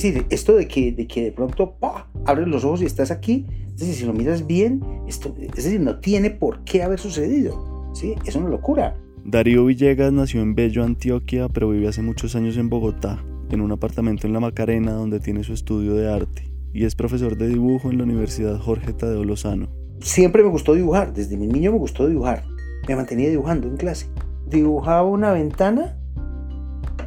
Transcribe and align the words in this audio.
Decir, 0.00 0.26
esto 0.30 0.54
de 0.54 0.68
que 0.68 0.92
de, 0.92 1.08
que 1.08 1.24
de 1.24 1.32
pronto 1.32 1.74
¡pah! 1.80 2.06
abres 2.24 2.46
los 2.46 2.64
ojos 2.64 2.82
y 2.82 2.84
estás 2.84 3.10
aquí, 3.10 3.46
es 3.66 3.78
decir, 3.78 3.94
si 3.96 4.06
lo 4.06 4.12
miras 4.12 4.46
bien, 4.46 4.80
esto, 5.08 5.34
es 5.40 5.64
decir, 5.64 5.80
no 5.80 5.98
tiene 5.98 6.30
por 6.30 6.62
qué 6.62 6.84
haber 6.84 7.00
sucedido. 7.00 7.90
¿sí? 7.94 8.14
Es 8.24 8.36
una 8.36 8.48
locura. 8.48 8.96
Darío 9.24 9.64
Villegas 9.64 10.12
nació 10.12 10.40
en 10.40 10.54
Bello, 10.54 10.84
Antioquia, 10.84 11.48
pero 11.48 11.70
vive 11.70 11.88
hace 11.88 12.02
muchos 12.02 12.36
años 12.36 12.56
en 12.56 12.68
Bogotá, 12.68 13.24
en 13.50 13.60
un 13.60 13.72
apartamento 13.72 14.28
en 14.28 14.34
La 14.34 14.38
Macarena 14.38 14.92
donde 14.92 15.18
tiene 15.18 15.42
su 15.42 15.52
estudio 15.52 15.94
de 15.94 16.08
arte 16.08 16.48
y 16.72 16.84
es 16.84 16.94
profesor 16.94 17.36
de 17.36 17.48
dibujo 17.48 17.90
en 17.90 17.98
la 17.98 18.04
Universidad 18.04 18.56
Jorge 18.60 18.92
Tadeo 18.92 19.24
Lozano. 19.24 19.68
Siempre 19.98 20.44
me 20.44 20.48
gustó 20.48 20.74
dibujar, 20.74 21.12
desde 21.12 21.36
mi 21.36 21.48
niño 21.48 21.72
me 21.72 21.78
gustó 21.78 22.06
dibujar. 22.06 22.44
Me 22.86 22.94
mantenía 22.94 23.30
dibujando 23.30 23.66
en 23.66 23.76
clase. 23.76 24.06
Dibujaba 24.48 25.02
una 25.02 25.32
ventana 25.32 25.98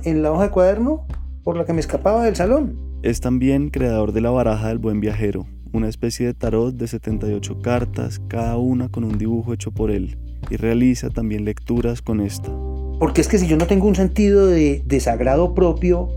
en 0.03 0.21
la 0.21 0.33
hoja 0.33 0.43
de 0.43 0.49
cuaderno 0.49 1.05
por 1.43 1.57
la 1.57 1.65
que 1.65 1.73
me 1.73 1.79
escapaba 1.79 2.23
del 2.23 2.35
salón. 2.35 2.77
Es 3.03 3.19
también 3.19 3.69
creador 3.69 4.11
de 4.11 4.21
la 4.21 4.31
baraja 4.31 4.67
del 4.67 4.77
buen 4.77 4.99
viajero, 4.99 5.47
una 5.73 5.87
especie 5.87 6.27
de 6.27 6.33
tarot 6.33 6.75
de 6.75 6.87
78 6.87 7.61
cartas, 7.61 8.21
cada 8.27 8.57
una 8.57 8.89
con 8.89 9.03
un 9.03 9.17
dibujo 9.17 9.53
hecho 9.53 9.71
por 9.71 9.91
él, 9.91 10.17
y 10.49 10.57
realiza 10.57 11.09
también 11.09 11.45
lecturas 11.45 12.01
con 12.01 12.21
esta. 12.21 12.51
Porque 12.99 13.21
es 13.21 13.27
que 13.27 13.37
si 13.37 13.47
yo 13.47 13.57
no 13.57 13.67
tengo 13.67 13.87
un 13.87 13.95
sentido 13.95 14.47
de, 14.47 14.83
de 14.85 14.99
sagrado 14.99 15.55
propio, 15.55 16.09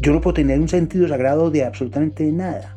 yo 0.00 0.12
no 0.12 0.20
puedo 0.20 0.34
tener 0.34 0.60
un 0.60 0.68
sentido 0.68 1.06
sagrado 1.08 1.50
de 1.50 1.64
absolutamente 1.64 2.30
nada. 2.32 2.76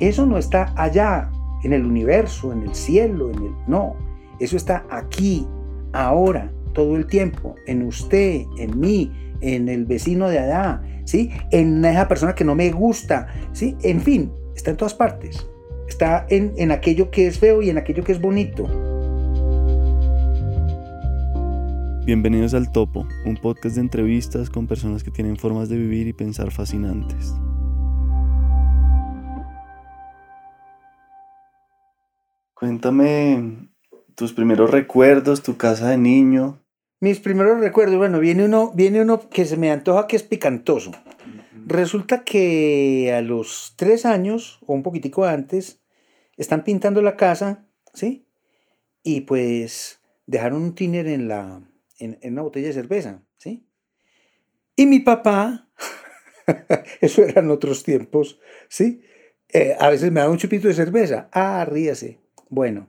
Eso 0.00 0.26
no 0.26 0.38
está 0.38 0.72
allá, 0.76 1.30
en 1.62 1.72
el 1.72 1.84
universo, 1.84 2.52
en 2.52 2.62
el 2.62 2.74
cielo, 2.74 3.30
en 3.30 3.36
el... 3.36 3.52
No, 3.66 3.96
eso 4.40 4.56
está 4.56 4.84
aquí, 4.90 5.46
ahora, 5.92 6.52
todo 6.72 6.96
el 6.96 7.06
tiempo, 7.06 7.56
en 7.66 7.82
usted, 7.82 8.42
en 8.58 8.78
mí, 8.78 9.12
en 9.40 9.68
el 9.68 9.84
vecino 9.84 10.28
de 10.28 10.38
allá, 10.38 10.82
¿sí? 11.04 11.30
En 11.50 11.84
esa 11.84 12.08
persona 12.08 12.34
que 12.34 12.44
no 12.44 12.54
me 12.54 12.70
gusta, 12.70 13.28
¿sí? 13.52 13.76
En 13.82 14.00
fin, 14.00 14.32
está 14.54 14.70
en 14.70 14.76
todas 14.76 14.94
partes. 14.94 15.46
Está 15.88 16.26
en, 16.28 16.52
en 16.56 16.70
aquello 16.70 17.10
que 17.10 17.26
es 17.26 17.38
feo 17.38 17.62
y 17.62 17.70
en 17.70 17.78
aquello 17.78 18.04
que 18.04 18.12
es 18.12 18.20
bonito. 18.20 18.68
Bienvenidos 22.04 22.54
al 22.54 22.72
Topo, 22.72 23.06
un 23.26 23.36
podcast 23.36 23.74
de 23.74 23.82
entrevistas 23.82 24.48
con 24.48 24.66
personas 24.66 25.04
que 25.04 25.10
tienen 25.10 25.36
formas 25.36 25.68
de 25.68 25.76
vivir 25.76 26.06
y 26.06 26.14
pensar 26.14 26.50
fascinantes. 26.50 27.34
Cuéntame 32.54 33.68
tus 34.14 34.32
primeros 34.32 34.70
recuerdos, 34.70 35.42
tu 35.42 35.56
casa 35.56 35.90
de 35.90 35.98
niño. 35.98 36.60
Mis 37.00 37.20
primeros 37.20 37.60
recuerdos, 37.60 37.96
bueno, 37.96 38.18
viene 38.18 38.44
uno, 38.44 38.72
viene 38.74 39.02
uno 39.02 39.28
que 39.30 39.44
se 39.44 39.56
me 39.56 39.70
antoja 39.70 40.08
que 40.08 40.16
es 40.16 40.24
picantoso. 40.24 40.90
Resulta 41.64 42.24
que 42.24 43.12
a 43.16 43.20
los 43.20 43.74
tres 43.76 44.04
años, 44.04 44.58
o 44.66 44.72
un 44.72 44.82
poquitico 44.82 45.24
antes, 45.24 45.80
están 46.36 46.64
pintando 46.64 47.00
la 47.00 47.16
casa, 47.16 47.68
¿sí? 47.94 48.26
Y 49.04 49.20
pues 49.22 50.00
dejaron 50.26 50.62
un 50.62 50.74
tiner 50.74 51.06
en 51.06 51.28
la, 51.28 51.62
en, 51.98 52.18
una 52.22 52.42
botella 52.42 52.66
de 52.66 52.72
cerveza, 52.72 53.22
¿sí? 53.36 53.64
Y 54.74 54.86
mi 54.86 54.98
papá, 54.98 55.68
eso 57.00 57.22
eran 57.22 57.50
otros 57.50 57.84
tiempos, 57.84 58.40
¿sí? 58.68 59.02
Eh, 59.50 59.76
a 59.78 59.88
veces 59.88 60.10
me 60.10 60.20
da 60.20 60.28
un 60.28 60.38
chupito 60.38 60.66
de 60.66 60.74
cerveza. 60.74 61.28
Ah, 61.32 61.64
ríase. 61.64 62.18
Bueno, 62.48 62.88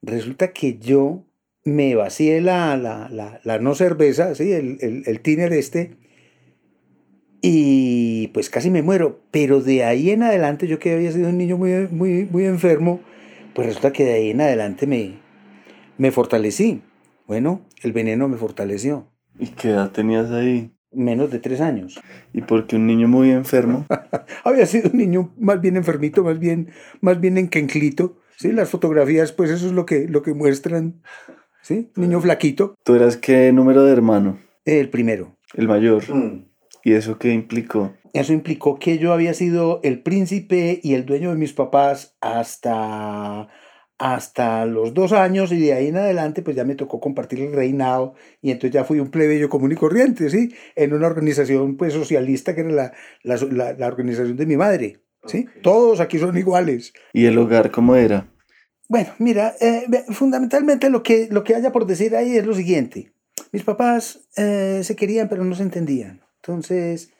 resulta 0.00 0.52
que 0.52 0.78
yo 0.78 1.24
me 1.64 1.94
vacié 1.94 2.40
la, 2.40 2.76
la, 2.76 3.58
no 3.58 3.74
cerveza, 3.74 4.34
¿sí? 4.34 4.52
El, 4.52 4.78
el, 4.80 5.02
el 5.06 5.20
tiner 5.20 5.52
este, 5.52 5.96
y 7.42 8.28
pues 8.28 8.48
casi 8.48 8.70
me 8.70 8.82
muero. 8.82 9.20
Pero 9.32 9.60
de 9.60 9.84
ahí 9.84 10.10
en 10.10 10.22
adelante, 10.22 10.68
yo 10.68 10.78
que 10.78 10.94
había 10.94 11.12
sido 11.12 11.28
un 11.28 11.38
niño 11.38 11.58
muy, 11.58 11.88
muy, 11.90 12.24
muy 12.30 12.44
enfermo, 12.46 13.00
pues 13.54 13.66
resulta 13.66 13.92
que 13.92 14.04
de 14.04 14.12
ahí 14.14 14.30
en 14.30 14.40
adelante 14.40 14.86
me, 14.86 15.18
me 15.98 16.12
fortalecí. 16.12 16.82
Bueno, 17.26 17.62
el 17.82 17.92
veneno 17.92 18.28
me 18.28 18.36
fortaleció. 18.36 19.08
¿Y 19.38 19.48
qué 19.48 19.70
edad 19.70 19.90
tenías 19.90 20.30
ahí? 20.30 20.72
Menos 20.92 21.30
de 21.30 21.40
tres 21.40 21.60
años. 21.60 22.00
¿Y 22.32 22.42
porque 22.42 22.76
un 22.76 22.86
niño 22.86 23.08
muy 23.08 23.30
enfermo? 23.30 23.86
Había 24.44 24.66
sido 24.66 24.90
un 24.90 24.98
niño 24.98 25.32
más 25.36 25.60
bien 25.60 25.76
enfermito, 25.76 26.22
más 26.22 26.38
bien, 26.38 26.70
más 27.00 27.20
bien 27.20 27.38
enquenclito. 27.38 28.18
Sí, 28.36 28.52
las 28.52 28.70
fotografías, 28.70 29.32
pues 29.32 29.50
eso 29.50 29.66
es 29.66 29.72
lo 29.72 29.84
que, 29.84 30.06
lo 30.08 30.22
que 30.22 30.34
muestran. 30.34 31.02
¿Sí? 31.62 31.90
Niño 31.96 32.20
flaquito. 32.20 32.74
¿Tú 32.84 32.94
eras 32.94 33.16
qué 33.16 33.52
número 33.52 33.84
de 33.84 33.92
hermano? 33.92 34.38
El 34.64 34.90
primero. 34.90 35.36
El 35.54 35.68
mayor. 35.68 36.02
Mm. 36.12 36.46
¿Y 36.84 36.92
eso 36.92 37.18
qué 37.18 37.32
implicó? 37.32 37.94
Eso 38.12 38.32
implicó 38.32 38.78
que 38.78 38.98
yo 38.98 39.12
había 39.12 39.32
sido 39.32 39.80
el 39.82 40.02
príncipe 40.02 40.80
y 40.82 40.94
el 40.94 41.06
dueño 41.06 41.30
de 41.30 41.36
mis 41.36 41.52
papás 41.52 42.16
hasta 42.20 43.48
hasta 43.98 44.66
los 44.66 44.94
dos 44.94 45.12
años 45.12 45.52
y 45.52 45.60
de 45.60 45.74
ahí 45.74 45.86
en 45.86 45.96
adelante 45.96 46.42
pues 46.42 46.56
ya 46.56 46.64
me 46.64 46.74
tocó 46.74 46.98
compartir 46.98 47.40
el 47.40 47.52
reinado 47.52 48.14
y 48.40 48.50
entonces 48.50 48.72
ya 48.72 48.82
fui 48.82 48.98
un 48.98 49.12
plebeyo 49.12 49.48
común 49.48 49.70
y 49.70 49.76
corriente, 49.76 50.28
¿sí? 50.28 50.52
En 50.74 50.92
una 50.92 51.06
organización 51.06 51.76
pues 51.76 51.92
socialista 51.92 52.52
que 52.54 52.62
era 52.62 52.70
la, 52.72 52.92
la, 53.22 53.72
la, 53.74 53.86
organización 53.86 54.36
de 54.36 54.46
mi 54.46 54.56
madre, 54.56 55.04
¿sí? 55.26 55.46
Todos 55.62 56.00
aquí 56.00 56.18
son 56.18 56.36
iguales. 56.36 56.92
¿Y 57.12 57.26
el 57.26 57.38
hogar 57.38 57.70
cómo 57.70 57.94
era? 57.94 58.28
Bueno, 58.88 59.10
mira, 59.18 59.54
eh, 59.60 59.86
fundamentalmente 60.10 60.90
lo 60.90 61.02
que, 61.02 61.28
lo 61.30 61.44
que 61.44 61.54
haya 61.54 61.72
por 61.72 61.86
decir 61.86 62.14
ahí 62.16 62.36
es 62.36 62.46
lo 62.46 62.54
siguiente. 62.54 63.12
Mis 63.52 63.64
papás 63.64 64.28
eh, 64.36 64.80
se 64.82 64.96
querían 64.96 65.28
pero 65.28 65.44
no 65.44 65.54
se 65.54 65.62
entendían. 65.62 66.20
Entonces, 66.36 67.10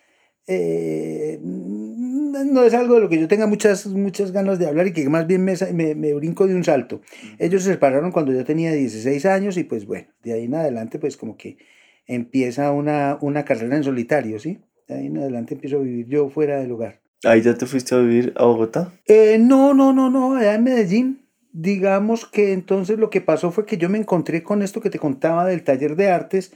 eh, 0.46 1.38
no 1.42 2.64
es 2.64 2.74
algo 2.74 2.94
de 2.94 3.00
lo 3.00 3.08
que 3.08 3.20
yo 3.20 3.28
tenga 3.28 3.46
muchas, 3.46 3.86
muchas 3.86 4.32
ganas 4.32 4.58
de 4.58 4.66
hablar 4.66 4.86
y 4.88 4.92
que 4.92 5.08
más 5.08 5.26
bien 5.26 5.44
me, 5.44 5.54
me, 5.94 6.14
brinco 6.14 6.46
de 6.46 6.54
un 6.54 6.64
salto. 6.64 7.00
Ellos 7.38 7.62
se 7.62 7.72
separaron 7.72 8.10
cuando 8.10 8.32
yo 8.32 8.44
tenía 8.44 8.72
16 8.72 9.24
años 9.26 9.56
y 9.56 9.64
pues 9.64 9.86
bueno, 9.86 10.08
de 10.22 10.32
ahí 10.32 10.44
en 10.44 10.54
adelante 10.54 10.98
pues 10.98 11.16
como 11.16 11.36
que 11.36 11.58
empieza 12.06 12.72
una, 12.72 13.18
una 13.20 13.44
carrera 13.44 13.76
en 13.76 13.84
solitario, 13.84 14.38
¿sí? 14.38 14.58
De 14.88 14.96
ahí 14.96 15.06
en 15.06 15.18
adelante 15.18 15.54
empiezo 15.54 15.76
a 15.76 15.80
vivir 15.80 16.06
yo 16.08 16.28
fuera 16.28 16.58
del 16.58 16.72
hogar. 16.72 17.00
¿Ahí 17.24 17.40
ya 17.40 17.54
te 17.54 17.66
fuiste 17.66 17.94
a 17.94 17.98
vivir 17.98 18.32
a 18.36 18.44
Bogotá? 18.44 18.92
Eh, 19.06 19.38
no, 19.38 19.74
no, 19.74 19.92
no, 19.92 20.10
no, 20.10 20.34
allá 20.34 20.54
en 20.54 20.64
Medellín. 20.64 21.21
Digamos 21.52 22.26
que 22.26 22.52
entonces 22.52 22.98
lo 22.98 23.10
que 23.10 23.20
pasó 23.20 23.50
fue 23.50 23.66
que 23.66 23.76
yo 23.76 23.88
me 23.88 23.98
encontré 23.98 24.42
con 24.42 24.62
esto 24.62 24.80
que 24.80 24.90
te 24.90 24.98
contaba 24.98 25.44
del 25.44 25.64
taller 25.64 25.96
de 25.96 26.08
artes 26.08 26.54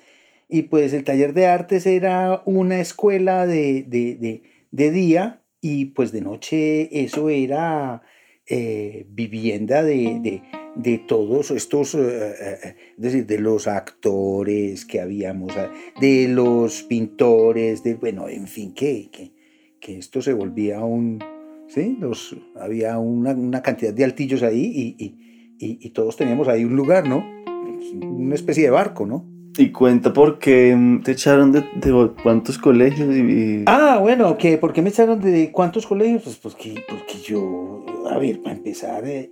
y 0.48 0.62
pues 0.62 0.92
el 0.92 1.04
taller 1.04 1.34
de 1.34 1.46
artes 1.46 1.86
era 1.86 2.42
una 2.46 2.80
escuela 2.80 3.46
de, 3.46 3.82
de, 3.82 4.14
de, 4.16 4.42
de 4.70 4.90
día 4.90 5.42
y 5.60 5.86
pues 5.86 6.12
de 6.12 6.22
noche 6.22 7.04
eso 7.04 7.28
era 7.28 8.02
eh, 8.48 9.06
vivienda 9.08 9.82
de, 9.82 10.42
de, 10.76 10.98
todos 10.98 11.50
estos, 11.50 11.96
eh, 11.96 12.34
eh, 12.40 12.76
es 12.96 13.02
decir, 13.02 13.26
de 13.26 13.38
los 13.38 13.66
actores 13.66 14.84
que 14.84 15.00
habíamos, 15.00 15.52
de 16.00 16.28
los 16.28 16.84
pintores, 16.84 17.82
de, 17.82 17.94
bueno, 17.94 18.28
en 18.28 18.46
fin, 18.46 18.72
que, 18.72 19.10
que, 19.10 19.32
que 19.80 19.98
esto 19.98 20.22
se 20.22 20.32
volvía 20.32 20.78
un, 20.80 21.18
¿sí? 21.68 21.96
Los, 22.00 22.36
había 22.60 22.98
una, 22.98 23.32
una 23.32 23.62
cantidad 23.62 23.92
de 23.92 24.04
altillos 24.04 24.42
ahí 24.42 24.96
y, 24.98 25.04
y, 25.04 25.56
y, 25.58 25.78
y 25.80 25.90
todos 25.90 26.16
teníamos 26.16 26.48
ahí 26.48 26.64
un 26.64 26.76
lugar, 26.76 27.08
¿no? 27.08 27.24
Una 28.02 28.34
especie 28.34 28.64
de 28.64 28.70
barco, 28.70 29.06
¿no? 29.06 29.24
Y 29.58 29.72
cuenta 29.72 30.12
por 30.12 30.38
qué 30.38 30.74
mm, 30.76 31.02
te 31.02 31.12
echaron 31.12 31.52
de, 31.52 31.64
cuántos 32.22 32.58
colegios. 32.58 33.14
Y, 33.14 33.64
Ah, 33.66 33.98
bueno, 34.00 34.36
que 34.36 34.58
¿por 34.58 34.72
qué 34.72 34.82
me 34.82 34.90
echaron 34.90 35.20
de 35.20 35.50
cuántos 35.50 35.86
colegios? 35.86 36.22
Pues 36.24 36.36
porque, 36.36 36.74
porque 36.88 37.18
yo, 37.24 37.84
a 38.10 38.18
ver, 38.18 38.42
para 38.42 38.54
empezar, 38.54 39.06
eh, 39.06 39.30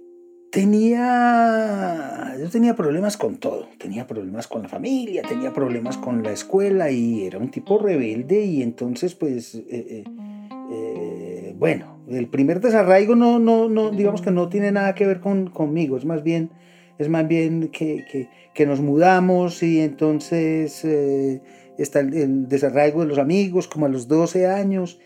tenía, 0.50 2.36
yo 2.40 2.48
tenía 2.48 2.74
problemas 2.74 3.16
con 3.16 3.36
todo. 3.36 3.68
Tenía 3.78 4.06
problemas 4.06 4.46
con 4.46 4.62
la 4.62 4.68
familia, 4.68 5.22
tenía 5.22 5.52
problemas 5.52 5.98
con 5.98 6.22
la 6.22 6.32
escuela 6.32 6.90
y 6.90 7.24
era 7.26 7.38
un 7.38 7.50
tipo 7.50 7.78
rebelde 7.78 8.44
y 8.44 8.62
entonces, 8.62 9.14
pues, 9.14 9.54
eh, 9.56 9.64
eh, 9.68 10.04
bueno, 11.58 12.00
el 12.08 12.28
primer 12.28 12.60
desarraigo 12.60 13.14
no, 13.14 13.38
no, 13.38 13.68
no, 13.68 13.90
digamos 13.90 14.22
que 14.22 14.30
no 14.30 14.48
tiene 14.48 14.72
nada 14.72 14.94
que 14.94 15.06
ver 15.06 15.20
con, 15.20 15.48
conmigo, 15.48 15.96
es 15.96 16.04
más 16.04 16.22
bien 16.22 16.50
es 16.98 17.08
más 17.08 17.26
bien 17.26 17.68
que, 17.68 18.04
que, 18.10 18.28
que 18.54 18.66
nos 18.66 18.80
mudamos 18.80 19.62
y 19.62 19.80
entonces 19.80 20.84
eh, 20.84 21.42
está 21.78 22.00
el, 22.00 22.48
desarraigo 22.48 23.00
de 23.00 23.08
los 23.08 23.18
amigos 23.18 23.68
como 23.68 23.86
a 23.86 23.88
los 23.88 24.06
12 24.06 24.46
años 24.46 25.00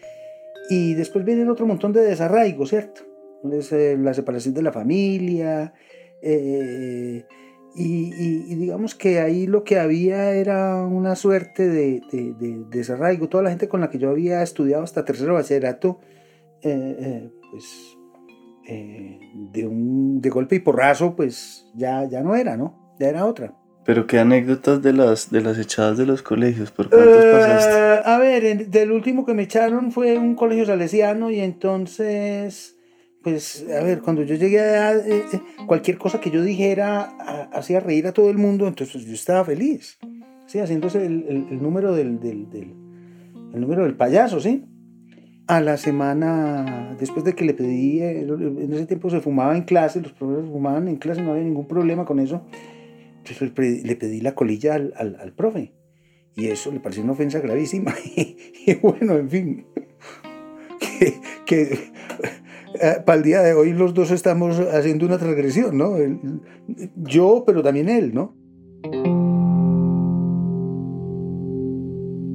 y 0.71 0.95
después 0.95 1.25
viene 1.25 1.49
otro 1.49 1.67
montón 1.67 1.93
de 1.93 2.03
desarraigo, 2.03 2.67
¿cierto? 2.67 3.03
Es, 3.53 3.73
eh, 3.73 3.97
la 3.99 4.13
separación 4.13 4.55
de 4.55 4.63
la 4.63 4.73
familia 4.73 5.73
eh, 6.21 7.25
y, 7.75 8.13
y, 8.13 8.55
digamos 8.57 8.95
que 8.95 9.21
ahí 9.21 9.47
lo 9.47 9.63
que 9.63 9.79
había 9.79 10.33
era 10.33 10.83
una 10.83 11.15
suerte 11.15 11.69
de, 11.69 12.01
de, 12.11 12.35
de, 12.35 12.65
desarraigo. 12.71 13.29
Toda 13.29 13.45
la 13.45 13.51
gente 13.51 13.69
con 13.69 13.81
la 13.81 13.89
que 13.89 13.99
yo 13.99 14.11
había 14.11 14.43
estudiado 14.43 14.83
hasta 14.83 15.05
tercero 15.05 15.35
bachillerato, 15.35 16.01
pues 16.63 17.97
eh, 18.67 19.19
de, 19.53 19.67
un, 19.67 20.21
de 20.21 20.31
golpe 20.31 20.57
y 20.57 20.61
porrazo, 20.61 21.15
pues 21.17 21.67
ya, 21.75 22.05
ya 22.09 22.23
no 22.23 22.35
era, 22.37 22.57
¿no? 22.57 22.95
Ya 22.99 23.09
era 23.09 23.25
otra. 23.27 23.55
Pero 23.85 24.07
qué 24.07 24.19
anécdotas 24.19 24.83
de 24.83 24.93
las, 24.93 25.31
de 25.31 25.41
las 25.41 25.59
echadas 25.59 25.97
de 25.97 26.05
los 26.05 26.21
colegios, 26.23 26.71
¿por 26.71 26.91
cuántos 26.91 27.25
Eh, 27.25 27.31
pasaste? 27.33 27.75
a 28.05 28.19
ver, 28.19 28.69
del 28.69 28.93
último 28.93 29.25
que 29.25 29.33
me 29.35 29.45
echaron 29.45 29.93
fue 29.93 30.19
un 30.19 30.35
colegio 30.35 30.67
salesiano 30.67 31.31
y 31.31 31.41
entonces, 31.41 32.77
pues, 33.23 33.65
a 33.75 33.83
ver, 33.83 34.01
cuando 34.03 34.23
yo 34.25 34.35
llegué 34.35 34.61
a 34.61 34.95
eh, 34.95 35.25
eh, 35.33 35.41
cualquier 35.67 35.97
cosa 35.97 36.21
que 36.21 36.31
yo 36.31 36.43
dijera 36.43 37.49
hacía 37.53 37.81
reír 37.81 38.07
a 38.07 38.13
todo 38.13 38.29
el 38.29 38.37
mundo, 38.37 38.67
entonces 38.69 38.93
pues, 38.95 39.07
yo 39.07 39.15
estaba 39.15 39.43
feliz, 39.45 39.99
sí, 40.47 40.59
haciéndose 40.59 41.07
el, 41.07 41.25
el- 41.29 41.47
el 41.51 41.63
número 41.63 41.95
del, 41.95 42.21
del, 42.21 42.51
del- 42.51 42.75
el 43.55 43.61
número 43.63 43.85
del 43.85 43.97
payaso, 43.97 44.39
sí. 44.41 44.67
A 45.49 45.63
la 45.63 45.79
semana, 45.79 46.95
después 47.01 47.25
de 47.25 47.35
que 47.35 47.47
le 47.47 47.55
pedí, 47.55 48.03
en 48.03 48.71
ese 48.73 48.85
tiempo 48.85 49.09
se 49.09 49.21
fumaba 49.21 49.57
en 49.57 49.63
clase, 49.63 50.03
los 50.03 50.13
profesores 50.13 50.51
fumaban 50.51 50.89
en 50.89 50.97
clase, 50.97 51.23
no 51.23 51.33
había 51.33 51.45
ningún 51.45 51.67
problema 51.67 52.05
con 52.05 52.21
eso. 52.21 52.43
Entonces 53.17 53.41
le 53.85 53.99
pedí- 53.99 54.21
la 54.21 54.35
colilla 54.35 54.75
al, 54.75 54.93
al, 54.97 55.33
profe. 55.33 55.73
Y 56.37 56.49
eso 56.49 56.71
le 56.71 56.81
pareció 56.81 57.03
una 57.03 57.13
ofensa 57.13 57.41
gravísima. 57.41 57.95
Y, 58.67 58.75
bueno, 58.75 59.17
en 59.17 59.31
fin. 59.31 59.67
Que, 61.47 61.63
eh, 62.75 62.97
para 63.07 63.17
el 63.17 63.25
día 63.25 63.41
de 63.41 63.55
hoy 63.55 63.73
los 63.73 63.95
dos 63.95 64.11
estamos 64.11 64.59
haciendo 64.61 65.07
una 65.07 65.17
transgresión, 65.17 65.79
¿no? 65.79 65.97
Yo, 66.97 67.45
pero 67.47 67.63
también 67.63 67.89
él, 67.89 68.13
¿no? 68.13 68.35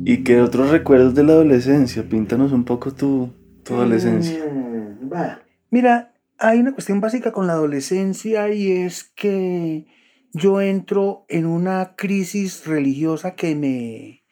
¿Y 0.06 0.24
qué 0.24 0.42
otros 0.42 0.70
recuerdos 0.70 1.16
de 1.16 1.24
la 1.24 1.34
adolescencia? 1.34 2.04
Píntanos 2.04 2.52
un 2.52 2.66
poco 2.66 2.94
tu, 2.94 3.30
tu 3.64 3.76
adolescencia. 3.76 4.44
Mm, 4.46 5.12
va. 5.12 5.42
Mira, 5.70 6.14
hay 6.38 6.60
una 6.60 6.74
cuestión 6.74 7.00
básica 7.00 7.32
con 7.32 7.48
la 7.48 7.54
adolescencia 7.54 8.52
y 8.54 8.72
es 8.72 9.06
que 9.16 9.86
yo 10.34 10.60
entro 10.62 11.26
en 11.30 11.46
una 11.46 11.96
crisis 11.96 12.66
religiosa 12.66 13.36
que 13.36 13.56
me 13.56 14.24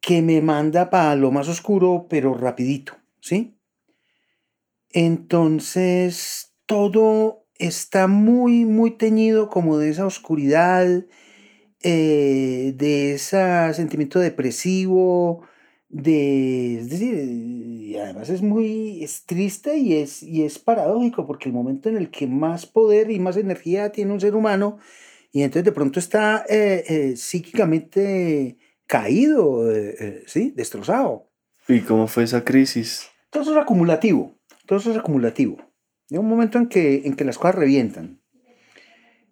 que 0.00 0.22
me 0.22 0.40
manda 0.40 0.88
para 0.90 1.14
lo 1.14 1.30
más 1.30 1.46
oscuro, 1.48 2.06
pero 2.08 2.34
rapidito, 2.34 2.94
¿sí? 3.20 3.58
Entonces, 4.88 6.54
todo 6.66 7.46
está 7.58 8.06
muy, 8.06 8.64
muy 8.64 8.92
teñido 8.92 9.50
como 9.50 9.76
de 9.76 9.90
esa 9.90 10.06
oscuridad, 10.06 11.04
eh, 11.82 12.74
de 12.76 13.14
ese 13.14 13.74
sentimiento 13.74 14.18
depresivo, 14.18 15.42
de, 15.88 16.78
es 16.78 16.90
decir, 16.90 17.14
y 17.14 17.96
además 17.96 18.28
es 18.28 18.42
muy 18.42 19.02
es 19.02 19.24
triste 19.26 19.76
y 19.76 19.94
es, 19.94 20.22
y 20.22 20.44
es 20.44 20.58
paradójico, 20.58 21.26
porque 21.26 21.48
el 21.48 21.54
momento 21.54 21.88
en 21.88 21.96
el 21.96 22.10
que 22.10 22.26
más 22.26 22.66
poder 22.66 23.10
y 23.10 23.18
más 23.18 23.36
energía 23.36 23.90
tiene 23.90 24.12
un 24.12 24.20
ser 24.20 24.34
humano, 24.34 24.78
y 25.32 25.42
entonces 25.42 25.64
de 25.64 25.72
pronto 25.72 25.98
está 25.98 26.44
eh, 26.48 26.84
eh, 26.88 27.16
psíquicamente 27.16 28.58
caído, 28.86 29.70
eh, 29.72 30.24
¿sí? 30.26 30.52
destrozado. 30.56 31.28
¿Y 31.68 31.80
cómo 31.80 32.06
fue 32.06 32.24
esa 32.24 32.44
crisis? 32.44 33.08
Todo 33.30 33.42
eso 33.44 33.52
es 33.52 33.58
acumulativo, 33.58 34.34
todo 34.66 34.78
eso 34.78 34.90
es 34.90 34.98
acumulativo. 34.98 35.58
Llega 36.08 36.20
un 36.20 36.28
momento 36.28 36.58
en 36.58 36.68
que, 36.68 37.02
en 37.04 37.14
que 37.14 37.24
las 37.24 37.38
cosas 37.38 37.54
revientan. 37.54 38.19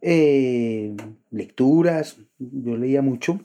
Eh, 0.00 0.96
lecturas, 1.30 2.18
yo 2.38 2.76
leía 2.76 3.02
mucho. 3.02 3.40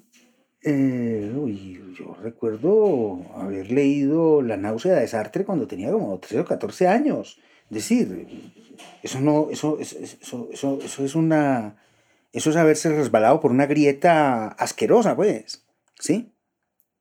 Eh, 0.61 1.33
uy, 1.35 1.81
yo 1.97 2.15
recuerdo 2.21 3.21
haber 3.35 3.71
leído 3.71 4.41
La 4.41 4.55
náusea 4.55 4.95
de 4.95 5.07
Sartre 5.07 5.43
cuando 5.43 5.67
tenía 5.67 5.91
como 5.91 6.17
13 6.19 6.39
o 6.39 6.45
14 6.45 6.87
años. 6.87 7.39
Es 7.69 7.75
decir, 7.75 8.27
eso 9.01 9.19
no, 9.19 9.49
eso, 9.49 9.79
eso, 9.79 10.47
eso, 10.51 10.79
eso, 10.81 11.05
es 11.05 11.15
una, 11.15 11.81
eso 12.31 12.49
es 12.49 12.55
haberse 12.55 12.89
resbalado 12.95 13.39
por 13.39 13.51
una 13.51 13.65
grieta 13.65 14.47
asquerosa, 14.47 15.15
pues, 15.15 15.65
¿sí? 15.99 16.31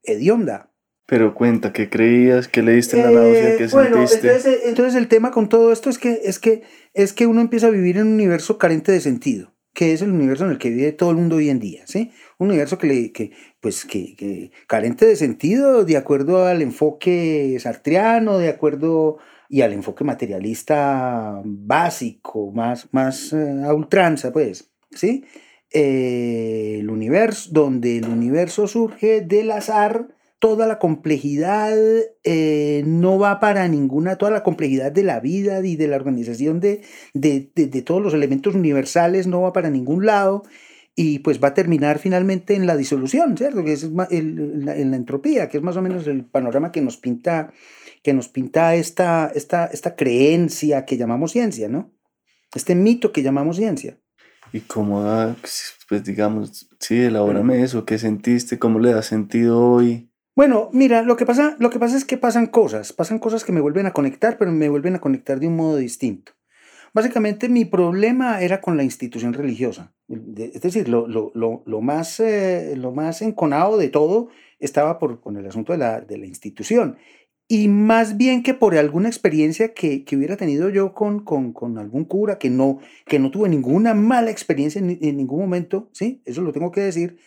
Hedionda. 0.03 0.72
Pero 1.07 1.35
cuenta, 1.35 1.73
¿qué 1.73 1.91
creías? 1.91 2.49
¿Qué 2.49 2.63
leíste 2.63 2.97
en 2.97 3.03
la 3.03 3.11
náusea? 3.11 3.57
¿Qué 3.57 3.65
Eh, 3.65 3.69
bueno, 3.73 4.07
sentiste? 4.07 4.29
entonces, 4.29 4.53
eh, 4.55 4.61
entonces 4.67 4.95
el 4.95 5.09
tema 5.09 5.31
con 5.31 5.49
todo 5.49 5.73
esto 5.73 5.91
es 5.91 5.99
que, 5.99 6.21
es, 6.25 6.39
que, 6.39 6.63
es 6.95 7.13
que 7.13 7.27
uno 7.27 7.41
empieza 7.41 7.67
a 7.67 7.71
vivir 7.71 7.97
en 7.97 8.07
un 8.07 8.15
universo 8.15 8.57
carente 8.57 8.93
de 8.93 9.01
sentido, 9.01 9.53
que 9.75 9.93
es 9.93 10.03
el 10.03 10.11
universo 10.13 10.45
en 10.45 10.53
el 10.53 10.59
que 10.59 10.71
vive 10.71 10.93
todo 10.93 11.11
el 11.11 11.17
mundo 11.17 11.37
hoy 11.37 11.51
en 11.51 11.59
día, 11.59 11.83
¿sí? 11.87 12.13
Un 12.39 12.49
universo 12.49 12.79
que, 12.79 12.87
le, 12.87 13.13
que, 13.13 13.33
pues, 13.61 13.85
que, 13.85 14.15
que 14.17 14.53
carente 14.69 15.05
de 15.07 15.17
sentido 15.17 15.85
de 15.85 15.97
acuerdo 15.97 16.47
al 16.47 16.63
enfoque 16.63 17.57
sartriano, 17.61 18.39
de 18.39 18.49
acuerdo 18.49 19.19
y 19.49 19.61
al 19.63 19.73
enfoque 19.73 20.05
materialista 20.05 21.43
básico, 21.45 22.53
más, 22.53 22.89
más 22.93 23.33
eh, 23.33 23.63
a 23.65 23.75
ultranza, 23.75 24.33
pues, 24.33 24.71
¿sí? 24.93 25.25
Eh, 25.75 26.79
el 26.81 26.91
universo, 26.91 27.51
donde 27.53 27.99
el 27.99 28.09
universo 28.09 28.67
surge 28.69 29.21
del 29.23 29.51
azar, 29.51 30.09
toda 30.43 30.67
la 30.67 30.81
complejidad 30.81 31.73
eh, 32.25 32.83
no 32.85 33.17
va 33.17 33.39
para 33.39 33.69
ninguna, 33.69 34.17
toda 34.17 34.33
la 34.33 34.43
complejidad 34.43 34.91
de 34.91 35.05
la 35.05 35.21
vida 35.21 35.65
y 35.65 35.77
de 35.77 35.87
la 35.87 35.95
organización 35.95 36.59
de, 36.59 36.83
de, 37.15 37.83
todos 37.83 38.03
los 38.03 38.13
elementos 38.13 38.57
universales 38.57 39.29
no 39.29 39.43
va 39.43 39.53
para 39.53 39.71
ningún 39.71 40.05
lado 40.05 40.43
y 40.97 41.21
pues 41.21 41.41
va 41.41 41.49
a 41.49 41.55
terminar 41.55 42.01
finalmente 42.01 42.57
en 42.57 42.67
la 42.67 42.77
disolución, 42.77 43.39
¿cierto? 43.39 43.63
Que 43.63 43.73
es 43.73 43.85
el, 44.11 44.69
en 44.69 44.91
la 44.91 44.97
entropía, 44.97 45.49
que 45.49 45.59
es 45.59 45.63
más 45.63 45.77
o 45.77 45.83
menos 45.83 46.09
el 46.09 46.25
panorama 46.25 46.73
que 46.73 46.81
nos 46.81 46.97
pinta, 46.97 47.53
que 48.03 48.13
nos 48.13 48.29
pinta 48.29 48.75
esta, 48.75 49.31
esta, 49.33 49.67
esta 49.67 49.95
creencia 49.95 50.85
que 50.85 50.97
llamamos 50.97 51.31
ciencia, 51.31 51.69
¿no? 51.69 51.93
Este 52.53 52.75
mito 52.75 53.13
que 53.13 53.23
llamamos 53.23 53.59
ciencia. 53.59 54.01
¿Y 54.53 54.59
cómo, 54.63 55.05
da, 55.05 55.37
pues 55.89 56.03
digamos, 56.03 56.69
sí, 56.81 57.01
elabórame 57.01 57.63
eso, 57.63 57.85
qué 57.85 57.97
sentiste, 57.97 58.59
cómo 58.59 58.81
le 58.81 58.93
das 58.93 59.07
sentido 59.07 59.61
hoy? 59.65 60.12
Bueno, 60.35 60.71
mira, 60.73 61.03
lo 61.03 61.17
que, 61.17 61.27
pasa, 61.27 61.57
lo 61.59 61.69
que 61.69 61.79
pasa 61.79 61.97
es 61.97 62.07
que 62.07 62.17
pasan 62.17 62.47
cosas, 62.47 62.95
pasan 62.95 63.19
cosas 63.19 63.45
que 63.45 63.53
me 63.53 63.61
vuelven 63.61 63.87
a 63.87 63.93
conectar, 63.93 64.39
pero 64.39 64.51
me 64.51 64.71
vuelven 64.71 64.95
a 64.95 65.01
conectar 65.01 65.39
de 65.39 65.49
un 65.49 65.57
modo 65.57 65.77
distinto. 65.77 66.33
Básicamente 66.95 67.49
mi 67.49 67.65
problema 67.65 68.41
era 68.41 68.61
con 68.61 68.77
la 68.77 68.83
institución 68.83 69.35
religiosa. 69.35 69.95
Es 70.09 70.61
decir, 70.63 70.89
lo, 70.89 71.07
lo, 71.07 71.33
lo, 71.35 71.63
lo 71.67 71.81
más, 71.81 72.21
eh, 72.21 72.75
lo 72.77 72.93
más 72.93 73.23
enconado 73.23 73.77
de 73.77 73.89
todo 73.89 74.29
estaba 74.59 74.99
por, 74.99 75.21
con 75.21 75.37
el 75.37 75.47
asunto 75.47 75.73
de 75.73 75.79
la, 75.79 76.01
de 76.01 76.19
la 76.19 76.27
institución. 76.27 76.97
Y 77.49 77.69
más 77.69 78.17
bien 78.17 78.43
que 78.43 78.55
por 78.55 78.75
alguna 78.77 79.09
experiencia 79.09 79.75
que, 79.75 80.05
que 80.05 80.17
hubiera 80.17 80.37
tenido 80.37 80.71
yo 80.71 80.95
con, 80.95 81.25
con, 81.25 81.53
con, 81.53 81.79
algún 81.79 82.05
cura, 82.05 82.39
que 82.39 82.49
no, 82.49 82.79
que 83.07 83.19
no 83.19 83.31
tuve 83.31 83.49
ninguna 83.51 83.93
mala 83.93 84.31
experiencia 84.31 84.79
en, 84.79 84.99
en 85.03 85.17
ningún 85.17 85.41
momento, 85.41 85.91
¿sí? 85.93 86.23
Eso 86.25 86.41
lo 86.41 86.53
tengo 86.53 86.73
que 86.73 86.81
decir. 86.81 87.19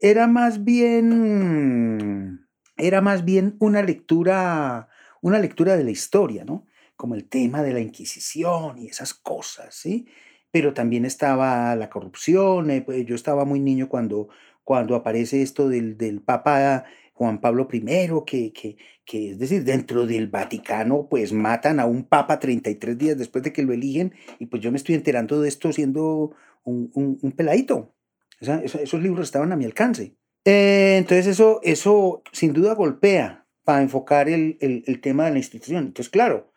Era 0.00 0.26
más 0.26 0.64
bien, 0.64 2.40
era 2.80 3.00
más 3.00 3.24
bien 3.24 3.56
una 3.58 3.82
lectura, 3.82 4.88
una 5.20 5.38
lectura 5.38 5.76
de 5.76 5.84
la 5.84 5.90
historia, 5.90 6.44
¿no? 6.44 6.66
Como 6.96 7.14
el 7.14 7.28
tema 7.28 7.62
de 7.62 7.72
la 7.72 7.80
Inquisición 7.80 8.78
y 8.78 8.88
esas 8.88 9.14
cosas, 9.14 9.74
¿sí? 9.74 10.06
Pero 10.50 10.74
también 10.74 11.04
estaba 11.04 11.74
la 11.76 11.90
corrupción. 11.90 12.70
Eh, 12.70 12.82
pues 12.82 13.06
yo 13.06 13.14
estaba 13.14 13.44
muy 13.44 13.60
niño 13.60 13.88
cuando, 13.88 14.28
cuando 14.64 14.96
aparece 14.96 15.42
esto 15.42 15.68
del, 15.68 15.96
del 15.96 16.20
Papa 16.20 16.84
Juan 17.20 17.38
Pablo 17.38 17.68
I, 17.70 17.82
que, 18.26 18.76
que, 19.04 19.30
es 19.30 19.38
decir, 19.38 19.62
dentro 19.62 20.06
del 20.06 20.28
Vaticano, 20.28 21.06
pues 21.06 21.34
matan 21.34 21.78
a 21.78 21.84
un 21.84 22.04
Papa 22.04 22.38
33 22.38 22.96
días 22.96 23.18
después 23.18 23.44
de 23.44 23.52
que 23.52 23.62
lo 23.62 23.74
eligen, 23.74 24.14
y 24.38 24.46
pues 24.46 24.62
yo 24.62 24.70
me 24.70 24.78
estoy 24.78 24.94
enterando 24.94 25.38
de 25.42 25.48
esto 25.50 25.70
siendo 25.70 26.34
un, 26.64 26.90
un, 26.94 27.32
peladito. 27.32 27.94
Esos 28.40 29.02
libros 29.02 29.26
estaban 29.26 29.52
a 29.52 29.56
mi 29.56 29.66
alcance. 29.66 30.16
Eh, 30.44 30.96
entonces 30.98 31.26
eso, 31.26 31.60
eso 31.62 32.22
sin 32.32 32.52
duda 32.52 32.74
golpea 32.74 33.46
para 33.64 33.82
enfocar 33.82 34.28
el, 34.28 34.56
el, 34.60 35.00
tema 35.00 35.26
de 35.26 35.32
la 35.32 35.38
institución. 35.38 35.84
Entonces, 35.86 36.10
claro, 36.10 36.50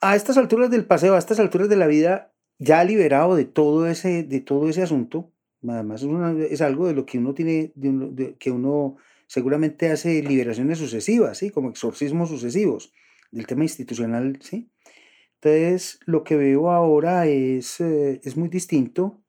a 0.00 0.16
estas 0.16 0.36
alturas 0.38 0.70
del 0.70 0.86
paseo, 0.86 1.14
a 1.14 1.18
estas 1.18 1.38
alturas 1.38 1.68
de 1.68 1.76
la 1.76 1.86
vida, 1.86 2.32
ya 2.58 2.82
liberado 2.84 3.36
de 3.36 3.44
todo 3.44 3.86
ese, 3.86 4.22
de 4.22 4.40
todo 4.40 4.68
ese 4.68 4.82
asunto, 4.82 5.32
además 5.68 6.02
es, 6.02 6.08
una, 6.08 6.32
es 6.44 6.60
algo 6.60 6.86
de 6.86 6.94
lo 6.94 7.06
que 7.06 7.18
uno 7.18 7.34
tiene, 7.34 7.72
de 7.74 7.88
uno, 7.88 8.14
que 8.38 8.50
uno 8.50 8.96
seguramente 9.26 9.90
hace 9.90 10.22
liberaciones 10.22 10.78
sucesivas, 10.78 11.38
¿sí? 11.38 11.50
como 11.50 11.70
exorcismos 11.70 12.28
sucesivos 12.28 12.92
del 13.30 13.46
tema 13.46 13.64
institucional. 13.64 14.38
¿sí? 14.40 14.70
Entonces, 15.40 16.00
lo 16.06 16.24
que 16.24 16.36
veo 16.36 16.70
ahora 16.70 17.26
es, 17.26 17.80
eh, 17.80 18.20
es 18.24 18.36
muy 18.36 18.48
distinto 18.48 19.23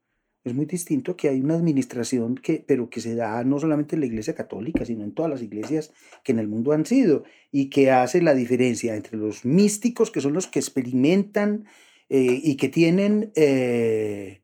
es 0.45 0.53
muy 0.53 0.67
distinto 0.67 1.17
que 1.17 1.27
hay 1.27 1.41
una 1.41 1.55
administración 1.55 2.35
que, 2.35 2.63
pero 2.65 2.89
que 2.89 3.01
se 3.01 3.15
da 3.15 3.43
no 3.43 3.59
solamente 3.59 3.95
en 3.95 4.01
la 4.01 4.05
iglesia 4.05 4.35
católica, 4.35 4.85
sino 4.85 5.03
en 5.03 5.11
todas 5.11 5.31
las 5.31 5.41
iglesias 5.41 5.91
que 6.23 6.31
en 6.33 6.39
el 6.39 6.47
mundo 6.47 6.71
han 6.71 6.85
sido, 6.85 7.23
y 7.51 7.69
que 7.71 7.89
hace 7.91 8.21
la 8.21 8.35
diferencia 8.35 8.95
entre 8.95 9.17
los 9.17 9.43
místicos, 9.43 10.11
que 10.11 10.21
son 10.21 10.33
los 10.33 10.47
que 10.47 10.59
experimentan 10.59 11.65
eh, 12.09 12.39
y 12.43 12.57
que 12.57 12.69
tienen, 12.69 13.31
eh, 13.35 14.43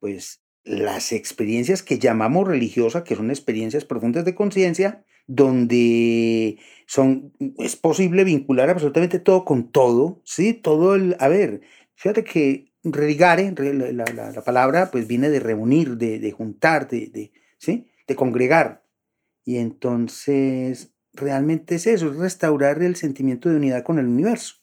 pues, 0.00 0.42
las 0.64 1.12
experiencias 1.12 1.82
que 1.82 1.98
llamamos 1.98 2.48
religiosas, 2.48 3.04
que 3.04 3.14
son 3.14 3.30
experiencias 3.30 3.84
profundas 3.84 4.24
de 4.24 4.34
conciencia, 4.34 5.04
donde 5.26 6.58
son, 6.86 7.32
es 7.58 7.76
posible 7.76 8.24
vincular 8.24 8.70
absolutamente 8.70 9.18
todo 9.18 9.44
con 9.44 9.70
todo, 9.70 10.22
¿sí? 10.24 10.54
Todo 10.54 10.94
el, 10.94 11.16
a 11.20 11.28
ver, 11.28 11.60
fíjate 11.94 12.24
que 12.24 12.65
religare, 12.92 13.54
la, 13.92 14.04
la, 14.04 14.42
palabra, 14.42 14.90
pues 14.90 15.06
viene 15.06 15.30
de 15.30 15.40
reunir, 15.40 15.96
de, 15.96 16.18
de 16.18 16.32
juntar, 16.32 16.88
de, 16.88 17.08
de, 17.08 17.32
¿sí? 17.58 17.90
de 18.06 18.16
congregar. 18.16 18.84
Y 19.44 19.58
entonces, 19.58 20.94
realmente 21.12 21.76
es 21.76 21.86
eso, 21.86 22.10
es 22.10 22.16
restaurar 22.16 22.82
el 22.82 22.96
sentimiento 22.96 23.48
de 23.48 23.56
unidad 23.56 23.82
con 23.82 23.98
el 23.98 24.06
universo. 24.06 24.56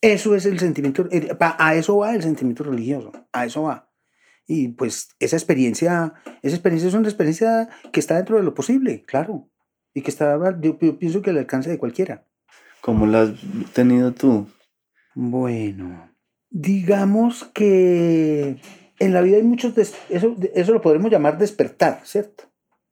Eso 0.00 0.34
es 0.34 0.46
el 0.46 0.58
sentimiento, 0.58 1.08
a 1.40 1.74
eso 1.76 1.98
va 1.98 2.14
el 2.14 2.22
sentimiento 2.22 2.64
religioso, 2.64 3.12
a 3.32 3.46
eso 3.46 3.62
va. 3.62 3.88
Y 4.46 4.68
pues 4.68 5.10
esa 5.20 5.36
experiencia, 5.36 6.14
esa 6.42 6.56
experiencia 6.56 6.88
es 6.88 6.94
una 6.94 7.08
experiencia 7.08 7.68
que 7.92 8.00
está 8.00 8.16
dentro 8.16 8.36
de 8.36 8.42
lo 8.42 8.54
posible, 8.54 9.02
claro. 9.04 9.48
Y 9.94 10.02
que 10.02 10.10
está, 10.10 10.38
yo, 10.60 10.78
pienso 10.78 11.22
que 11.22 11.30
al 11.30 11.38
alcance 11.38 11.70
de 11.70 11.78
cualquiera. 11.78 12.26
¿Cómo 12.80 13.06
la 13.06 13.22
has 13.22 13.34
tenido 13.72 14.12
tú? 14.12 14.48
Bueno, 15.14 16.11
digamos 16.52 17.44
que 17.44 18.56
en 18.98 19.12
la 19.12 19.22
vida 19.22 19.38
hay 19.38 19.42
muchos, 19.42 19.76
eso, 20.10 20.36
eso 20.54 20.72
lo 20.72 20.80
podremos 20.80 21.10
llamar 21.10 21.38
despertar, 21.38 22.02
¿cierto? 22.04 22.44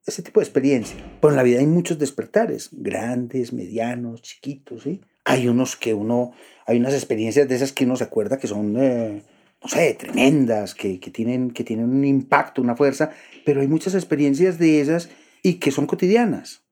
Ese 0.06 0.22
tipo 0.22 0.40
de 0.40 0.44
experiencia. 0.44 0.96
Pero 1.20 1.30
en 1.30 1.36
la 1.36 1.42
vida 1.42 1.60
hay 1.60 1.66
muchos 1.66 1.98
despertares, 1.98 2.70
grandes, 2.72 3.52
medianos, 3.52 4.22
chiquitos, 4.22 4.82
¿sí? 4.82 5.00
Hay 5.24 5.46
unos 5.46 5.76
que 5.76 5.94
uno, 5.94 6.32
hay 6.66 6.78
unas 6.78 6.94
experiencias 6.94 7.46
de 7.46 7.54
esas 7.54 7.72
que 7.72 7.84
uno 7.84 7.96
se 7.96 8.04
acuerda 8.04 8.38
que 8.38 8.48
son, 8.48 8.76
eh, 8.78 9.22
no 9.62 9.68
sé, 9.68 9.94
tremendas, 9.94 10.74
que, 10.74 10.98
que, 10.98 11.10
tienen, 11.10 11.50
que 11.50 11.62
tienen 11.62 11.90
un 11.90 12.04
impacto, 12.04 12.62
una 12.62 12.74
fuerza, 12.74 13.10
pero 13.44 13.60
hay 13.60 13.68
muchas 13.68 13.94
experiencias 13.94 14.58
de 14.58 14.80
esas 14.80 15.10
y 15.42 15.54
que 15.54 15.70
son 15.70 15.86
cotidianas. 15.86 16.64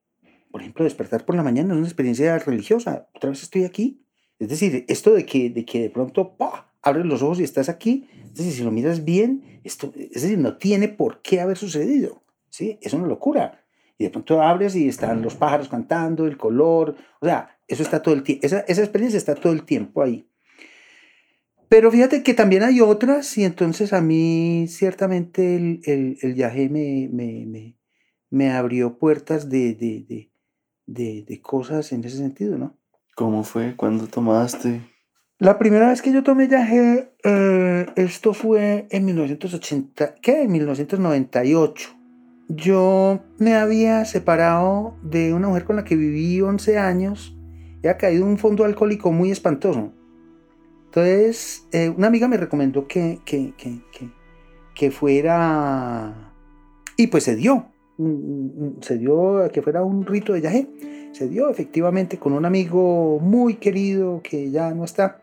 Por 0.50 0.62
ejemplo, 0.62 0.84
despertar 0.84 1.26
por 1.26 1.36
la 1.36 1.42
mañana 1.42 1.74
es 1.74 1.78
una 1.78 1.86
experiencia 1.86 2.38
religiosa. 2.38 3.08
Otra 3.14 3.30
vez 3.30 3.42
estoy 3.42 3.64
aquí. 3.64 4.02
Es 4.38 4.48
decir, 4.48 4.84
esto 4.88 5.12
de 5.12 5.26
que 5.26 5.50
de, 5.50 5.64
que 5.64 5.80
de 5.80 5.90
pronto 5.90 6.36
abres 6.82 7.06
los 7.06 7.22
ojos 7.22 7.40
y 7.40 7.44
estás 7.44 7.68
aquí, 7.68 8.08
es 8.24 8.34
decir, 8.34 8.52
si 8.52 8.62
lo 8.62 8.70
miras 8.70 9.04
bien, 9.04 9.60
esto, 9.64 9.92
es 9.96 10.22
decir, 10.22 10.38
no 10.38 10.56
tiene 10.56 10.88
por 10.88 11.22
qué 11.22 11.40
haber 11.40 11.56
sucedido. 11.56 12.22
¿sí? 12.50 12.78
Es 12.82 12.92
una 12.92 13.06
locura. 13.06 13.64
Y 13.98 14.04
de 14.04 14.10
pronto 14.10 14.40
abres 14.42 14.76
y 14.76 14.88
están 14.88 15.22
los 15.22 15.34
pájaros 15.34 15.68
cantando, 15.68 16.26
el 16.26 16.36
color, 16.36 16.94
o 17.20 17.26
sea, 17.26 17.58
eso 17.66 17.82
está 17.82 18.00
todo 18.00 18.14
el 18.14 18.22
tiempo, 18.22 18.46
esa, 18.46 18.60
esa 18.60 18.82
experiencia 18.82 19.18
está 19.18 19.34
todo 19.34 19.52
el 19.52 19.64
tiempo 19.64 20.02
ahí. 20.02 20.28
Pero 21.68 21.90
fíjate 21.90 22.22
que 22.22 22.32
también 22.32 22.62
hay 22.62 22.80
otras 22.80 23.36
y 23.36 23.44
entonces 23.44 23.92
a 23.92 24.00
mí 24.00 24.66
ciertamente 24.68 25.56
el, 25.56 25.80
el, 25.84 26.18
el 26.22 26.32
viaje 26.32 26.68
me, 26.70 27.08
me, 27.12 27.44
me, 27.44 27.76
me, 28.30 28.50
abrió 28.52 28.98
puertas 28.98 29.50
de, 29.50 29.74
de, 29.74 30.30
de, 30.86 31.24
de, 31.26 31.40
cosas 31.42 31.92
en 31.92 32.04
ese 32.04 32.16
sentido, 32.16 32.56
¿no? 32.56 32.78
¿Cómo 33.14 33.44
fue? 33.44 33.76
¿Cuándo 33.76 34.06
tomaste? 34.06 34.80
La 35.40 35.56
primera 35.56 35.88
vez 35.88 36.02
que 36.02 36.12
yo 36.12 36.24
tomé 36.24 36.48
viaje, 36.48 37.12
eh, 37.22 37.86
esto 37.94 38.34
fue 38.34 38.88
en 38.90 39.04
1980, 39.04 40.16
¿qué? 40.20 40.42
En 40.42 40.50
1998. 40.50 41.90
Yo 42.48 43.20
me 43.38 43.54
había 43.54 44.04
separado 44.04 44.96
de 45.04 45.32
una 45.32 45.46
mujer 45.46 45.64
con 45.64 45.76
la 45.76 45.84
que 45.84 45.94
viví 45.94 46.40
11 46.40 46.78
años 46.78 47.36
y 47.84 47.86
ha 47.86 47.96
caído 47.96 48.26
un 48.26 48.36
fondo 48.38 48.64
alcohólico 48.64 49.12
muy 49.12 49.30
espantoso. 49.30 49.92
Entonces, 50.86 51.68
eh, 51.70 51.88
una 51.88 52.08
amiga 52.08 52.26
me 52.26 52.36
recomendó 52.36 52.88
que, 52.88 53.20
que, 53.24 53.54
que, 53.56 53.80
que, 54.74 54.90
fuera... 54.90 56.32
Y 56.96 57.06
pues 57.06 57.22
se 57.22 57.36
dio. 57.36 57.68
Se 58.80 58.98
dio 58.98 59.48
que 59.52 59.62
fuera 59.62 59.84
un 59.84 60.04
rito 60.04 60.32
de 60.32 60.40
viaje. 60.40 60.68
Se 61.12 61.28
dio 61.28 61.50
efectivamente 61.50 62.18
con 62.18 62.32
un 62.32 62.44
amigo 62.44 63.18
muy 63.20 63.54
querido 63.54 64.20
que 64.22 64.50
ya 64.50 64.72
no 64.72 64.84
está. 64.84 65.22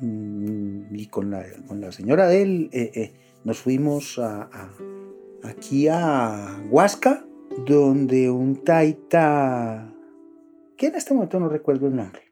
Mm, 0.00 0.94
y 0.94 1.06
con 1.06 1.30
la, 1.30 1.44
con 1.68 1.80
la 1.80 1.92
señora 1.92 2.26
de 2.28 2.42
él 2.42 2.70
eh, 2.72 2.90
eh, 2.94 3.12
nos 3.44 3.58
fuimos 3.58 4.18
a 4.18 4.48
aquí 5.44 5.88
a 5.88 6.62
Huasca, 6.70 7.24
donde 7.66 8.30
un 8.30 8.64
taita, 8.64 9.92
que 10.76 10.86
en 10.86 10.94
este 10.96 11.14
momento 11.14 11.38
no 11.38 11.48
recuerdo 11.48 11.86
el 11.86 11.96
nombre, 11.96 12.22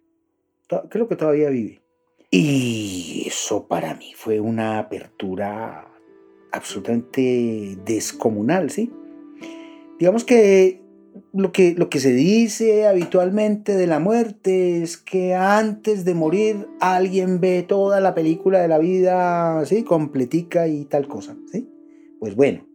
creo 0.89 1.07
que 1.07 1.17
todavía 1.17 1.51
vive. 1.51 1.83
Y 2.31 3.25
eso 3.27 3.69
para 3.69 3.95
mí 3.95 4.13
fue 4.17 4.41
una 4.41 4.79
apertura 4.79 5.87
absolutamente 6.51 7.77
descomunal, 7.85 8.71
¿sí? 8.71 8.91
Digamos 9.99 10.25
que 10.25 10.82
lo 11.33 11.53
que, 11.53 11.75
lo 11.75 11.89
que 11.89 12.01
se 12.01 12.13
dice 12.13 12.87
habitualmente 12.87 13.75
de 13.75 13.87
la 13.87 13.99
muerte 13.99 14.83
es 14.83 14.97
que 14.97 15.35
antes 15.35 16.05
de 16.05 16.15
morir 16.15 16.69
alguien 16.81 17.41
ve 17.41 17.65
toda 17.67 18.01
la 18.01 18.15
película 18.15 18.61
de 18.61 18.69
la 18.69 18.79
vida, 18.79 19.65
¿sí? 19.65 19.83
Completica 19.83 20.69
y 20.69 20.85
tal 20.85 21.09
cosa, 21.09 21.37
¿sí? 21.51 21.69
Pues 22.21 22.37
bueno, 22.37 22.67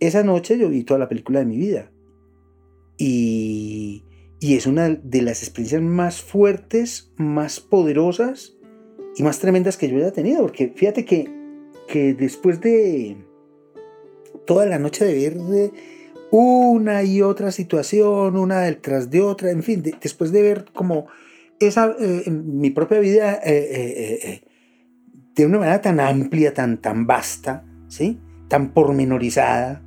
esa 0.00 0.22
noche 0.22 0.58
yo 0.58 0.68
vi 0.68 0.84
toda 0.84 0.98
la 0.98 1.08
película 1.08 1.40
de 1.40 1.46
mi 1.46 1.56
vida. 1.56 1.90
Y, 2.98 4.02
es 4.40 4.66
una 4.66 4.90
de 4.90 5.22
las 5.22 5.42
experiencias 5.42 5.82
más 5.82 6.22
fuertes, 6.22 7.12
más 7.16 7.58
poderosas 7.58 8.56
y 9.16 9.22
más 9.22 9.40
tremendas 9.40 9.76
que 9.76 9.88
yo 9.88 9.96
haya 9.96 10.12
tenido. 10.12 10.42
Porque 10.42 10.72
fíjate 10.74 11.04
que, 11.04 11.28
que 11.88 12.14
después 12.14 12.60
de 12.60 13.16
toda 14.46 14.66
la 14.66 14.78
noche 14.78 15.04
de 15.04 15.14
ver 15.14 15.36
una 16.30 17.02
y 17.02 17.22
otra 17.22 17.52
situación, 17.52 18.36
una 18.36 18.60
detrás 18.60 19.10
de 19.10 19.22
otra, 19.22 19.50
en 19.50 19.62
fin, 19.62 19.82
después 20.00 20.32
de 20.32 20.42
ver 20.42 20.66
como 20.72 21.06
esa, 21.60 21.94
eh, 21.98 22.30
mi 22.30 22.70
propia 22.70 22.98
vida 22.98 23.34
eh, 23.44 24.20
eh, 24.22 24.42
de 25.34 25.46
una 25.46 25.58
manera 25.58 25.80
tan 25.80 26.00
amplia, 26.00 26.52
tan, 26.52 26.78
tan 26.78 27.06
vasta, 27.06 27.64
¿sí? 27.88 28.18
tan 28.48 28.72
pormenorizada, 28.72 29.82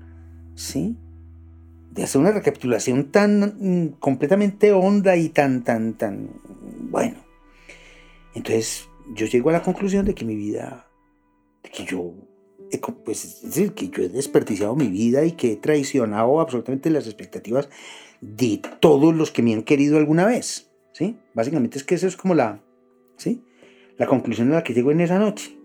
¿sí? 0.55 0.98
De 1.91 2.03
hacer 2.03 2.22
una 2.22 2.31
recapitulación 2.31 3.12
tan 3.12 3.55
mm, 3.60 4.00
completamente 4.00 4.72
honda 4.72 5.15
y 5.15 5.29
tan, 5.29 5.63
tan, 5.63 5.93
tan, 5.98 6.29
bueno. 6.89 7.17
Entonces 8.36 8.88
yo 9.15 9.25
llego 9.25 9.50
a 9.50 9.53
la 9.53 9.63
conclusión 9.63 10.05
de 10.05 10.13
que 10.13 10.25
mi 10.25 10.36
vida, 10.36 10.88
de 11.63 11.69
que 11.69 11.86
yo, 11.86 12.13
pues, 12.78 13.26
es 13.26 13.42
decir, 13.42 13.74
que 13.74 13.90
yo 13.90 14.04
he 14.04 14.10
desperdiciado 14.10 14.76
mi 14.76 14.88
vida 14.88 15.26
y 15.26 15.32
que 15.32 15.54
he 15.54 15.56
traicionado 15.56 16.40
absolutamente 16.40 16.90
las 16.90 17.06
expectativas 17.06 17.70
de 18.22 18.62
todos 18.80 19.16
los 19.16 19.32
que 19.32 19.42
me 19.42 19.54
han 19.54 19.64
querido 19.64 19.98
alguna 19.98 20.26
vez, 20.26 20.70
¿sí? 20.92 21.18
Básicamente 21.34 21.78
es 21.78 21.84
que 21.84 21.96
eso 21.96 22.08
es 22.08 22.18
como 22.18 22.36
la, 22.36 22.62
¿sí? 23.18 23.44
La 23.98 24.08
conclusión 24.08 24.52
a 24.52 24.56
la 24.56 24.64
que 24.64 24.74
llego 24.74 24.92
en 24.92 25.02
esa 25.02 25.20
noche. 25.20 25.60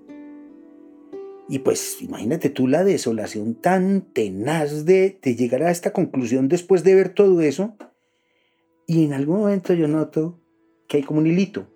Y 1.48 1.58
pues 1.58 2.00
imagínate 2.00 2.48
tú 2.48 2.68
la 2.68 2.84
desolación 2.84 3.54
tan 3.54 4.00
tenaz 4.12 4.86
de, 4.86 5.18
llegar 5.22 5.62
a 5.62 5.70
esta 5.70 5.92
conclusión 5.92 6.48
después 6.48 6.84
de 6.84 6.94
ver 6.94 7.10
todo 7.10 7.40
eso. 7.42 7.76
Y 8.86 9.04
en 9.04 9.12
algún 9.12 9.40
momento 9.40 9.74
yo 9.74 9.86
noto 9.86 10.40
que 10.88 10.98
hay 10.98 11.02
como 11.02 11.20
un 11.20 11.26
hilito. 11.26 11.66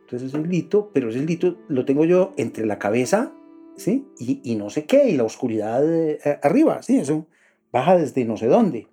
Entonces 0.00 0.28
es 0.28 0.34
un 0.34 0.46
hilito, 0.46 0.90
pero 0.94 1.10
ese 1.10 1.18
hilito 1.18 1.58
lo 1.68 1.84
tengo 1.84 2.04
yo 2.04 2.32
entre 2.36 2.66
la 2.66 2.78
cabeza, 2.78 3.34
¿sí? 3.76 4.06
Y, 4.18 4.54
no 4.56 4.70
sé 4.70 4.84
qué, 4.84 5.08
y 5.10 5.16
la 5.16 5.24
oscuridad 5.24 5.82
eh, 5.92 6.18
arriba, 6.42 6.82
¿sí? 6.82 6.98
Eso 6.98 7.26
baja 7.72 7.96
desde 7.96 8.24
no 8.24 8.36
sé 8.36 8.46
dónde. 8.46 8.88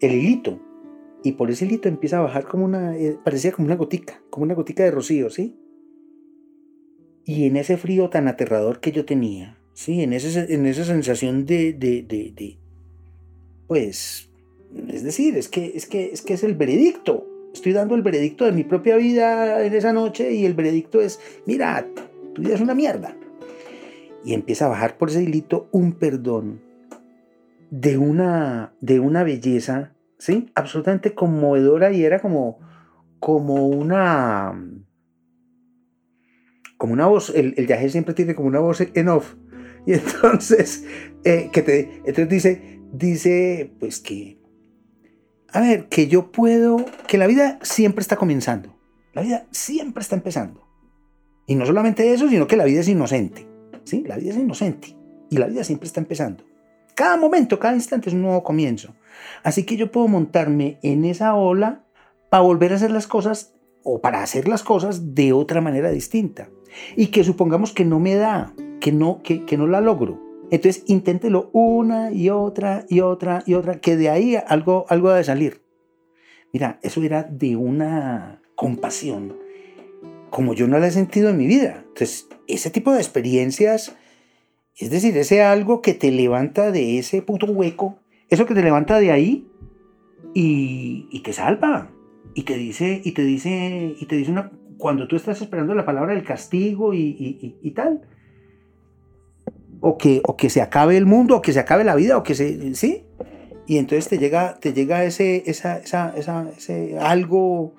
El 0.00 0.12
hilito. 0.12 0.60
Y 1.22 1.32
por 1.32 1.50
ese 1.50 1.66
hilito 1.66 1.88
empieza 1.88 2.18
a 2.18 2.22
bajar 2.22 2.46
como 2.46 2.64
una, 2.64 2.96
eh, 2.96 3.18
parecía 3.22 3.52
como 3.52 3.66
una 3.66 3.76
gotica, 3.76 4.22
como 4.30 4.44
una 4.44 4.54
gotica 4.54 4.84
de 4.84 4.90
rocío, 4.90 5.28
¿sí? 5.28 5.56
Y 7.24 7.46
en 7.46 7.56
ese 7.56 7.76
frío 7.76 8.08
tan 8.08 8.28
aterrador 8.28 8.80
que 8.80 8.92
yo 8.92 9.04
tenía, 9.04 9.58
¿sí? 9.74 10.02
en, 10.02 10.14
ese, 10.14 10.52
en 10.52 10.66
esa 10.66 10.84
sensación 10.84 11.44
de, 11.44 11.74
de, 11.74 12.02
de, 12.02 12.58
pues, 13.66 14.30
es 14.88 15.04
decir, 15.04 15.36
es 15.36 15.48
que, 15.48 15.72
es, 15.74 15.86
que, 15.86 16.06
es 16.06 16.22
que 16.22 16.34
es 16.34 16.42
el 16.42 16.54
veredicto. 16.54 17.26
Estoy 17.52 17.72
dando 17.72 17.94
el 17.94 18.02
veredicto 18.02 18.44
de 18.44 18.52
mi 18.52 18.64
propia 18.64 18.96
vida 18.96 19.64
en 19.64 19.74
esa 19.74 19.92
noche 19.92 20.32
y 20.32 20.46
el 20.46 20.54
veredicto 20.54 21.00
es, 21.00 21.20
mira, 21.46 21.86
tu 22.34 22.42
vida 22.42 22.54
es 22.54 22.60
una 22.60 22.74
mierda. 22.74 23.16
Y 24.24 24.34
empieza 24.34 24.66
a 24.66 24.68
bajar 24.68 24.98
por 24.98 25.10
ese 25.10 25.22
hilito 25.22 25.68
un 25.72 25.92
perdón 25.92 26.60
de 27.70 27.96
una, 27.98 28.74
de 28.80 29.00
una 29.00 29.24
belleza, 29.24 29.94
¿sí? 30.18 30.50
Absolutamente 30.54 31.14
conmovedora 31.14 31.92
y 31.92 32.04
era 32.04 32.20
como, 32.20 32.58
como 33.18 33.68
una 33.68 34.54
como 36.80 36.94
una 36.94 37.06
voz, 37.06 37.28
el, 37.36 37.52
el 37.58 37.90
siempre 37.90 38.14
tiene 38.14 38.34
como 38.34 38.48
una 38.48 38.60
voz 38.60 38.80
en 38.80 39.08
off. 39.08 39.34
Y 39.86 39.94
entonces, 39.94 40.84
eh, 41.24 41.50
que 41.52 41.62
te, 41.62 42.02
entonces 42.04 42.28
dice, 42.28 42.80
dice, 42.92 43.72
pues 43.78 44.00
que, 44.00 44.38
a 45.52 45.60
ver, 45.60 45.88
que 45.88 46.06
yo 46.06 46.30
puedo, 46.30 46.84
que 47.06 47.18
la 47.18 47.26
vida 47.26 47.58
siempre 47.62 48.00
está 48.00 48.16
comenzando. 48.16 48.78
La 49.12 49.22
vida 49.22 49.46
siempre 49.50 50.02
está 50.02 50.16
empezando. 50.16 50.66
Y 51.46 51.54
no 51.54 51.66
solamente 51.66 52.12
eso, 52.12 52.28
sino 52.28 52.46
que 52.46 52.56
la 52.56 52.64
vida 52.64 52.80
es 52.80 52.88
inocente. 52.88 53.46
¿Sí? 53.84 54.04
La 54.06 54.16
vida 54.16 54.30
es 54.30 54.36
inocente. 54.36 54.96
Y 55.30 55.36
la 55.36 55.46
vida 55.46 55.64
siempre 55.64 55.86
está 55.86 56.00
empezando. 56.00 56.44
Cada 56.94 57.16
momento, 57.16 57.58
cada 57.58 57.74
instante 57.74 58.08
es 58.08 58.14
un 58.14 58.22
nuevo 58.22 58.42
comienzo. 58.42 58.94
Así 59.42 59.64
que 59.64 59.76
yo 59.76 59.90
puedo 59.90 60.08
montarme 60.08 60.78
en 60.82 61.04
esa 61.04 61.34
ola 61.34 61.84
para 62.28 62.42
volver 62.42 62.72
a 62.72 62.76
hacer 62.76 62.90
las 62.90 63.06
cosas 63.06 63.54
o 63.82 64.00
para 64.00 64.22
hacer 64.22 64.48
las 64.48 64.62
cosas 64.62 65.14
de 65.14 65.32
otra 65.32 65.60
manera 65.60 65.90
distinta. 65.90 66.48
Y 66.96 67.06
que 67.06 67.24
supongamos 67.24 67.72
que 67.72 67.84
no 67.84 68.00
me 68.00 68.16
da, 68.16 68.52
que 68.80 68.92
no, 68.92 69.22
que, 69.22 69.44
que 69.44 69.56
no 69.56 69.66
la 69.66 69.80
logro. 69.80 70.20
Entonces 70.50 70.82
inténtelo 70.86 71.50
una 71.52 72.12
y 72.12 72.28
otra 72.28 72.84
y 72.88 73.00
otra 73.00 73.42
y 73.46 73.54
otra, 73.54 73.80
que 73.80 73.96
de 73.96 74.10
ahí 74.10 74.36
algo, 74.46 74.84
algo 74.88 75.08
ha 75.10 75.16
de 75.16 75.24
salir. 75.24 75.62
Mira, 76.52 76.80
eso 76.82 77.02
era 77.02 77.22
de 77.22 77.56
una 77.56 78.42
compasión 78.56 79.36
como 80.30 80.54
yo 80.54 80.66
no 80.66 80.78
la 80.78 80.86
he 80.86 80.90
sentido 80.90 81.28
en 81.30 81.36
mi 81.36 81.46
vida. 81.46 81.84
Entonces, 81.88 82.28
ese 82.46 82.70
tipo 82.70 82.92
de 82.92 82.98
experiencias, 82.98 83.96
es 84.76 84.90
decir, 84.90 85.16
ese 85.16 85.42
algo 85.42 85.82
que 85.82 85.94
te 85.94 86.10
levanta 86.10 86.70
de 86.70 86.98
ese 86.98 87.22
puto 87.22 87.46
hueco, 87.46 87.98
eso 88.28 88.46
que 88.46 88.54
te 88.54 88.62
levanta 88.62 88.98
de 89.00 89.12
ahí 89.12 89.48
y, 90.34 91.08
y 91.10 91.20
te 91.20 91.32
salva. 91.32 91.90
Y 92.34 92.44
te 92.44 92.56
dice, 92.56 93.00
y 93.04 93.12
te 93.12 93.22
dice, 93.22 93.96
y 93.98 94.06
te 94.06 94.16
dice 94.16 94.30
una, 94.30 94.52
cuando 94.78 95.08
tú 95.08 95.16
estás 95.16 95.42
esperando 95.42 95.74
la 95.74 95.84
palabra 95.84 96.14
del 96.14 96.24
castigo 96.24 96.94
y, 96.94 97.56
y 97.60 97.70
tal, 97.72 98.02
o 99.80 99.96
que, 99.98 100.20
o 100.24 100.36
que 100.36 100.50
se 100.50 100.60
acabe 100.60 100.96
el 100.96 101.06
mundo, 101.06 101.36
o 101.36 101.42
que 101.42 101.52
se 101.52 101.60
acabe 101.60 101.84
la 101.84 101.94
vida, 101.94 102.16
o 102.16 102.22
que 102.22 102.34
se, 102.34 102.74
¿sí? 102.74 103.04
Y 103.66 103.78
entonces 103.78 104.08
te 104.08 104.18
llega, 104.18 104.58
te 104.60 104.72
llega 104.72 105.04
ese, 105.04 105.44
esa, 105.46 105.78
esa, 105.78 106.14
ese 106.56 106.98
algo, 106.98 107.74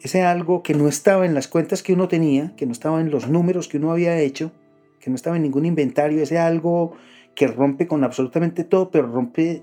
ese 0.00 0.22
algo 0.22 0.62
que 0.62 0.74
no 0.74 0.88
estaba 0.88 1.26
en 1.26 1.34
las 1.34 1.48
cuentas 1.48 1.82
que 1.82 1.92
uno 1.92 2.08
tenía, 2.08 2.54
que 2.56 2.66
no 2.66 2.72
estaba 2.72 3.00
en 3.00 3.10
los 3.10 3.28
números 3.28 3.68
que 3.68 3.78
uno 3.78 3.92
había 3.92 4.18
hecho, 4.18 4.52
que 5.00 5.10
no 5.10 5.16
estaba 5.16 5.36
en 5.36 5.42
ningún 5.42 5.66
inventario, 5.66 6.22
ese 6.22 6.38
algo 6.38 6.92
que 7.34 7.46
rompe 7.46 7.86
con 7.86 8.04
absolutamente 8.04 8.64
todo, 8.64 8.90
pero 8.90 9.06
rompe, 9.06 9.62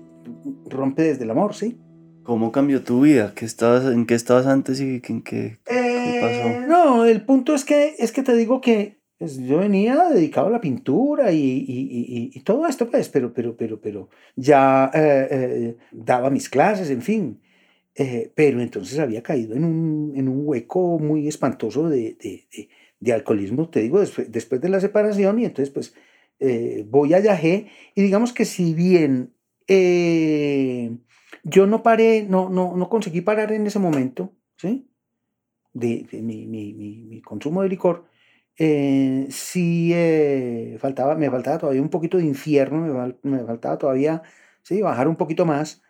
rompe 0.68 1.02
desde 1.02 1.24
el 1.24 1.30
amor, 1.30 1.54
¿sí? 1.54 1.78
¿Cómo 2.22 2.50
cambió 2.50 2.82
tu 2.82 3.02
vida? 3.02 3.32
¿Qué 3.34 3.44
estabas, 3.44 3.84
¿En 3.84 4.04
qué 4.06 4.14
estabas 4.14 4.46
antes 4.46 4.80
y 4.80 5.00
en 5.06 5.22
qué, 5.22 5.58
qué 5.64 6.18
pasó? 6.20 6.48
Eh, 6.48 6.64
no, 6.66 7.04
el 7.04 7.24
punto 7.24 7.54
es 7.54 7.64
que, 7.64 7.94
es 7.98 8.12
que 8.12 8.22
te 8.22 8.34
digo 8.34 8.60
que 8.60 8.98
pues, 9.18 9.38
yo 9.38 9.58
venía 9.58 10.08
dedicado 10.10 10.48
a 10.48 10.50
la 10.50 10.60
pintura 10.60 11.32
y, 11.32 11.38
y, 11.38 12.30
y, 12.34 12.40
todo 12.40 12.66
esto, 12.66 12.90
pues, 12.90 13.08
pero, 13.08 13.32
pero, 13.32 13.56
pero, 13.56 13.80
pero 13.80 14.08
ya 14.34 14.90
eh, 14.92 15.28
eh, 15.30 15.76
daba 15.92 16.28
mis 16.30 16.48
clases, 16.48 16.90
en 16.90 17.02
fin. 17.02 17.40
Eh, 17.98 18.30
pero 18.34 18.60
entonces 18.60 18.98
había 18.98 19.22
caído 19.22 19.56
en 19.56 19.64
un, 19.64 20.12
en 20.16 20.28
un 20.28 20.42
hueco 20.44 20.98
muy 20.98 21.28
espantoso 21.28 21.88
de, 21.88 22.14
de, 22.20 22.68
de, 23.00 23.12
alcoholismo, 23.12 23.70
te 23.70 23.80
digo, 23.80 24.00
después, 24.00 24.30
después, 24.30 24.60
de 24.60 24.68
la 24.68 24.80
separación, 24.80 25.38
y 25.38 25.46
entonces 25.46 25.72
pues 25.72 25.94
voy 26.90 27.14
a 27.14 27.20
Yajé, 27.20 27.68
y 27.94 28.02
digamos 28.02 28.34
que 28.34 28.44
si 28.44 28.74
bien 28.74 29.32
yo 31.42 31.66
no 31.66 31.82
paré, 31.82 32.26
no, 32.28 32.50
no, 32.50 32.76
no 32.76 32.88
conseguí 32.90 33.22
parar 33.22 33.52
en 33.52 33.66
ese 33.66 33.78
momento, 33.78 34.32
¿sí? 34.56 34.90
De, 35.72 36.06
mi, 36.12 36.46
mi, 36.46 36.74
mi, 36.74 37.04
mi 37.04 37.22
consumo 37.22 37.62
de 37.62 37.68
licor, 37.70 38.06
eh, 38.58 39.26
sí 39.30 39.90
eh, 39.92 40.78
faltaba, 40.80 41.14
me 41.14 41.30
faltaba 41.30 41.58
todavía 41.58 41.82
un 41.82 41.90
poquito 41.90 42.16
de 42.16 42.24
infierno, 42.24 43.14
me, 43.22 43.44
faltaba 43.44 43.76
todavía 43.76 44.22
¿sí? 44.62 44.80
bajar 44.80 45.08
un 45.08 45.16
poquito 45.16 45.44
más. 45.44 45.82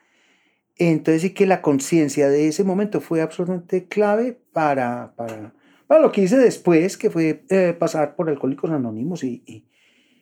Entonces 0.79 1.23
sí 1.23 1.31
que 1.31 1.47
la 1.47 1.63
conciencia 1.63 2.29
de 2.29 2.49
ese 2.49 2.65
momento 2.65 3.01
fue 3.01 3.23
absolutamente 3.23 3.87
clave 3.87 4.39
para, 4.53 5.15
para, 5.17 5.55
para, 5.87 6.01
lo 6.01 6.13
que 6.13 6.23
hice 6.23 6.37
después, 6.37 6.97
que 6.97 7.11
fue 7.11 7.45
eh, 7.49 7.75
pasar 7.79 8.15
por 8.15 8.29
Alcohólicos 8.29 8.71
Anónimos 8.71 9.25
y, 9.25 9.43
y, 9.47 9.65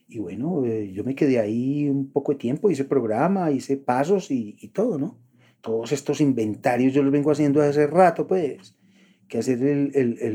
y 0.08 0.18
bueno, 0.18 0.64
eh, 0.64 0.92
yo 0.92 1.02
me 1.02 1.14
quedé 1.14 1.40
ahí 1.40 1.88
un 1.88 2.12
poco 2.12 2.32
de 2.32 2.38
tiempo, 2.38 2.70
hice 2.70 2.84
programa, 2.84 3.50
hice 3.50 3.76
pasos 3.76 4.30
y, 4.30 4.56
y 4.61 4.68
todo, 4.68 4.99
¿no? 4.99 5.18
Todos 5.61 5.92
estos 5.92 6.20
inventarios 6.20 6.92
yo 6.92 7.02
los 7.02 7.12
vengo 7.12 7.32
haciendo 7.32 7.61
hace 7.61 7.87
rato, 7.87 8.26
pues 8.26 8.76
que 9.28 9.38
hacer 9.38 9.90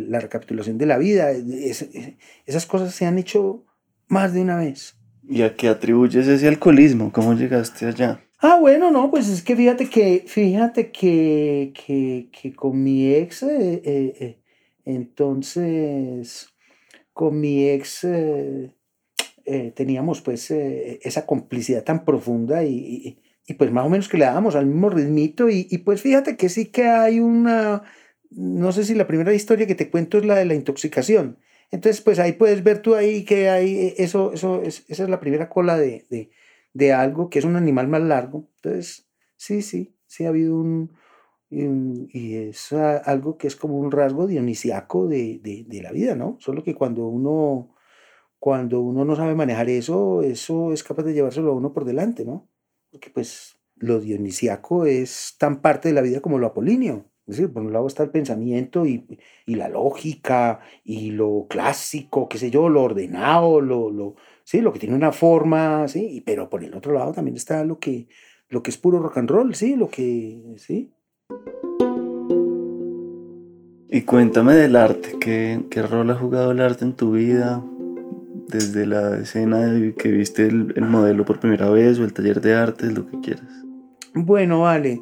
la 0.10 0.20
recapitulación 0.20 0.78
de 0.78 0.86
la 0.86 0.98
vida. 0.98 1.32
esas 1.32 2.66
cosas 2.66 2.94
se 2.94 3.06
han 3.06 3.18
hecho 3.18 3.66
más 4.08 4.34
de 4.34 4.42
una 4.42 4.58
vez. 4.58 4.98
¿Y 5.28 5.44
a 5.44 5.56
qué 5.56 5.68
atribuyes 5.68 6.28
ese 6.28 6.48
alcoholismo? 6.48 7.12
¿Cómo 7.12 7.34
llegaste 7.34 7.86
allá? 7.86 8.22
Ah, 8.42 8.58
bueno, 8.60 8.90
no, 8.90 9.12
pues 9.12 9.28
es 9.28 9.44
que 9.44 9.56
fíjate 9.56 9.90
que, 9.90 10.24
fíjate 10.26 10.92
que, 10.92 11.74
que, 12.32 12.54
con 12.56 12.82
mi 12.82 13.14
ex, 13.14 13.44
eh, 13.44 13.82
eh, 13.84 14.16
eh, 14.20 14.42
entonces, 14.86 16.48
con 17.14 17.40
mi 17.40 17.68
ex 17.70 18.08
teníamos 19.76 20.22
pues 20.22 20.52
esa 20.52 21.26
complicidad 21.26 21.84
tan 21.84 22.06
profunda 22.06 22.64
y, 22.64 23.20
y, 23.48 23.54
pues 23.56 23.72
más 23.72 23.86
o 23.86 23.90
menos 23.90 24.08
que 24.08 24.18
le 24.18 24.26
dábamos 24.26 24.56
al 24.56 24.68
mismo 24.68 24.90
ritmito 24.90 25.50
y, 25.50 25.68
y 25.70 25.80
pues 25.80 26.02
fíjate 26.02 26.38
que 26.38 26.50
sí 26.50 26.68
que 26.68 26.84
hay 26.88 27.20
una 27.20 27.84
no 28.30 28.72
sé 28.72 28.86
si 28.86 28.94
la 28.96 29.08
primera 29.08 29.34
historia 29.34 29.68
que 29.68 29.76
te 29.76 29.90
cuento 29.90 30.18
es 30.20 30.26
la 30.26 30.36
de 30.36 30.46
la 30.46 30.54
intoxicación. 30.54 31.40
Entonces, 31.72 32.02
pues 32.02 32.20
ahí 32.20 32.34
puedes 32.34 32.64
ver 32.64 32.82
tú 32.82 32.96
ahí 32.96 33.26
que 33.26 33.50
hay, 33.50 33.94
eso, 33.98 34.34
eso, 34.34 34.62
es, 34.64 34.86
esa 34.88 35.04
es 35.04 35.10
la 35.10 35.20
primera 35.20 35.50
cola 35.50 35.78
de, 35.78 36.06
de, 36.80 36.94
algo 36.94 37.30
que 37.30 37.40
es 37.40 37.46
un 37.46 37.56
animal 37.56 37.88
más 37.88 38.02
largo. 38.02 38.50
Entonces, 38.56 39.08
sí, 39.36 39.62
sí, 39.62 39.96
sí 40.08 40.26
ha 40.26 40.30
habido 40.30 40.56
un, 40.56 40.92
y 41.52 42.36
es 42.36 42.74
algo 42.74 43.38
que 43.38 43.48
es 43.48 43.56
como 43.56 43.78
un 43.78 43.92
rasgo 43.92 44.28
dionisiaco 44.28 45.08
de, 45.08 45.40
de, 45.42 45.82
la 45.82 45.92
vida, 45.92 46.16
¿no? 46.16 46.38
Solo 46.40 46.64
que 46.64 46.76
cuando 46.76 47.08
uno, 47.08 47.76
cuando 48.38 48.82
uno 48.82 49.04
no 49.04 49.16
sabe 49.16 49.34
manejar 49.36 49.70
eso, 49.70 50.22
eso 50.22 50.74
es 50.74 50.84
capaz 50.84 51.04
de 51.04 51.14
llevárselo 51.14 51.52
a 51.52 51.56
uno 51.56 51.74
por 51.74 51.86
delante, 51.86 52.24
¿no? 52.24 52.48
Porque 52.92 53.10
pues 53.10 53.58
lo 53.78 54.00
dionisiaco 54.00 54.86
es 54.86 55.36
tan 55.40 55.62
parte 55.62 55.90
de 55.90 55.96
la 55.96 56.02
vida 56.02 56.22
como 56.22 56.38
lo 56.38 56.48
apolíneo. 56.48 57.06
Es 57.26 57.38
decir, 57.38 57.54
por 57.54 57.64
un 57.64 57.74
lado 57.74 57.88
está 57.88 58.04
el 58.04 58.10
pensamiento 58.10 58.86
y, 58.88 59.06
y, 59.46 59.56
la 59.56 59.70
lógica 59.70 60.62
y 60.84 61.12
lo 61.12 61.46
clásico, 61.48 62.28
qué 62.28 62.40
sé 62.40 62.50
yo, 62.50 62.70
lo 62.70 62.82
ordenado, 62.82 63.62
lo, 63.62 63.92
lo, 63.92 64.16
¿sí? 64.50 64.62
lo 64.62 64.74
que 64.74 64.80
tiene 64.80 64.96
una 64.96 65.12
forma, 65.12 65.88
¿sí? 65.88 66.24
pero 66.26 66.50
por 66.50 66.64
el 66.64 66.74
otro 66.74 66.94
lado 66.94 67.14
también 67.14 67.38
está 67.38 67.64
lo 67.64 67.78
que, 67.78 68.08
lo 68.50 68.64
que 68.64 68.72
es 68.72 68.78
puro 68.78 68.98
rock 68.98 69.18
and 69.18 69.30
roll, 69.30 69.54
¿sí? 69.54 69.76
Lo 69.76 69.90
que, 69.90 70.56
¿sí? 70.58 70.92
Y 73.92 74.02
cuéntame 74.02 74.56
del 74.56 74.76
arte, 74.76 75.18
¿qué, 75.20 75.62
qué 75.70 75.84
rol 75.84 76.10
ha 76.10 76.16
jugado 76.16 76.52
el 76.52 76.62
arte 76.62 76.84
en 76.84 76.94
tu 76.94 77.12
vida? 77.12 77.64
Desde 78.48 78.88
la 78.88 79.20
escena 79.20 79.60
de 79.60 79.94
que 79.94 80.10
viste 80.10 80.48
el, 80.48 80.74
el 80.76 80.86
modelo 80.86 81.26
por 81.26 81.40
primera 81.40 81.70
vez 81.70 82.00
o 82.00 82.04
el 82.04 82.14
taller 82.14 82.42
de 82.42 82.56
arte, 82.56 82.88
lo 82.88 83.06
que 83.06 83.20
quieras. 83.20 83.46
Bueno, 84.16 84.62
vale. 84.62 85.00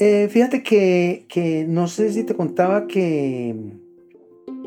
Eh, 0.00 0.26
fíjate 0.28 0.64
que, 0.64 1.26
que, 1.28 1.66
no 1.68 1.86
sé 1.86 2.12
si 2.12 2.24
te 2.24 2.34
contaba 2.34 2.88
que... 2.88 3.54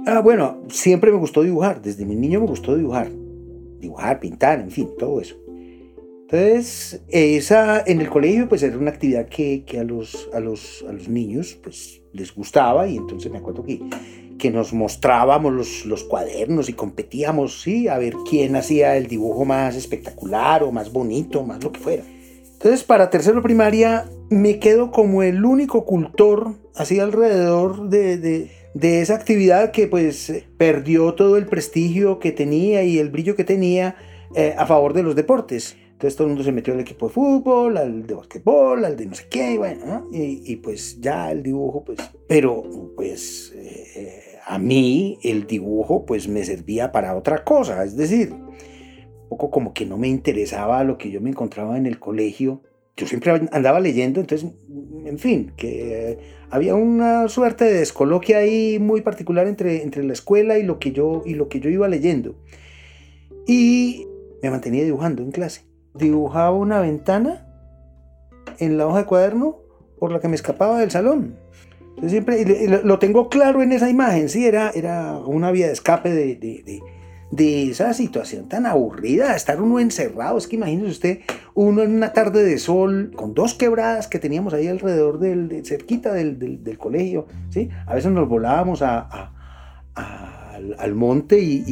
Ah, 0.06 0.22
bueno, 0.22 0.62
siempre 0.70 1.12
me 1.12 1.18
gustó 1.18 1.44
dibujar, 1.44 1.82
desde 1.82 2.06
mi 2.06 2.16
niño 2.16 2.40
me 2.40 2.48
gustó 2.48 2.78
dibujar. 2.78 3.10
Dibujar, 3.84 4.20
pintar, 4.20 4.60
en 4.60 4.72
fin, 4.72 4.90
todo 4.98 5.20
eso. 5.20 5.36
Entonces, 6.22 7.04
esa 7.10 7.84
en 7.86 8.02
el 8.02 8.10
colegio 8.10 8.50
pues 8.50 8.64
era 8.64 8.78
una 8.78 8.90
actividad 8.90 9.28
que, 9.28 9.66
que 9.66 9.80
a, 9.80 9.84
los, 9.84 10.30
a, 10.34 10.40
los, 10.40 10.84
a 10.88 10.94
los 10.94 11.08
niños 11.08 11.60
pues 11.62 12.02
les 12.12 12.34
gustaba 12.34 12.88
y 12.88 12.98
entonces 12.98 13.32
me 13.32 13.38
acuerdo 13.38 13.64
que, 13.64 13.80
que 14.40 14.50
nos 14.50 14.74
mostrábamos 14.74 15.54
los, 15.54 15.86
los 15.86 16.04
cuadernos 16.04 16.70
y 16.70 16.74
competíamos, 16.74 17.62
sí, 17.62 17.88
a 17.88 17.98
ver 17.98 18.16
quién 18.28 18.56
hacía 18.56 18.98
el 18.98 19.08
dibujo 19.08 19.46
más 19.46 19.76
espectacular 19.76 20.64
o 20.64 20.72
más 20.72 20.92
bonito, 20.92 21.44
más 21.44 21.64
lo 21.64 21.72
que 21.72 21.80
fuera. 21.80 22.04
Entonces, 22.54 22.84
para 22.84 23.10
tercero 23.10 23.44
primaria 23.44 24.10
me 24.30 24.58
quedo 24.60 24.90
como 24.90 25.22
el 25.22 25.44
único 25.44 25.86
cultor 25.86 26.56
así 26.76 27.00
alrededor 27.00 27.90
de, 27.90 28.18
de, 28.18 28.52
esa 28.82 29.16
actividad 29.16 29.72
que 29.72 29.88
pues 29.88 30.46
perdió 30.58 31.14
todo 31.14 31.38
el 31.38 31.46
prestigio 31.46 32.20
que 32.20 32.32
tenía 32.32 32.84
y 32.84 33.00
el 33.00 33.10
brillo 33.10 33.36
que 33.36 33.44
tenía 33.44 33.96
eh, 34.36 34.56
a 34.58 34.66
favor 34.66 34.94
de 34.94 35.04
los 35.04 35.16
deportes. 35.16 35.78
Entonces 35.92 36.18
todo 36.18 36.28
el 36.28 36.34
mundo 36.34 36.44
se 36.44 36.52
metió 36.52 36.74
al 36.74 36.80
equipo 36.80 37.08
de 37.08 37.14
fútbol, 37.14 37.78
al 37.78 38.06
de 38.06 38.14
basquetbol, 38.14 38.84
al 38.84 38.98
de 38.98 39.06
no 39.06 39.16
sé 39.16 39.28
qué, 39.30 39.58
bueno, 39.58 40.10
y, 40.12 40.56
pues 40.58 41.00
ya 41.00 41.32
el 41.32 41.44
dibujo, 41.44 41.86
pues, 41.86 42.00
pero 42.28 42.64
pues 42.96 43.54
eh, 43.56 44.40
a 44.46 44.60
mí 44.60 45.18
el 45.24 45.48
dibujo 45.48 46.06
pues 46.06 46.28
me 46.28 46.44
servía 46.44 46.92
para 46.92 47.16
otra 47.16 47.46
cosa, 47.46 47.84
es 47.86 47.96
decir, 47.96 48.34
poco 49.30 49.50
como 49.50 49.74
que 49.74 49.86
no 49.86 49.98
me 49.98 50.08
interesaba 50.08 50.84
lo 50.84 50.98
que 50.98 51.10
yo 51.10 51.22
me 51.22 51.30
encontraba 51.30 51.78
en 51.78 51.86
el 51.86 52.00
colegio. 52.00 52.62
Yo 52.96 53.08
siempre 53.08 53.32
andaba 53.52 53.80
leyendo, 53.80 54.20
entonces, 54.20 54.52
en 55.06 55.18
fin, 55.18 55.52
que 55.58 56.20
había 56.52 56.76
una 56.76 57.28
suerte 57.28 57.66
de 57.66 57.74
descoloquia 57.74 58.38
ahí 58.38 58.78
muy 58.80 59.02
particular 59.02 59.48
entre, 59.48 59.82
entre 59.82 60.04
la 60.04 60.14
escuela 60.14 60.60
y 60.60 60.64
lo, 60.64 60.78
que 60.78 60.92
yo, 60.92 61.24
y 61.26 61.34
lo 61.34 61.50
que 61.50 61.60
yo 61.60 61.70
iba 61.70 61.88
leyendo. 61.88 62.36
Y 63.48 64.08
me 64.44 64.52
mantenía 64.52 64.84
dibujando 64.84 65.24
en 65.24 65.32
clase. 65.32 65.66
Dibujaba 65.96 66.52
una 66.52 66.80
ventana 66.80 67.48
en 68.60 68.78
la 68.78 68.86
hoja 68.86 69.00
de 69.00 69.06
cuaderno 69.06 69.58
por 70.00 70.12
la 70.12 70.20
que 70.20 70.28
me 70.28 70.36
escapaba 70.36 70.80
del 70.80 70.92
salón. 70.92 71.36
Yo 72.02 72.10
siempre 72.10 72.46
lo 72.84 73.00
tengo 73.00 73.30
claro 73.30 73.62
en 73.64 73.72
esa 73.72 73.90
imagen, 73.90 74.30
sí, 74.30 74.46
era, 74.46 74.72
era 74.72 75.18
una 75.20 75.52
vía 75.52 75.68
de 75.68 75.74
escape 75.74 76.12
de 76.12 76.82
esa 77.38 77.94
situación 77.94 78.48
tan 78.48 78.66
aburrida, 78.66 79.32
de 79.32 79.36
estar 79.36 79.62
uno 79.62 79.80
encerrado. 79.80 80.38
Es 80.38 80.48
que 80.48 80.56
imagínese 80.56 80.90
usted, 80.90 81.20
uno 81.54 81.82
en 81.84 81.96
una 81.96 82.14
tarde 82.14 82.44
de 82.44 82.58
sol, 82.58 83.12
con 83.16 83.34
dos 83.34 83.54
quebradas 83.54 84.08
que 84.08 84.20
teníamos 84.20 84.54
ahí 84.54 84.68
alrededor 84.68 85.20
del, 85.20 85.66
cerquita 85.66 86.14
del, 86.14 86.64
del, 86.64 86.78
colegio, 86.78 87.28
¿sí? 87.50 87.70
A 87.86 87.96
veces 87.96 88.12
nos 88.12 88.28
volábamos 88.28 88.82
a, 88.82 89.32
al, 89.96 90.96
monte 90.96 91.40
y, 91.40 91.64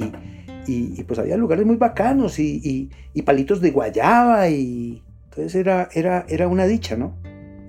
y, 0.68 1.04
pues 1.04 1.20
había 1.20 1.38
lugares 1.38 1.66
muy 1.66 1.76
bacanos 1.76 2.40
y, 2.40 2.90
palitos 3.26 3.62
de 3.62 3.72
guayaba 3.72 4.50
y 4.50 5.02
entonces 5.26 5.56
era, 5.56 5.90
era, 5.94 6.26
era 6.28 6.48
una 6.48 6.66
dicha, 6.66 6.96
¿no? 6.96 7.16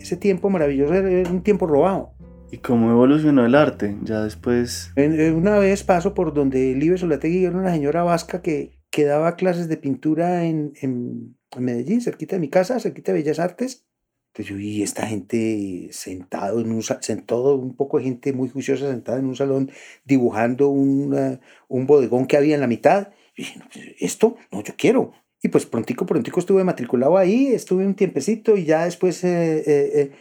Ese 0.01 0.17
tiempo 0.17 0.51
maravilloso 0.51 0.95
era 0.95 1.31
un 1.31 1.43
tiempo 1.43 1.67
robado. 1.67 2.13
¿Y 2.53 2.59
cómo 2.59 2.91
evolucionó 2.91 3.47
el 3.47 3.55
arte? 3.55 3.97
Ya 4.03 4.23
después... 4.23 4.93
una 4.95 5.59
vez 5.59 5.85
paso 5.85 6.12
por 6.12 6.35
donde 6.35 6.75
Libre 6.75 6.99
Solategui 6.99 7.47
era 7.47 7.57
una 7.57 7.73
señora 7.73 8.03
vasca 8.03 8.43
que, 8.43 8.79
que 8.91 9.05
daba 9.05 9.37
clases 9.37 9.69
de 9.69 9.79
pintura 9.79 10.45
en, 10.45 10.75
en, 10.83 11.38
Medellín, 11.57 12.03
cerquita 12.03 12.37
de 12.37 12.41
mi 12.41 12.51
casa, 12.51 12.79
cerquita 12.79 13.12
de 13.12 13.21
Bellas 13.21 13.38
Artes. 13.38 13.87
Entonces 14.29 14.51
yo 14.51 14.57
vi 14.57 14.83
esta 14.83 15.07
gente 15.07 15.88
sentado 15.93 16.61
en 16.61 16.73
un 16.73 16.83
sentado, 16.83 17.57
un 17.57 17.75
poco 17.75 17.97
de 17.97 18.05
gente 18.05 18.35
muy 18.35 18.51
juiciosa 18.51 18.91
sentada 18.91 19.19
en 19.19 19.27
un 19.27 19.37
salón 19.37 19.71
dibujando 20.05 20.69
un 20.69 21.87
bodegón 21.87 22.27
que 22.27 22.37
había 22.37 22.55
en 22.55 22.61
la 22.61 22.67
mitad. 22.67 23.12
Y 23.35 23.45
dije, 23.45 23.61
pues, 23.73 23.87
esto, 23.99 24.37
no, 24.51 24.62
yo 24.62 24.75
quiero. 24.77 25.12
Y 25.43 25.49
pues 25.49 25.67
prontico, 25.67 26.07
prontico 26.07 26.38
estuve 26.38 26.62
matriculado 26.62 27.19
ahí, 27.19 27.49
estuve 27.49 27.85
un 27.85 27.95
tiempecito 27.95 28.57
y 28.57 28.65
ya 28.65 28.85
después 28.85 29.25
eh, 29.25 29.59
eh, 29.59 29.62
eh, 29.67 30.12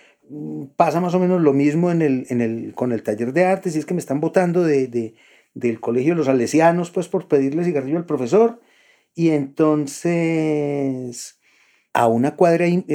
pasa 0.75 1.01
más 1.01 1.13
o 1.13 1.19
menos 1.19 1.41
lo 1.41 1.53
mismo 1.53 1.91
en 1.91 2.01
el, 2.01 2.25
en 2.29 2.41
el, 2.41 2.73
con 2.73 2.91
el 2.91 3.03
taller 3.03 3.33
de 3.33 3.45
artes 3.45 3.75
y 3.75 3.79
es 3.79 3.85
que 3.85 3.93
me 3.93 3.99
están 3.99 4.19
votando 4.19 4.63
de, 4.63 4.87
de, 4.87 5.15
del 5.53 5.79
colegio 5.79 6.13
de 6.13 6.17
los 6.17 6.25
salesianos 6.27 6.91
pues 6.91 7.07
por 7.07 7.27
pedirle 7.27 7.63
cigarrillo 7.63 7.97
al 7.97 8.05
profesor. 8.05 8.61
Y 9.13 9.29
entonces 9.29 11.39
a 11.93 12.07
una 12.07 12.35
cuadra, 12.35 12.67
y, 12.67 12.85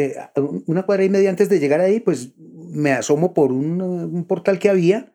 una 0.66 0.85
cuadra 0.85 1.05
y 1.05 1.11
media 1.11 1.31
antes 1.31 1.49
de 1.49 1.61
llegar 1.61 1.81
ahí 1.81 2.01
pues 2.01 2.35
me 2.38 2.92
asomo 2.92 3.35
por 3.35 3.53
un, 3.53 4.25
portal 4.27 4.59
que 4.59 4.70
había, 4.70 5.14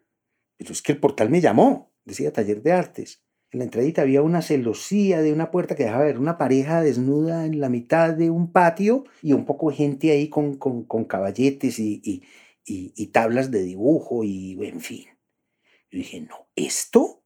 pero 0.57 0.73
que 0.84 0.91
el 0.91 0.99
portal 0.99 1.29
me 1.29 1.41
llamó, 1.41 1.91
decía 2.05 2.31
taller 2.31 2.62
de 2.62 2.71
artes 2.71 3.23
en 3.51 3.59
la 3.59 3.65
entradita 3.65 4.01
había 4.01 4.21
una 4.21 4.41
celosía 4.41 5.21
de 5.21 5.33
una 5.33 5.51
puerta 5.51 5.75
que 5.75 5.83
dejaba 5.83 6.05
ver 6.05 6.19
una 6.19 6.37
pareja 6.37 6.81
desnuda 6.81 7.45
en 7.45 7.59
la 7.59 7.69
mitad 7.69 8.13
de 8.13 8.29
un 8.29 8.51
patio 8.51 9.03
y 9.21 9.33
un 9.33 9.45
poco 9.45 9.69
de 9.69 9.75
gente 9.75 10.11
ahí 10.11 10.29
con, 10.29 10.55
con, 10.55 10.85
con 10.85 11.03
caballetes 11.03 11.77
y, 11.79 12.01
y, 12.03 12.23
y, 12.65 13.07
tablas 13.07 13.51
de 13.51 13.63
dibujo 13.63 14.23
y 14.23 14.57
en 14.65 14.79
fin. 14.79 15.05
Yo 15.91 15.97
dije, 15.97 16.21
no, 16.21 16.47
¿esto? 16.55 17.23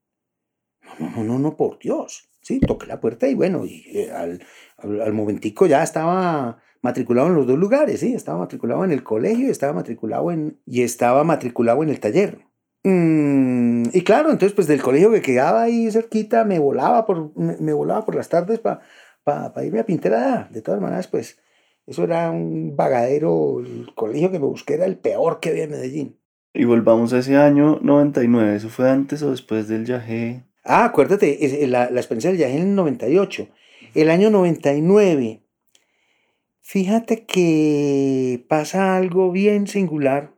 No, 0.98 1.10
no, 1.10 1.24
no, 1.24 1.38
no, 1.38 1.56
por 1.56 1.78
Dios. 1.78 2.28
Sí, 2.40 2.60
toqué 2.60 2.86
la 2.86 3.00
puerta 3.00 3.28
y 3.28 3.34
bueno, 3.34 3.64
y 3.64 3.84
eh, 3.92 4.10
al, 4.12 4.40
al, 4.78 5.12
momentico 5.12 5.66
ya 5.66 5.82
estaba 5.82 6.62
matriculado 6.80 7.28
en 7.28 7.34
los 7.34 7.46
dos 7.46 7.58
lugares, 7.58 8.00
sí, 8.00 8.14
estaba 8.14 8.38
matriculado 8.38 8.84
en 8.84 8.92
el 8.92 9.02
colegio 9.02 9.50
estaba 9.50 9.72
matriculado 9.72 10.30
en, 10.30 10.60
y 10.64 10.82
estaba 10.82 11.24
matriculado 11.24 11.82
en 11.82 11.88
el 11.88 11.98
taller. 11.98 12.45
Mm, 12.88 13.88
y 13.92 14.02
claro, 14.02 14.30
entonces 14.30 14.52
pues 14.52 14.68
del 14.68 14.80
colegio 14.80 15.10
que 15.10 15.20
quedaba 15.20 15.62
ahí 15.62 15.90
cerquita 15.90 16.44
me 16.44 16.60
volaba 16.60 17.04
por, 17.04 17.36
me, 17.36 17.72
volaba 17.72 18.04
por 18.04 18.14
las 18.14 18.28
tardes 18.28 18.60
para 18.60 18.80
pa, 19.24 19.52
irme 19.64 19.80
a 19.80 19.86
pintar 19.86 20.48
De 20.50 20.62
todas 20.62 20.80
maneras, 20.80 21.08
pues 21.08 21.36
eso 21.84 22.04
era 22.04 22.30
un 22.30 22.76
vagadero, 22.76 23.58
el 23.58 23.92
colegio 23.96 24.30
que 24.30 24.38
me 24.38 24.46
busqué 24.46 24.74
era 24.74 24.84
el 24.84 24.98
peor 24.98 25.40
que 25.40 25.48
había 25.48 25.64
en 25.64 25.70
Medellín. 25.72 26.20
Y 26.54 26.64
volvamos 26.64 27.12
a 27.12 27.18
ese 27.18 27.36
año 27.36 27.80
99, 27.82 28.54
¿eso 28.54 28.68
fue 28.68 28.88
antes 28.88 29.20
o 29.24 29.32
después 29.32 29.66
del 29.66 29.82
viaje? 29.82 30.44
Ah, 30.62 30.84
acuérdate, 30.84 31.66
la, 31.66 31.90
la 31.90 32.00
experiencia 32.00 32.30
del 32.30 32.38
viaje 32.38 32.54
en 32.54 32.68
el 32.68 32.74
98. 32.76 33.48
El 33.94 34.10
año 34.10 34.30
99, 34.30 35.42
fíjate 36.60 37.26
que 37.26 38.46
pasa 38.48 38.96
algo 38.96 39.32
bien 39.32 39.66
singular 39.66 40.36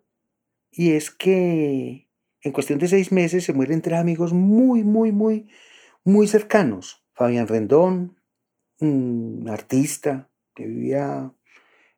y 0.73 0.93
es 0.93 1.11
que 1.11 2.08
en 2.43 2.53
cuestión 2.53 2.79
de 2.79 2.89
seis 2.89 3.13
meses 3.13 3.45
se 3.45 3.53
mueren 3.53 3.83
tres 3.83 3.99
amigos 3.99 4.33
muy, 4.33 4.85
muy, 4.85 5.13
muy, 5.13 5.49
muy 6.05 6.29
cercanos. 6.29 7.05
Fabián 7.15 7.49
Rendón, 7.49 8.17
un 8.81 9.47
artista 9.51 10.31
que 10.55 10.67
vivía 10.67 11.33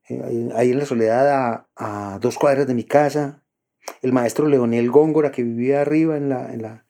eh, 0.08 0.50
ahí 0.54 0.70
en 0.70 0.78
la 0.78 0.86
soledad 0.86 1.66
a, 1.76 2.18
dos 2.20 2.38
cuadras 2.38 2.66
de 2.66 2.74
mi 2.74 2.84
casa. 2.84 3.44
El 4.02 4.12
maestro 4.12 4.48
Leonel 4.48 4.90
Góngora 4.90 5.30
que 5.30 5.42
vivía 5.42 5.82
arriba 5.82 6.16
en 6.16 6.28
la, 6.28 6.52
en 6.52 6.62
la, 6.62 6.86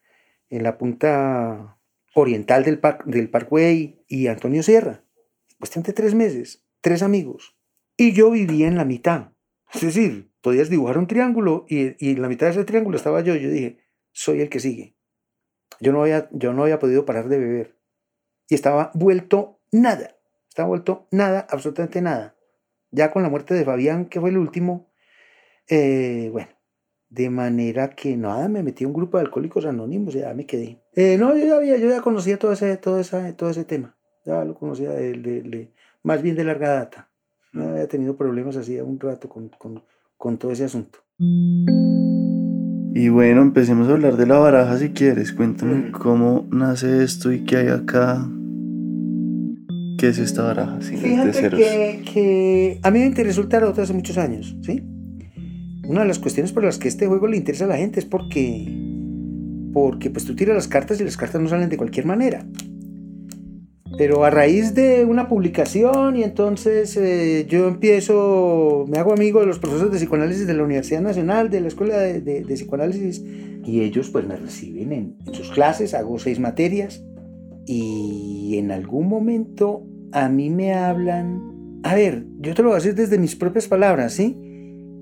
en 0.49 0.63
la 0.63 0.79
punta 0.79 1.79
oriental 2.15 2.65
del, 2.65 2.81
del 3.07 3.31
Parkway 3.31 4.05
y 4.07 4.27
Antonio 4.29 4.63
Sierra. 4.63 5.05
Cuestión 5.59 5.83
de 5.85 5.93
tres 5.93 6.15
meses, 6.15 6.65
tres 6.81 7.03
amigos. 7.03 7.57
Y 7.97 8.13
yo 8.13 8.31
vivía 8.31 8.69
en 8.69 8.77
la 8.77 8.85
mitad. 8.85 9.33
Es 9.73 9.83
decir, 9.83 10.30
podías 10.41 10.71
dibujar 10.71 10.99
un 10.99 11.07
triángulo 11.07 11.67
y, 11.69 11.97
y, 12.05 12.13
en 12.13 12.23
la 12.23 12.29
mitad 12.29 12.47
de 12.47 12.53
ese 12.53 12.65
triángulo 12.65 12.97
estaba 12.97 13.21
yo. 13.21 13.35
Yo 13.35 13.51
dije, 13.51 13.79
soy 14.13 14.41
el 14.41 14.49
que 14.49 14.61
sigue. 14.61 14.97
Yo 15.81 15.93
no, 15.93 16.03
había, 16.03 16.29
yo 16.33 16.53
no 16.53 16.63
había 16.63 16.79
podido 16.79 17.05
parar 17.05 17.29
de 17.29 17.39
beber. 17.39 17.77
Y 18.49 18.55
estaba 18.55 18.91
vuelto 18.95 19.61
nada. 19.73 20.17
Estaba 20.49 20.69
vuelto 20.69 21.07
nada, 21.11 21.47
absolutamente 21.49 22.03
nada. 22.03 22.37
Ya 22.91 23.11
con 23.11 23.23
la 23.23 23.29
muerte 23.29 23.55
de 23.55 23.65
Fabián, 23.65 24.07
que 24.07 24.21
fue 24.21 24.31
el 24.31 24.39
último, 24.39 24.91
eh, 25.69 26.29
bueno, 26.33 26.49
de 27.09 27.31
manera 27.31 27.91
que 27.91 28.17
nada, 28.17 28.49
me 28.49 28.63
metí 28.63 28.85
a 28.85 28.89
un 28.89 28.93
grupo 28.93 29.17
de 29.17 29.25
alcohólicos 29.25 29.65
anónimos 29.65 30.15
y 30.15 30.21
ya 30.21 30.35
me 30.35 30.47
quedé. 30.47 30.83
Eh, 30.95 31.17
no, 31.19 31.37
yo 31.37 31.47
ya, 31.47 31.57
había, 31.57 31.77
yo 31.77 31.89
ya 31.89 32.01
conocía 32.01 32.39
todo 32.39 32.53
ese, 32.53 32.77
todo, 32.77 32.99
esa, 32.99 33.37
todo 33.37 33.51
ese 33.51 33.65
tema. 33.65 33.97
Ya 34.25 34.45
lo 34.45 34.55
conocía 34.55 34.91
de, 34.91 35.73
más 36.03 36.21
bien 36.21 36.37
de 36.37 36.45
larga 36.45 36.71
data. 36.71 37.11
No 37.53 37.71
había 37.71 37.89
tenido 37.89 38.17
problemas 38.17 38.57
así 38.57 38.79
un 38.81 38.99
rato 38.99 39.29
con, 39.29 39.49
con 39.51 39.83
con 40.21 40.37
todo 40.37 40.53
ese 40.53 40.65
asunto. 40.65 40.99
Y 42.95 43.09
bueno, 43.09 43.41
empecemos 43.41 43.89
a 43.89 43.93
hablar 43.93 44.19
de 44.19 44.27
la 44.27 44.39
baraja 44.39 44.79
si 44.79 44.91
quieres. 44.91 45.33
Cuéntame 45.33 45.91
cómo 45.93 46.47
nace 46.51 47.03
esto 47.03 47.33
y 47.33 47.45
qué 47.45 47.57
hay 47.57 47.69
acá. 47.69 48.29
¿Qué 49.99 50.09
es 50.09 50.19
esta 50.19 50.43
baraja? 50.43 50.79
Fíjate 50.83 51.51
que, 51.51 52.03
que, 52.13 52.81
a 52.83 52.91
mí 52.91 52.99
me 52.99 53.07
interesó 53.07 53.41
el 53.41 53.49
tarot 53.49 53.79
hace 53.79 53.95
muchos 53.95 54.19
años, 54.19 54.55
¿sí? 54.61 54.83
Una 55.89 56.03
de 56.03 56.09
las 56.09 56.19
cuestiones 56.19 56.53
por 56.53 56.65
las 56.65 56.79
que 56.79 56.89
este 56.89 57.07
juego 57.07 57.27
le 57.27 57.39
interesa 57.39 57.65
a 57.65 57.69
la 57.69 57.79
gente 57.79 57.99
es 57.99 58.07
porque, 58.07 58.69
porque 59.73 60.11
pues 60.11 60.27
tú 60.27 60.37
tiras 60.37 60.55
las 60.55 60.69
cartas 60.69 61.01
y 61.01 61.05
las 61.05 61.17
cartas 61.17 61.41
no 61.41 61.49
salen 61.49 61.71
de 61.71 61.79
cualquier 61.79 62.05
manera. 62.05 62.45
Pero 63.99 64.25
a 64.25 64.31
raíz 64.31 64.75
de 64.75 65.05
una 65.05 65.29
publicación 65.29 66.17
y 66.17 66.23
entonces 66.23 66.97
eh, 66.97 67.47
yo 67.49 67.67
empiezo, 67.67 68.85
me 68.89 68.99
hago 68.99 69.13
amigo 69.13 69.41
de 69.41 69.47
los 69.47 69.59
profesores 69.59 69.93
de 69.93 69.99
psicoanálisis 69.99 70.47
de 70.47 70.55
la 70.55 70.63
Universidad 70.63 71.01
Nacional, 71.01 71.51
de 71.51 71.61
la 71.61 71.69
Escuela 71.69 71.99
de, 71.99 72.45
Psicoanálisis, 72.49 73.23
y 73.65 73.83
ellos 73.83 74.11
pues 74.11 74.27
me 74.27 74.37
reciben 74.37 74.93
en, 74.93 75.35
sus 75.35 75.51
clases, 75.51 75.95
hago 75.95 76.19
seis 76.19 76.39
materias, 76.39 77.05
y 77.67 78.57
en 78.59 78.71
algún 78.71 79.09
momento 79.09 79.83
a 80.13 80.29
mí 80.29 80.51
me 80.51 80.75
hablan, 80.75 81.81
a 81.83 81.95
ver, 81.95 82.25
yo 82.39 82.55
te 82.55 82.63
lo 82.63 82.69
voy 82.69 82.77
a 82.77 82.81
decir 82.81 82.95
desde 82.95 83.19
mis 83.19 83.37
propias 83.37 83.67
palabras, 83.67 84.13
¿sí? 84.13 84.37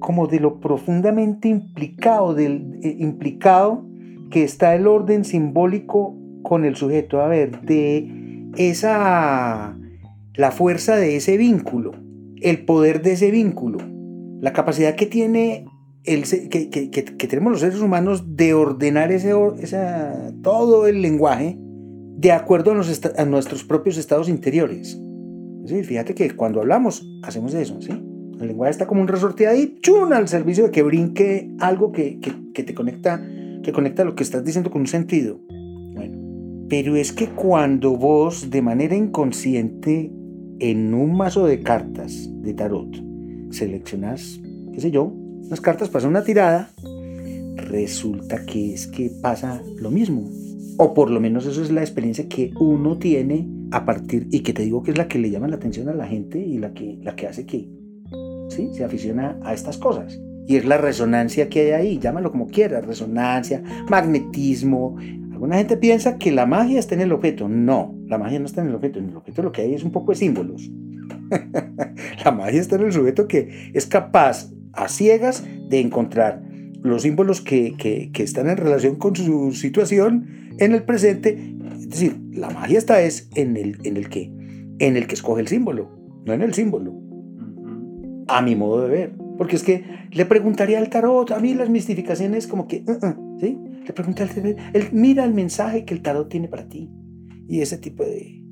Como 0.01 0.27
de 0.27 0.41
lo 0.41 0.61
profundamente 0.61 1.49
implicado, 1.49 2.35
del, 2.35 2.79
eh, 2.83 2.97
implicado 2.99 3.85
que 4.31 4.45
está 4.45 4.75
el 4.75 4.87
orden 4.87 5.25
simbólico 5.25 6.17
con 6.43 6.65
el 6.65 6.77
sujeto, 6.77 7.21
a 7.21 7.29
ver, 7.29 7.61
de 7.63 8.18
esa, 8.59 9.79
la 10.35 10.51
fuerza 10.51 10.97
de 10.97 11.17
ese 11.17 11.37
vínculo, 11.37 11.93
el 12.43 12.65
poder 12.65 13.03
de 13.03 13.13
ese 13.13 13.31
vínculo, 13.31 13.79
la 14.41 14.53
capacidad 14.53 14.95
que 14.95 15.07
tiene 15.07 15.65
el, 16.05 16.25
que, 16.25 16.69
que, 16.71 16.91
que, 16.91 17.27
tenemos 17.29 17.53
los 17.53 17.61
seres 17.61 17.81
humanos 17.81 18.37
de 18.37 18.55
ordenar 18.55 19.13
ese, 19.13 19.33
esa, 19.61 20.33
todo 20.43 20.87
el 20.87 21.03
lenguaje 21.03 21.57
de 21.59 22.33
acuerdo 22.33 22.73
a, 22.73 23.23
a 23.23 23.25
nuestros 23.25 23.65
propios 23.65 23.97
estados 23.97 24.29
interiores. 24.29 25.01
¿Sí? 25.67 25.83
Fíjate 25.85 26.15
que 26.15 26.35
cuando 26.35 26.61
hablamos 26.61 27.07
hacemos 27.23 27.53
eso, 27.55 27.81
¿sí? 27.83 27.91
El 28.41 28.49
lenguaje 28.49 28.71
está 28.71 28.87
como 28.87 29.01
un 29.01 29.09
resorte 29.09 29.49
ahí, 29.49 29.79
chun, 29.83 30.13
al 30.13 30.29
servicio 30.29 30.65
de 30.65 30.71
que 30.71 30.83
brinque 30.83 31.51
algo 31.59 31.93
que, 31.93 32.21
que, 32.55 32.63
te 32.63 32.75
conecta, 32.75 33.21
que 33.63 33.73
conecta 33.73 34.05
lo 34.05 34.15
que 34.15 34.23
estás 34.23 34.45
diciendo 34.45 34.71
con 34.71 34.83
un 34.83 34.87
sentido. 34.87 35.41
Pero 36.69 36.97
es 36.97 37.13
que 37.13 37.29
cuando 37.29 37.97
vos 37.97 38.51
de 38.51 38.63
manera 38.63 38.95
inconsciente 38.95 40.13
en 40.59 40.93
un 40.95 41.17
mazo 41.17 41.47
de 41.47 41.61
cartas 41.61 42.29
de 42.43 42.55
tarot 42.55 42.89
seleccionas, 43.51 44.41
qué 44.75 44.81
sé 44.81 44.91
yo, 44.91 45.05
unas 45.05 45.61
cartas 45.61 45.89
para 45.89 46.07
una 46.07 46.23
tirada, 46.23 46.71
resulta 47.57 48.45
que 48.45 48.75
es 48.75 48.87
que 48.87 49.11
pasa 49.23 49.63
lo 49.79 49.91
mismo. 49.91 50.29
O 50.77 50.95
por 50.95 51.11
lo 51.11 51.21
menos 51.21 51.47
eso 51.47 51.63
es 51.63 51.71
la 51.71 51.81
experiencia 51.81 52.29
que 52.29 52.53
uno 52.61 52.99
tiene 52.99 53.49
a 53.71 53.85
partir, 53.85 54.29
y 54.31 54.41
que 54.41 54.53
te 54.53 54.63
digo 54.63 54.83
que 54.83 54.93
es 54.93 54.99
la 54.99 55.09
que 55.09 55.19
le 55.19 55.31
llama 55.31 55.49
la 55.49 55.57
atención 55.57 55.89
a 55.89 55.95
la 55.95 56.07
gente 56.07 56.39
y 56.39 56.59
la 56.59 56.73
que, 56.73 56.99
la 57.03 57.17
que 57.17 57.27
hace 57.27 57.47
que 57.47 57.69
¿sí? 58.49 58.71
se 58.73 58.85
aficiona 58.85 59.39
a 59.43 59.55
estas 59.55 59.79
cosas. 59.79 60.21
Y 60.47 60.57
es 60.57 60.65
la 60.65 60.79
resonancia 60.79 61.49
que 61.49 61.61
hay 61.61 61.71
ahí, 61.73 61.99
llámalo 61.99 62.31
como 62.31 62.47
quieras, 62.47 62.87
resonancia, 62.87 63.63
magnetismo, 63.91 64.97
Alguna 65.39 65.59
gente 65.59 65.77
piensa 65.77 66.19
que 66.19 66.33
la 66.33 66.47
magia 66.47 66.81
está 66.81 66.97
en 66.97 67.01
el 67.01 67.13
objeto. 67.13 67.49
No, 67.49 67.95
la 68.09 68.19
magia 68.19 68.41
no 68.41 68.47
está 68.47 68.61
en 68.61 68.71
el 68.71 68.75
objeto. 68.75 68.99
En 68.99 69.11
el 69.11 69.17
objeto 69.17 69.45
lo 69.45 69.53
que 69.53 69.63
hay 69.63 69.73
es 69.73 69.85
un 69.85 69.93
poco 69.93 70.11
de 70.11 70.17
símbolos. 70.17 70.69
la 72.25 72.33
magia 72.33 72.61
está 72.61 72.75
en 72.75 72.83
el 72.83 72.93
sujeto 72.93 73.29
que 73.29 73.71
es 73.73 73.87
capaz 73.87 74.51
a 74.73 74.89
ciegas 74.89 75.47
de 75.69 75.79
encontrar 75.79 76.43
los 76.83 77.03
símbolos 77.03 77.41
que, 77.41 77.77
que, 77.79 78.11
que 78.13 78.25
están 78.25 78.49
en 78.49 78.57
relación 78.57 78.97
con 78.97 79.15
su 79.15 79.53
situación 79.53 80.27
en 80.59 80.73
el 80.73 80.83
presente. 80.83 81.39
Es 81.77 81.89
decir, 81.89 82.21
la 82.33 82.51
magia 82.51 82.77
está 82.77 83.01
es 83.01 83.31
en 83.37 83.57
el, 83.57 83.79
en 83.85 83.97
el 83.97 84.09
que, 84.09 84.33
en 84.81 84.97
el 84.97 85.07
que 85.07 85.15
escoge 85.15 85.41
el 85.41 85.47
símbolo, 85.47 85.89
no 86.27 86.33
en 86.33 86.43
el 86.43 86.53
símbolo. 86.53 87.01
A 88.27 88.43
mi 88.43 88.57
modo 88.57 88.83
de 88.83 88.89
ver. 88.89 89.13
Porque 89.37 89.55
es 89.55 89.63
que 89.63 89.85
le 90.11 90.27
preguntaría 90.27 90.79
al 90.79 90.91
tarot, 90.91 91.31
a 91.31 91.39
mí 91.39 91.55
las 91.55 91.71
mistificaciones 91.71 92.49
como 92.49 92.67
que, 92.67 92.83
uh, 92.89 93.07
uh, 93.07 93.39
¿sí? 93.39 93.57
Le 93.87 93.93
pregunté 93.93 94.23
al 94.23 94.31
tarot, 94.31 94.57
él, 94.75 94.89
mira 94.93 95.25
el 95.25 95.35
mensaje 95.35 95.85
que 95.85 95.95
el 95.95 96.03
tarot 96.03 96.29
tiene 96.29 96.49
para 96.49 96.69
ti. 96.69 96.91
Y 97.49 97.61
ese 97.61 97.79
tipo 97.79 98.05
de... 98.05 98.43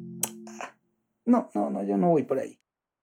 Ah, 0.60 0.74
no, 1.24 1.50
no, 1.54 1.70
no, 1.70 1.82
yo 1.84 1.96
no 1.96 2.10
voy 2.10 2.22
por 2.22 2.38
ahí. 2.38 2.58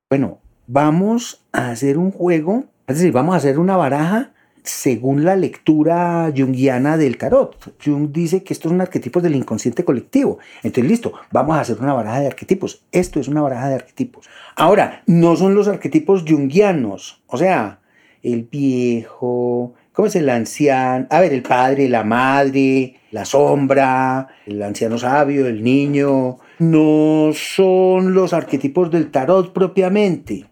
Bueno, 0.09 0.39
vamos 0.67 1.45
a 1.51 1.71
hacer 1.71 1.97
un 1.97 2.12
juego, 2.12 2.65
es 2.88 2.97
decir, 2.97 3.12
vamos 3.12 3.36
a 3.36 3.38
hacer 3.38 3.59
una 3.59 3.77
baraja 3.77 4.33
según 4.63 5.25
la 5.25 5.36
lectura 5.36 6.31
junguiana 6.36 6.97
del 6.97 7.17
tarot. 7.17 7.75
Jung 7.83 8.12
dice 8.12 8.43
que 8.43 8.53
estos 8.53 8.71
son 8.71 8.81
arquetipos 8.81 9.21
del 9.21 9.36
inconsciente 9.36 9.83
colectivo. 9.83 10.39
Entonces, 10.63 10.89
listo, 10.89 11.13
vamos 11.31 11.57
a 11.57 11.62
hacer 11.62 11.79
una 11.79 11.93
baraja 11.93 12.21
de 12.21 12.27
arquetipos. 12.27 12.86
Esto 12.91 13.19
es 13.19 13.27
una 13.27 13.41
baraja 13.41 13.69
de 13.69 13.75
arquetipos. 13.75 14.29
Ahora, 14.55 15.03
no 15.05 15.36
son 15.36 15.53
los 15.53 15.67
arquetipos 15.67 16.23
junguianos, 16.27 17.21
o 17.27 17.38
sea, 17.38 17.81
el 18.21 18.43
viejo, 18.43 19.73
¿cómo 19.93 20.08
es 20.08 20.15
el 20.15 20.29
anciano? 20.29 21.08
A 21.10 21.21
ver, 21.21 21.32
el 21.32 21.43
padre, 21.43 21.88
la 21.88 22.03
madre, 22.03 22.95
la 23.12 23.23
sombra, 23.23 24.27
el 24.45 24.62
anciano 24.62 24.97
sabio, 24.97 25.47
el 25.47 25.63
niño. 25.63 26.38
No 26.60 27.29
son 27.34 28.13
los 28.13 28.34
arquetipos 28.34 28.91
del 28.91 29.12
tarot 29.12 29.53
propiamente, 29.53 30.45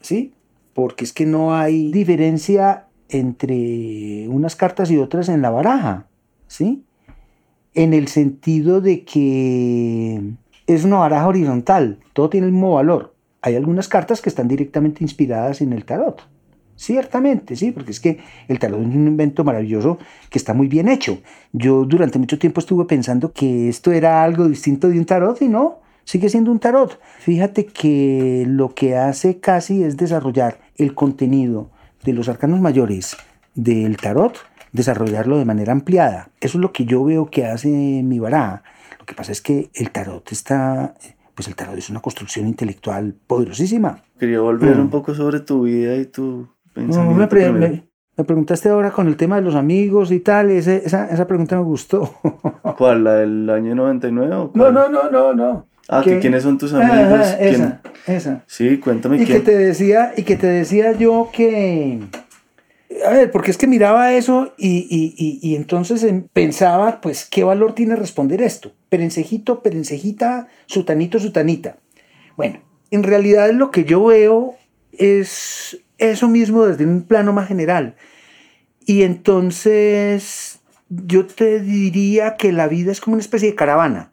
¿sí? 0.00 0.32
Porque 0.72 1.04
es 1.04 1.12
que 1.12 1.26
no 1.26 1.54
hay 1.54 1.92
diferencia 1.92 2.86
entre 3.08 4.26
unas 4.28 4.56
cartas 4.56 4.90
y 4.90 4.98
otras 4.98 5.28
en 5.28 5.42
la 5.42 5.50
baraja, 5.50 6.06
¿sí? 6.46 6.84
En 7.74 7.94
el 7.94 8.08
sentido 8.08 8.80
de 8.80 9.04
que 9.04 10.22
es 10.66 10.84
una 10.84 10.98
baraja 10.98 11.28
horizontal, 11.28 11.98
todo 12.12 12.28
tiene 12.28 12.46
el 12.46 12.52
mismo 12.52 12.74
valor. 12.74 13.14
Hay 13.40 13.54
algunas 13.54 13.88
cartas 13.88 14.20
que 14.20 14.28
están 14.28 14.48
directamente 14.48 15.04
inspiradas 15.04 15.60
en 15.60 15.72
el 15.72 15.84
tarot. 15.84 16.22
Ciertamente, 16.78 17.56
sí, 17.56 17.72
porque 17.72 17.90
es 17.90 17.98
que 17.98 18.20
el 18.46 18.60
tarot 18.60 18.78
es 18.80 18.86
un 18.86 19.08
invento 19.08 19.42
maravilloso 19.42 19.98
que 20.30 20.38
está 20.38 20.54
muy 20.54 20.68
bien 20.68 20.88
hecho. 20.88 21.18
Yo 21.52 21.84
durante 21.84 22.20
mucho 22.20 22.38
tiempo 22.38 22.60
estuve 22.60 22.84
pensando 22.84 23.32
que 23.32 23.68
esto 23.68 23.90
era 23.90 24.22
algo 24.22 24.46
distinto 24.46 24.88
de 24.88 24.96
un 24.96 25.04
tarot 25.04 25.42
y 25.42 25.48
no, 25.48 25.80
sigue 26.04 26.28
siendo 26.28 26.52
un 26.52 26.60
tarot. 26.60 27.00
Fíjate 27.18 27.66
que 27.66 28.44
lo 28.46 28.76
que 28.76 28.96
hace 28.96 29.40
casi 29.40 29.82
es 29.82 29.96
desarrollar 29.96 30.60
el 30.76 30.94
contenido 30.94 31.68
de 32.04 32.12
los 32.12 32.28
arcanos 32.28 32.60
mayores 32.60 33.16
del 33.56 33.96
tarot, 33.96 34.38
desarrollarlo 34.70 35.36
de 35.36 35.44
manera 35.46 35.72
ampliada. 35.72 36.30
Eso 36.40 36.58
es 36.58 36.62
lo 36.62 36.72
que 36.72 36.84
yo 36.84 37.02
veo 37.02 37.26
que 37.26 37.44
hace 37.44 37.70
mi 38.04 38.20
baraja. 38.20 38.62
Lo 39.00 39.04
que 39.04 39.14
pasa 39.14 39.32
es 39.32 39.40
que 39.40 39.68
el 39.74 39.90
tarot 39.90 40.30
está, 40.30 40.94
pues 41.34 41.48
el 41.48 41.56
tarot 41.56 41.76
es 41.76 41.90
una 41.90 41.98
construcción 41.98 42.46
intelectual 42.46 43.16
poderosísima. 43.26 44.04
Quería 44.16 44.38
volver 44.38 44.76
mm. 44.76 44.80
un 44.80 44.90
poco 44.90 45.12
sobre 45.12 45.40
tu 45.40 45.62
vida 45.62 45.96
y 45.96 46.06
tu 46.06 46.46
pensamiento. 46.86 47.36
me, 47.36 47.82
me, 48.16 48.24
preguntaste 48.24 48.68
ahora 48.68 48.90
con 48.90 49.06
el 49.06 49.16
tema 49.16 49.36
de 49.36 49.42
los 49.42 49.54
amigos 49.54 50.10
y 50.10 50.20
tal, 50.20 50.50
esa, 50.50 50.76
esa 50.76 51.26
pregunta 51.26 51.56
me 51.56 51.62
gustó. 51.62 52.14
¿Cuál? 52.78 53.04
¿La 53.04 53.14
del 53.14 53.48
año 53.50 53.74
99? 53.74 54.34
O 54.34 54.50
no, 54.54 54.72
no, 54.72 54.88
no, 54.88 55.10
no, 55.10 55.34
no. 55.34 55.66
Ah, 55.88 56.02
que, 56.04 56.18
quiénes 56.18 56.42
son 56.42 56.58
tus 56.58 56.74
amigos. 56.74 57.34
esa, 57.40 57.80
esa. 58.06 58.44
Sí, 58.46 58.78
cuéntame 58.78 59.22
y 59.22 59.24
Que 59.24 59.40
te 59.40 59.56
decía, 59.56 60.12
y 60.16 60.22
que 60.22 60.36
te 60.36 60.46
decía 60.46 60.92
yo 60.92 61.30
que... 61.32 62.00
A 63.06 63.10
ver, 63.10 63.30
porque 63.30 63.50
es 63.50 63.56
que 63.56 63.66
miraba 63.66 64.12
eso 64.12 64.52
y, 64.58 64.86
y, 64.90 65.38
y, 65.40 65.54
entonces 65.56 66.02
em, 66.02 66.26
pensaba, 66.32 67.00
pues, 67.00 67.26
¿qué 67.26 67.44
valor 67.44 67.74
tiene 67.74 67.96
responder 67.96 68.42
esto? 68.42 68.72
Perencejito, 68.88 69.62
perencejita, 69.62 70.48
sutanito, 70.66 71.18
sutanita. 71.18 71.76
Bueno, 72.36 72.60
en 72.90 73.02
realidad 73.02 73.50
lo 73.52 73.70
que 73.70 73.84
yo 73.84 74.04
veo 74.04 74.56
es 74.92 75.80
eso 75.98 76.28
mismo 76.28 76.64
desde 76.64 76.86
un 76.86 77.02
plano 77.02 77.32
más 77.32 77.48
general. 77.48 77.96
Y 78.86 79.02
entonces 79.02 80.60
yo 80.88 81.26
te 81.26 81.60
diría 81.60 82.36
que 82.36 82.52
la 82.52 82.68
vida 82.68 82.92
es 82.92 83.00
como 83.00 83.14
una 83.14 83.22
especie 83.22 83.50
de 83.50 83.54
caravana. 83.54 84.12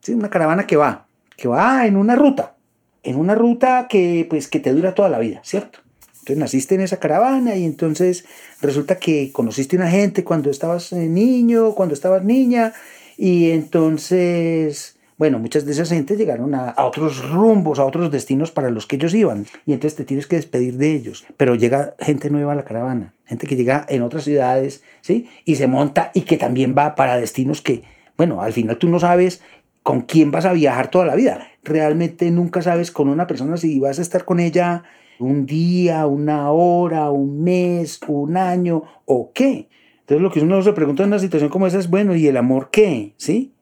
¿sí? 0.00 0.12
Una 0.12 0.28
caravana 0.28 0.66
que 0.66 0.76
va 0.76 1.06
que 1.40 1.48
va 1.48 1.86
en 1.86 1.96
una 1.96 2.16
ruta, 2.16 2.54
en 3.02 3.16
una 3.16 3.34
ruta 3.34 3.86
que, 3.88 4.26
pues, 4.28 4.46
que 4.46 4.60
te 4.60 4.74
dura 4.74 4.94
toda 4.94 5.08
la 5.08 5.18
vida, 5.18 5.40
¿cierto? 5.42 5.80
Entonces 6.18 6.36
naciste 6.36 6.74
en 6.74 6.82
esa 6.82 6.98
caravana 6.98 7.56
y 7.56 7.64
entonces 7.64 8.26
resulta 8.60 8.98
que 8.98 9.32
conociste 9.32 9.74
una 9.74 9.88
gente 9.88 10.22
cuando 10.22 10.50
estabas 10.50 10.92
eh, 10.92 11.08
niño, 11.08 11.74
cuando 11.74 11.94
estabas 11.94 12.24
niña, 12.24 12.74
y 13.16 13.52
entonces, 13.52 14.98
bueno, 15.20 15.38
muchas 15.38 15.66
de 15.66 15.72
esas 15.72 15.90
gentes 15.90 16.16
llegaron 16.16 16.54
a, 16.54 16.74
otros 16.78 17.28
rumbos, 17.28 17.78
a 17.78 17.84
otros 17.84 18.10
destinos 18.10 18.52
para 18.52 18.70
los 18.70 18.86
que 18.86 18.96
ellos 18.96 19.12
iban, 19.12 19.44
y 19.66 19.74
entonces 19.74 19.94
te 19.94 20.06
tienes 20.06 20.26
que 20.26 20.36
despedir 20.36 20.78
de 20.78 20.94
ellos. 20.94 21.26
Pero 21.36 21.56
llega 21.56 21.94
gente 21.98 22.30
nueva 22.30 22.52
a 22.52 22.54
la 22.54 22.64
caravana, 22.64 23.12
gente 23.26 23.46
que 23.46 23.54
llega 23.54 23.84
en 23.90 24.00
otras 24.00 24.24
ciudades, 24.24 24.82
¿sí? 25.02 25.28
Y 25.44 25.56
se 25.56 25.66
monta 25.66 26.10
y 26.14 26.22
que 26.22 26.38
también 26.38 26.74
va 26.74 26.94
para 26.94 27.18
destinos 27.18 27.60
que, 27.60 27.82
bueno, 28.16 28.40
al 28.40 28.54
final 28.54 28.78
tú 28.78 28.88
no 28.88 28.98
sabes 28.98 29.42
con 29.82 30.00
quién 30.00 30.30
vas 30.30 30.46
a 30.46 30.54
viajar 30.54 30.90
toda 30.90 31.04
la 31.04 31.16
vida. 31.16 31.48
Realmente 31.64 32.30
nunca 32.30 32.62
sabes 32.62 32.90
con 32.90 33.10
una 33.10 33.26
persona 33.26 33.58
si 33.58 33.78
vas 33.78 33.98
a 33.98 34.02
estar 34.02 34.24
con 34.24 34.40
ella 34.40 34.84
un 35.18 35.44
día, 35.44 36.06
una 36.06 36.50
hora, 36.50 37.10
un 37.10 37.42
mes, 37.42 38.00
un 38.08 38.38
año 38.38 38.84
o 39.04 39.32
qué. 39.34 39.68
Entonces 40.00 40.22
lo 40.22 40.30
que 40.30 40.40
uno 40.40 40.62
se 40.62 40.72
pregunta 40.72 41.02
en 41.02 41.10
una 41.10 41.18
situación 41.18 41.50
como 41.50 41.66
esa 41.66 41.78
es, 41.78 41.90
bueno, 41.90 42.16
¿y 42.16 42.26
el 42.26 42.38
amor 42.38 42.70
qué? 42.72 43.12
¿Sí? 43.18 43.52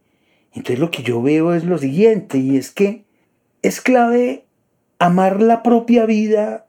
Entonces 0.59 0.81
lo 0.81 0.91
que 0.91 1.05
yo 1.05 1.23
veo 1.23 1.55
es 1.55 1.65
lo 1.65 1.79
siguiente 1.79 2.39
y 2.39 2.57
es 2.57 2.73
que 2.73 3.05
es 3.63 3.81
clave 3.81 4.45
amar 4.99 5.41
la 5.41 5.63
propia 5.63 6.05
vida 6.05 6.67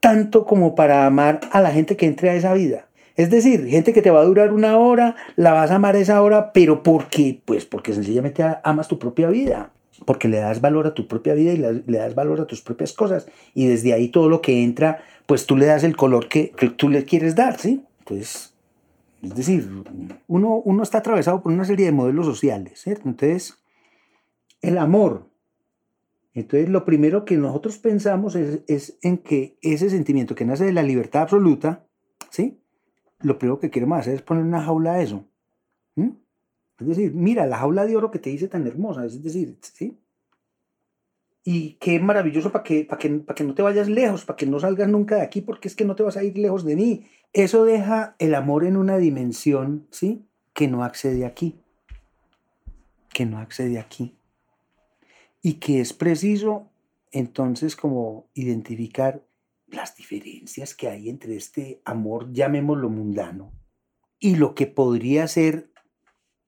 tanto 0.00 0.44
como 0.44 0.74
para 0.74 1.06
amar 1.06 1.40
a 1.50 1.62
la 1.62 1.70
gente 1.70 1.96
que 1.96 2.04
entre 2.04 2.28
a 2.28 2.34
esa 2.34 2.52
vida. 2.52 2.88
Es 3.16 3.30
decir, 3.30 3.66
gente 3.68 3.94
que 3.94 4.02
te 4.02 4.10
va 4.10 4.20
a 4.20 4.24
durar 4.24 4.52
una 4.52 4.76
hora, 4.76 5.16
la 5.36 5.52
vas 5.52 5.70
a 5.70 5.76
amar 5.76 5.96
esa 5.96 6.20
hora, 6.20 6.52
pero 6.52 6.82
¿por 6.82 7.08
qué? 7.08 7.40
Pues 7.42 7.64
porque 7.64 7.94
sencillamente 7.94 8.44
amas 8.64 8.88
tu 8.88 8.98
propia 8.98 9.28
vida, 9.30 9.70
porque 10.04 10.28
le 10.28 10.36
das 10.36 10.60
valor 10.60 10.86
a 10.86 10.94
tu 10.94 11.08
propia 11.08 11.32
vida 11.32 11.52
y 11.52 11.56
le, 11.56 11.98
das 11.98 12.14
valor 12.14 12.38
a 12.42 12.46
tus 12.46 12.60
propias 12.60 12.92
cosas. 12.92 13.26
Y 13.54 13.66
desde 13.66 13.94
ahí 13.94 14.08
todo 14.08 14.28
lo 14.28 14.42
que 14.42 14.62
entra, 14.62 15.02
pues 15.24 15.46
tú 15.46 15.56
le 15.56 15.64
das 15.64 15.84
el 15.84 15.96
color 15.96 16.28
que, 16.28 16.52
tú 16.76 16.90
le 16.90 17.04
quieres 17.06 17.34
dar, 17.34 17.58
¿sí? 17.58 17.82
Entonces, 18.00 18.51
es 19.22 19.34
decir, 19.34 19.84
uno, 20.26 20.56
uno 20.56 20.82
está 20.82 20.98
atravesado 20.98 21.42
por 21.42 21.52
una 21.52 21.64
serie 21.64 21.86
de 21.86 21.92
modelos 21.92 22.26
sociales, 22.26 22.80
¿cierto? 22.80 23.08
Entonces, 23.08 23.62
el 24.60 24.78
amor. 24.78 25.30
Entonces, 26.34 26.68
lo 26.68 26.84
primero 26.84 27.24
que 27.24 27.36
nosotros 27.36 27.78
pensamos 27.78 28.34
es, 28.34 28.62
es 28.66 28.98
en 29.02 29.18
que 29.18 29.58
ese 29.62 29.90
sentimiento 29.90 30.34
que 30.34 30.44
nace 30.44 30.64
de 30.64 30.72
la 30.72 30.82
libertad 30.82 31.22
absoluta, 31.22 31.86
¿sí? 32.30 32.62
lo 33.22 33.38
primero 33.38 33.58
que 33.58 33.70
queremos 33.70 33.98
hacer 33.98 34.14
es 34.14 34.22
poner 34.22 34.44
una 34.44 34.62
jaula 34.62 34.94
a 34.94 35.02
eso. 35.02 35.24
Es 35.96 36.88
decir, 36.88 37.14
mira, 37.14 37.46
la 37.46 37.58
jaula 37.58 37.86
de 37.86 37.96
oro 37.96 38.10
que 38.10 38.18
te 38.18 38.30
dice 38.30 38.48
tan 38.48 38.66
hermosa, 38.66 39.04
es 39.04 39.22
decir, 39.22 39.56
¿sí? 39.60 40.00
Y 41.44 41.74
qué 41.74 41.98
maravilloso 41.98 42.52
para 42.52 42.62
que, 42.62 42.84
para 42.84 42.98
que, 42.98 43.10
para 43.10 43.34
que 43.34 43.44
no 43.44 43.54
te 43.54 43.62
vayas 43.62 43.88
lejos, 43.88 44.24
para 44.24 44.36
que 44.36 44.46
no 44.46 44.60
salgas 44.60 44.88
nunca 44.88 45.16
de 45.16 45.22
aquí, 45.22 45.40
porque 45.40 45.68
es 45.68 45.74
que 45.74 45.84
no 45.84 45.96
te 45.96 46.02
vas 46.02 46.16
a 46.16 46.22
ir 46.22 46.38
lejos 46.38 46.64
de 46.64 46.76
mí. 46.76 47.06
Eso 47.32 47.64
deja 47.64 48.14
el 48.18 48.34
amor 48.34 48.64
en 48.64 48.76
una 48.76 48.98
dimensión, 48.98 49.86
¿sí? 49.90 50.26
Que 50.52 50.68
no 50.68 50.84
accede 50.84 51.26
aquí. 51.26 51.60
Que 53.12 53.26
no 53.26 53.38
accede 53.38 53.78
aquí. 53.78 54.16
Y 55.42 55.54
que 55.54 55.80
es 55.80 55.92
preciso 55.92 56.70
entonces 57.10 57.76
como 57.76 58.28
identificar 58.34 59.24
las 59.66 59.96
diferencias 59.96 60.74
que 60.74 60.88
hay 60.88 61.08
entre 61.08 61.36
este 61.36 61.80
amor, 61.84 62.32
llamémoslo 62.32 62.88
mundano, 62.88 63.52
y 64.18 64.36
lo 64.36 64.54
que 64.54 64.66
podría 64.66 65.26
ser, 65.28 65.70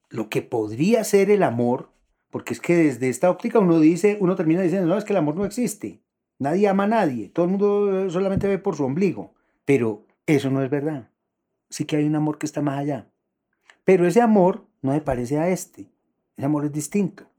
lo 0.09 0.29
que 0.29 0.43
podría 0.43 1.05
ser 1.05 1.31
el 1.31 1.43
amor, 1.43 1.91
porque 2.35 2.53
es 2.53 2.61
que 2.61 2.75
desde 2.75 3.11
esta 3.11 3.31
óptica 3.31 3.61
uno 3.61 3.79
dice, 3.79 4.19
uno 4.21 4.35
termina 4.35 4.61
diciendo, 4.61 4.89
no, 4.89 4.99
es 4.99 5.05
que 5.05 5.13
el 5.13 5.19
amor 5.19 5.37
no 5.37 5.45
existe, 5.45 6.03
nadie 6.41 6.67
ama 6.67 6.83
a 6.83 6.89
nadie, 6.89 7.29
todo 7.29 7.45
el 7.45 7.53
mundo 7.53 8.11
solamente 8.11 8.49
ve 8.49 8.59
por 8.59 8.75
su 8.75 8.85
ombligo, 8.85 9.35
pero 9.65 10.05
eso 10.27 10.51
no 10.51 10.61
es 10.61 10.69
verdad, 10.69 11.11
sí 11.71 11.85
que 11.85 11.95
hay 11.95 12.05
un 12.05 12.17
amor 12.17 12.39
que 12.39 12.47
está 12.47 12.61
más 12.61 12.81
allá, 12.81 13.09
pero 13.85 14.05
ese 14.05 14.21
amor 14.21 14.67
no 14.83 14.91
me 14.91 15.01
parece 15.01 15.39
a 15.39 15.49
este, 15.49 15.87
ese 16.37 16.45
amor 16.45 16.65
es 16.65 16.73
distinto, 16.73 17.31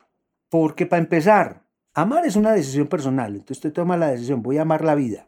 porque 0.47 0.85
para 0.85 1.01
empezar, 1.01 1.65
amar 1.93 2.25
es 2.25 2.37
una 2.37 2.53
decisión 2.53 2.87
personal, 2.87 3.33
entonces 3.33 3.57
usted 3.57 3.73
toma 3.73 3.97
la 3.97 4.11
decisión, 4.11 4.41
voy 4.41 4.59
a 4.59 4.61
amar 4.61 4.85
la 4.85 4.95
vida, 4.95 5.27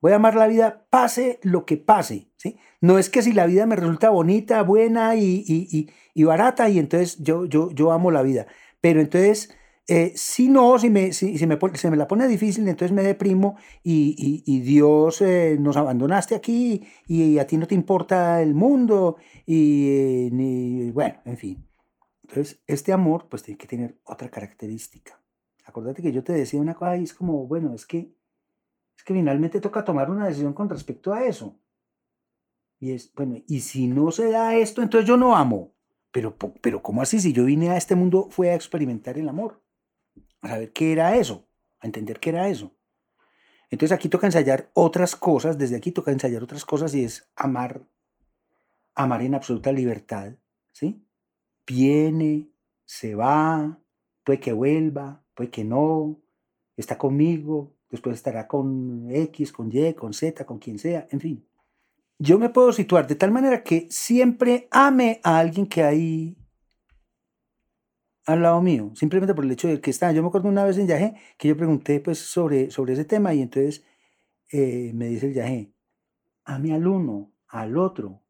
Voy 0.00 0.12
a 0.12 0.16
amar 0.16 0.34
la 0.34 0.46
vida 0.46 0.86
pase 0.90 1.38
lo 1.42 1.66
que 1.66 1.76
pase. 1.76 2.30
¿sí? 2.36 2.56
No 2.80 2.98
es 2.98 3.10
que 3.10 3.22
si 3.22 3.32
la 3.32 3.46
vida 3.46 3.66
me 3.66 3.76
resulta 3.76 4.10
bonita, 4.10 4.62
buena 4.62 5.14
y, 5.16 5.90
barata 6.16 6.68
y 6.68 6.78
entonces 6.78 7.18
yo, 7.18 7.44
yo, 7.44 7.70
yo 7.72 7.92
amo 7.92 8.10
la 8.10 8.22
vida. 8.22 8.46
Pero 8.80 9.00
entonces, 9.00 9.54
eh, 9.92 10.12
si 10.14 10.48
no, 10.48 10.78
si, 10.78 10.88
me, 10.88 11.12
si, 11.12 11.36
se 11.36 11.46
me 11.46 11.96
la 11.96 12.06
pone 12.06 12.28
difícil, 12.28 12.68
entonces 12.68 12.94
me 12.94 13.02
deprimo 13.02 13.56
y, 13.82 14.60
Dios 14.60 15.20
eh, 15.20 15.56
nos 15.58 15.76
abandonaste 15.76 16.36
aquí 16.36 16.86
y, 17.08 17.38
a 17.38 17.46
ti 17.48 17.56
no 17.56 17.66
te 17.66 17.74
importa 17.74 18.40
el 18.40 18.54
mundo 18.54 19.16
y, 19.44 20.90
bueno, 20.92 21.20
en 21.24 21.36
fin. 21.36 21.66
Entonces, 22.22 22.62
este 22.68 22.92
amor, 22.92 23.26
pues 23.28 23.42
tiene 23.42 23.58
que 23.58 23.66
tener 23.66 23.98
otra 24.04 24.28
característica. 24.30 25.20
Acordate 25.64 26.02
que 26.02 26.12
yo 26.12 26.22
te 26.22 26.32
decía 26.34 26.60
una 26.60 26.74
cosa 26.74 26.96
y 26.96 27.02
es 27.02 27.12
como, 27.12 27.48
bueno, 27.48 27.74
es 27.74 27.84
que, 27.84 28.14
es 29.00 29.04
que 29.04 29.14
finalmente 29.14 29.62
toca 29.62 29.82
tomar 29.82 30.10
una 30.10 30.26
decisión 30.26 30.52
con 30.52 30.68
respecto 30.68 31.14
a 31.14 31.24
eso. 31.24 31.58
Y 32.78 32.92
es, 32.92 33.10
bueno, 33.14 33.42
y 33.46 33.60
si 33.60 33.86
no 33.86 34.10
se 34.10 34.30
da 34.30 34.54
esto, 34.56 34.82
entonces 34.82 35.08
yo 35.08 35.16
no 35.16 35.34
amo. 35.34 35.72
Pero, 36.10 36.36
pero 36.60 36.82
¿cómo 36.82 37.00
así? 37.00 37.18
Si 37.18 37.32
yo 37.32 37.46
vine 37.46 37.70
a 37.70 37.78
este 37.78 37.94
mundo 37.94 38.28
fue 38.30 38.50
a 38.50 38.54
experimentar 38.54 39.16
el 39.16 39.26
amor, 39.26 39.62
a 40.42 40.48
saber 40.48 40.74
qué 40.74 40.92
era 40.92 41.16
eso, 41.16 41.48
a 41.78 41.86
entender 41.86 42.20
qué 42.20 42.28
era 42.28 42.48
eso. 42.48 42.76
Entonces 43.70 43.96
aquí 43.96 44.10
toca 44.10 44.26
ensayar 44.26 44.70
otras 44.74 45.16
cosas, 45.16 45.56
desde 45.56 45.76
aquí 45.76 45.92
toca 45.92 46.12
ensayar 46.12 46.42
otras 46.42 46.66
cosas 46.66 46.94
y 46.94 47.02
es 47.02 47.30
amar, 47.36 47.86
amar 48.94 49.22
en 49.22 49.34
absoluta 49.34 49.72
libertad, 49.72 50.34
¿sí? 50.72 51.06
Viene, 51.66 52.50
se 52.84 53.14
va, 53.14 53.80
puede 54.24 54.40
que 54.40 54.52
vuelva, 54.52 55.24
puede 55.32 55.48
que 55.48 55.64
no, 55.64 56.20
está 56.76 56.98
conmigo, 56.98 57.72
después 57.90 58.16
estará 58.16 58.46
con 58.46 59.10
X, 59.10 59.52
con 59.52 59.70
Y, 59.72 59.94
con 59.94 60.12
Z, 60.12 60.44
con 60.46 60.58
quien 60.58 60.78
sea, 60.78 61.06
en 61.10 61.20
fin 61.20 61.50
yo 62.20 62.38
me 62.38 62.50
puedo 62.50 62.70
situar 62.72 63.06
de 63.06 63.14
tal 63.14 63.32
manera 63.32 63.64
que 63.64 63.86
siempre 63.88 64.68
ame 64.70 65.20
a 65.24 65.38
alguien 65.38 65.66
que 65.66 65.82
hay 65.82 66.36
al 68.26 68.42
lado 68.42 68.60
mío, 68.60 68.92
simplemente 68.94 69.34
por 69.34 69.44
el 69.44 69.50
hecho 69.50 69.68
de 69.68 69.80
que 69.80 69.90
está. 69.90 70.12
Yo 70.12 70.22
me 70.22 70.28
acuerdo 70.28 70.50
una 70.50 70.64
vez 70.64 70.76
en 70.76 70.86
Yajé 70.86 71.14
que 71.38 71.48
yo 71.48 71.56
pregunté 71.56 71.98
pues 72.00 72.18
sobre, 72.18 72.70
sobre 72.70 72.92
ese 72.92 73.06
tema 73.06 73.32
y 73.32 73.40
entonces 73.40 73.84
eh, 74.52 74.92
me 74.94 75.06
dice 75.06 75.28
el 75.28 75.34
Yajé, 75.34 75.72
ame 76.44 76.74
al 76.74 76.86
uno, 76.86 77.32
al 77.48 77.78
otro, 77.78 78.22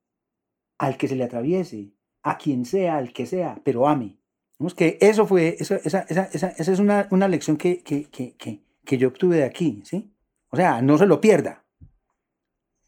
al 0.79 0.97
que 0.97 1.09
se 1.09 1.17
le 1.17 1.25
atraviese, 1.25 1.93
a 2.23 2.39
quien 2.39 2.65
sea, 2.65 2.97
al 2.97 3.13
que 3.13 3.27
sea, 3.27 3.61
pero 3.65 3.89
ame. 3.89 4.21
Vemos 4.61 4.75
que 4.75 4.99
eso 5.01 5.27
fue, 5.27 5.57
esa, 5.59 5.77
esa, 5.77 6.03
esa, 6.03 6.27
esa 6.29 6.73
es 6.73 6.79
una, 6.79 7.09
una 7.11 7.27
lección 7.27 7.57
que, 7.57 7.83
que, 7.83 8.09
que 8.09 8.65
yo 8.87 9.09
obtuve 9.09 9.37
de 9.37 9.45
aquí, 9.45 9.83
¿sí? 9.85 10.13
O 10.51 10.57
sea, 10.57 10.83
no 10.83 10.99
se 10.99 11.07
lo 11.07 11.21
pierda. 11.21 11.65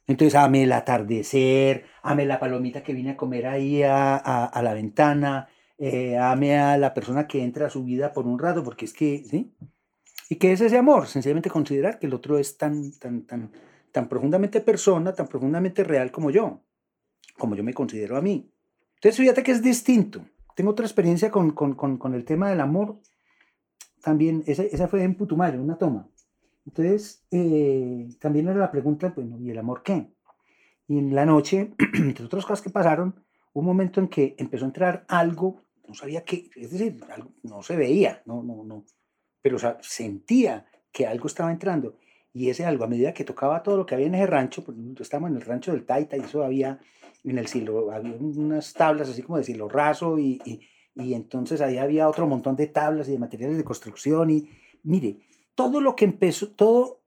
Entonces, 0.06 0.34
ame 0.34 0.64
el 0.64 0.72
atardecer, 0.72 1.84
ame 2.02 2.26
la 2.26 2.40
palomita 2.40 2.82
que 2.82 2.92
viene 2.92 3.10
a 3.10 3.16
comer 3.16 3.46
ahí 3.46 3.82
a, 3.84 4.60
la 4.62 4.74
ventana, 4.74 5.48
eh, 5.78 6.18
ame 6.18 6.58
a 6.58 6.76
la 6.76 6.92
persona 6.92 7.26
que 7.26 7.42
entra 7.42 7.66
a 7.66 7.70
su 7.70 7.84
vida 7.84 8.12
por 8.12 8.26
un 8.26 8.38
rato, 8.38 8.64
porque 8.64 8.84
es 8.84 8.92
que, 8.92 9.24
¿sí? 9.24 9.54
¿Y 10.28 10.36
qué 10.36 10.52
es 10.52 10.60
ese 10.60 10.78
amor? 10.78 11.06
Sencillamente 11.06 11.50
considerar 11.50 11.98
que 11.98 12.06
el 12.06 12.14
otro 12.14 12.38
es 12.38 12.56
tan, 12.56 12.92
tan, 12.98 13.22
tan, 13.26 13.52
tan 13.92 14.08
profundamente 14.08 14.60
persona, 14.60 15.12
tan 15.12 15.28
profundamente 15.28 15.84
real 15.84 16.10
como 16.10 16.30
yo, 16.30 16.62
como 17.38 17.54
yo 17.54 17.62
me 17.62 17.74
considero 17.74 18.16
a 18.16 18.22
mí. 18.22 18.50
Entonces, 18.96 19.20
fíjate 19.20 19.42
que 19.42 19.52
es 19.52 19.62
distinto. 19.62 20.24
Tengo 20.54 20.70
otra 20.70 20.86
experiencia 20.86 21.30
con, 21.30 22.14
el 22.14 22.24
tema 22.24 22.50
del 22.50 22.60
amor. 22.60 22.98
También, 24.02 24.42
esa, 24.46 24.64
esa 24.64 24.88
fue 24.88 25.02
en 25.02 25.14
Putumayo, 25.14 25.62
una 25.62 25.78
toma. 25.78 26.08
Entonces, 26.66 27.24
eh, 27.30 28.08
también 28.20 28.48
era 28.48 28.58
la 28.58 28.70
pregunta, 28.70 29.12
bueno, 29.14 29.38
¿y 29.40 29.50
el 29.50 29.58
amor 29.58 29.82
qué? 29.82 30.08
Y 30.88 30.98
en 30.98 31.14
la 31.14 31.24
noche, 31.24 31.72
entre 31.94 32.24
otras 32.24 32.44
cosas 32.44 32.62
que 32.62 32.70
pasaron, 32.70 33.14
hubo 33.52 33.60
un 33.60 33.66
momento 33.66 34.00
en 34.00 34.08
que 34.08 34.34
empezó 34.38 34.64
a 34.64 34.68
entrar 34.68 35.04
algo, 35.08 35.62
no 35.86 35.94
sabía 35.94 36.24
qué, 36.24 36.50
es 36.56 36.70
decir, 36.70 37.00
no 37.42 37.62
se 37.62 37.76
veía, 37.76 38.22
no, 38.26 38.42
no, 38.42 38.64
no, 38.64 38.84
pero 39.40 39.58
sentía 39.80 40.66
que 40.90 41.06
algo 41.06 41.26
estaba 41.26 41.50
entrando. 41.50 41.96
Y 42.34 42.48
ese 42.48 42.64
algo, 42.64 42.84
a 42.84 42.88
medida 42.88 43.12
que 43.12 43.24
tocaba 43.24 43.62
todo 43.62 43.76
lo 43.76 43.86
que 43.86 43.94
había 43.94 44.06
en 44.06 44.14
ese 44.14 44.26
rancho, 44.26 44.64
porque 44.64 44.80
estábamos 45.00 45.30
en 45.30 45.36
el 45.36 45.42
rancho 45.42 45.72
del 45.72 45.84
Taita 45.84 46.16
y 46.16 46.20
eso 46.20 46.42
había 46.42 46.80
en 47.24 47.38
el 47.38 47.46
cielo, 47.46 47.92
había 47.92 48.14
unas 48.14 48.72
tablas 48.72 49.08
así 49.08 49.22
como 49.22 49.38
de 49.38 49.44
cielo 49.44 49.68
raso 49.68 50.18
y, 50.18 50.40
y, 50.44 50.60
y 50.94 51.14
entonces 51.14 51.60
ahí 51.60 51.78
había 51.78 52.08
otro 52.08 52.26
montón 52.26 52.56
de 52.56 52.66
tablas 52.66 53.08
y 53.08 53.12
de 53.12 53.18
materiales 53.18 53.56
de 53.56 53.64
construcción 53.64 54.30
y 54.30 54.48
mire, 54.82 55.18
todo 55.54 55.80
lo 55.80 55.96
que 55.96 56.04
empezó, 56.04 56.48
todo 56.48 57.00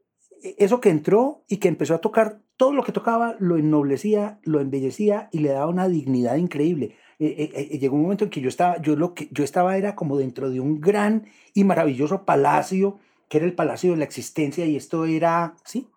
e, 0.43 0.55
eso 0.57 0.79
que 0.79 0.89
entró 0.89 1.43
y 1.47 1.57
que 1.57 1.67
empezó 1.67 1.95
a 1.95 2.01
tocar, 2.01 2.41
todo 2.57 2.73
lo 2.73 2.83
que 2.83 2.91
tocaba 2.91 3.35
lo 3.39 3.57
ennoblecía, 3.57 4.39
lo 4.43 4.59
embellecía 4.59 5.29
y 5.31 5.39
le 5.39 5.49
daba 5.49 5.67
una 5.67 5.87
dignidad 5.87 6.35
increíble. 6.37 6.95
Eh, 7.19 7.51
eh, 7.53 7.77
llegó 7.79 7.95
un 7.95 8.03
momento 8.03 8.25
en 8.25 8.29
que 8.29 8.41
yo 8.41 8.49
estaba, 8.49 8.81
yo 8.81 8.95
lo 8.95 9.13
que 9.13 9.29
yo 9.31 9.43
estaba 9.43 9.77
era 9.77 9.95
como 9.95 10.17
dentro 10.17 10.49
de 10.49 10.59
un 10.59 10.81
gran 10.81 11.27
y 11.53 11.63
maravilloso 11.63 12.25
palacio, 12.25 12.99
que 13.29 13.37
era 13.37 13.45
el 13.45 13.53
palacio 13.53 13.91
de 13.91 13.97
la 13.97 14.03
existencia 14.05 14.65
y 14.65 14.75
esto 14.75 15.05
era, 15.05 15.55
sí, 15.63 15.87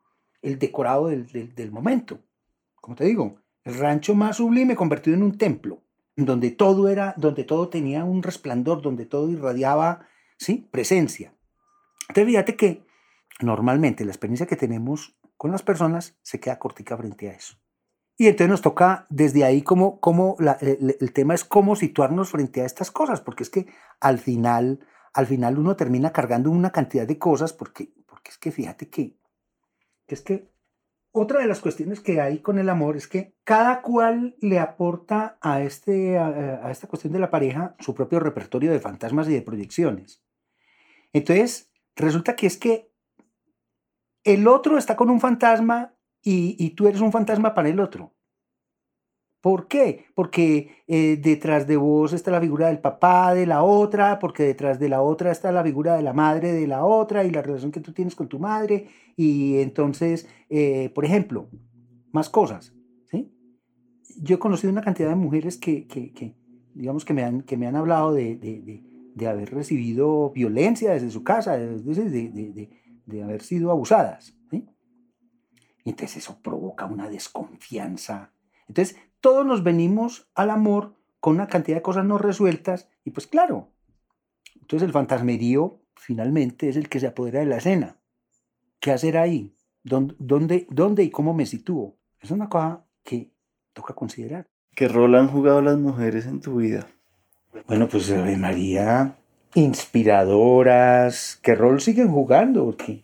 el 0.42 0.59
decorado 0.59 1.09
del, 1.09 1.27
del, 1.27 1.55
del 1.55 1.70
momento. 1.72 2.20
Como 2.77 2.96
te 2.96 3.05
digo, 3.05 3.40
el 3.64 3.74
rancho 3.74 4.14
más 4.14 4.37
sublime 4.37 4.77
convertido 4.77 5.16
en 5.16 5.22
un 5.22 5.37
templo, 5.37 5.83
donde 6.24 6.50
todo 6.50 6.88
era, 6.88 7.14
donde 7.16 7.44
todo 7.44 7.68
tenía 7.68 8.04
un 8.04 8.22
resplandor, 8.22 8.83
donde 8.83 9.07
todo 9.07 9.31
irradiaba, 9.31 10.07
sí, 10.37 10.68
presencia. 10.70 11.35
Entonces 12.09 12.26
fíjate 12.26 12.57
que 12.57 12.85
normalmente 13.40 14.04
la 14.04 14.11
experiencia 14.11 14.46
que 14.46 14.57
tenemos 14.57 15.16
con 15.37 15.52
las 15.52 15.62
personas 15.62 16.18
se 16.22 16.40
queda 16.40 16.59
cortica 16.59 16.96
frente 16.96 17.31
a 17.31 17.35
eso. 17.35 17.57
Y 18.16 18.26
entonces 18.26 18.48
nos 18.48 18.62
toca 18.62 19.07
desde 19.11 19.44
ahí 19.44 19.62
como, 19.62 20.00
como 20.00 20.37
el, 20.40 21.12
tema 21.12 21.35
es 21.35 21.44
cómo 21.44 21.76
situarnos 21.76 22.31
frente 22.31 22.62
a 22.62 22.66
estas 22.66 22.90
cosas, 22.90 23.20
porque 23.20 23.44
es 23.44 23.50
que 23.50 23.66
al 24.00 24.18
final, 24.18 24.81
al 25.12 25.26
final 25.26 25.57
uno 25.57 25.76
termina 25.76 26.11
cargando 26.12 26.50
una 26.50 26.72
cantidad 26.72 27.07
de 27.07 27.18
cosas, 27.18 27.52
porque, 27.52 27.92
porque 28.07 28.33
es 28.33 28.38
que 28.38 28.50
fíjate 28.50 28.88
que 28.90 29.16
es 30.09 30.22
que 30.22 30.50
otra 31.12 31.40
de 31.40 31.47
las 31.47 31.61
cuestiones 31.61 32.01
que 32.01 32.21
hay 32.21 32.40
con 32.40 32.59
el 32.59 32.68
amor 32.68 32.97
es 32.97 33.09
que 33.09 33.35
cada 33.44 33.83
cual 33.83 34.37
le 34.40 34.59
aporta 34.59 35.38
a, 35.40 35.62
este, 35.62 36.18
a, 36.18 36.71
esta 36.71 36.87
cuestión 36.87 37.12
de 37.12 37.18
la 37.18 37.31
pareja 37.31 37.75
su 37.81 37.94
propio 37.94 38.21
repertorio 38.21 38.71
de 38.71 38.81
fantasmas 38.81 39.29
y 39.29 39.35
de 39.35 39.42
proyecciones. 39.42 40.23
Entonces, 41.12 41.68
Resulta 41.99 42.37
que 42.37 42.47
es 42.47 42.57
que 42.57 42.92
el 44.23 44.47
otro 44.47 44.79
está 44.79 44.94
con 44.94 45.11
un 45.11 45.21
fantasma 45.21 45.94
y, 46.23 46.71
tú 46.71 46.87
eres 46.87 47.01
un 47.01 47.11
fantasma 47.11 47.55
para 47.55 47.68
el 47.68 47.81
otro. 47.81 48.14
¿Por 49.40 49.68
qué? 49.68 50.07
Porque 50.14 50.83
eh, 50.88 51.16
detrás 51.20 51.66
de 51.66 51.77
vos 51.77 52.12
está 52.12 52.31
la 52.31 52.40
figura 52.40 52.68
del 52.68 52.81
papá 52.81 53.35
de 53.35 53.46
la 53.46 53.62
otra, 53.62 54.18
porque 54.18 54.42
detrás 54.42 54.81
de 54.81 54.88
la 54.88 55.01
otra 55.01 55.31
está 55.31 55.53
la 55.53 55.62
figura 55.62 55.96
de 55.96 56.03
la 56.03 56.12
madre 56.12 56.53
de 56.53 56.66
la 56.66 56.85
otra 56.85 57.24
y 57.24 57.31
la 57.31 57.42
relación 57.42 57.70
que 57.70 57.81
tú 57.81 57.92
tienes 57.92 58.14
con 58.14 58.29
tu 58.29 58.38
madre. 58.38 58.88
Y 59.16 59.59
entonces, 59.59 60.29
eh, 60.51 60.90
por 60.94 61.05
ejemplo, 61.05 61.48
más 62.11 62.29
cosas. 62.29 62.74
¿sí? 63.11 63.33
Yo 64.20 64.37
he 64.37 64.38
conocido 64.38 64.72
una 64.72 64.83
cantidad 64.83 65.09
de 65.09 65.14
mujeres 65.14 65.57
que, 65.57 65.87
digamos, 66.74 67.05
que 67.05 67.14
me 67.14 67.22
han, 67.22 67.42
que 67.42 67.57
me 67.57 67.66
han 67.66 67.77
hablado 67.77 68.12
de 68.12 68.83
de 69.18 69.27
haber 69.27 69.53
recibido 69.53 70.31
violencia 70.31 70.92
desde 70.92 71.11
su 71.11 71.24
casa, 71.24 71.59
de, 71.59 71.79
de, 71.79 72.70
de, 73.05 73.22
haber 73.22 73.42
sido 73.42 73.70
abusadas. 73.70 74.35
¿sí? 74.51 74.66
Entonces 75.85 76.18
eso 76.18 76.40
provoca 76.40 76.87
una 76.87 77.09
desconfianza. 77.09 78.33
Entonces 78.68 78.96
todos 79.20 79.44
nos 79.44 79.62
venimos 79.62 80.28
al 80.35 80.50
amor 80.50 80.94
con 81.20 81.35
una 81.35 81.48
cantidad 81.48 81.76
de 81.76 81.83
cosas 81.83 82.04
no 82.04 82.18
resueltas 82.18 82.88
y 83.04 83.11
pues 83.11 83.26
claro, 83.26 83.72
entonces 84.61 84.87
el 84.87 84.92
fantasmerío 84.92 85.81
finalmente 85.96 86.68
es 86.68 86.76
el 86.76 86.88
que 86.88 87.00
se 87.00 87.09
apodera 87.09 87.40
de 87.40 87.46
la 87.46 87.57
escena. 87.57 87.96
¿Qué 88.81 88.92
hacer 88.92 89.16
ahí? 89.16 89.54
¿Dónde, 89.83 90.14
dónde, 90.18 90.66
dónde 90.70 91.02
y 91.02 91.11
cómo 91.11 91.35
me 91.35 91.46
sitúo? 91.46 91.96
Es 92.20 92.31
una 92.31 92.48
cosa 92.48 92.85
que 93.02 93.33
toca 93.72 93.94
considerar. 93.94 94.46
¿Qué 94.74 94.87
rol 94.87 95.14
han 95.16 95.28
jugado 95.28 95.61
las 95.61 95.78
mujeres 95.78 96.26
en 96.26 96.40
tu 96.40 96.57
vida? 96.57 96.87
Bueno, 97.66 97.88
pues 97.88 98.11
Ave 98.12 98.37
María, 98.37 99.16
inspiradoras, 99.54 101.38
¿qué 101.42 101.54
rol 101.54 101.81
siguen 101.81 102.09
jugando? 102.09 102.64
Porque, 102.66 103.02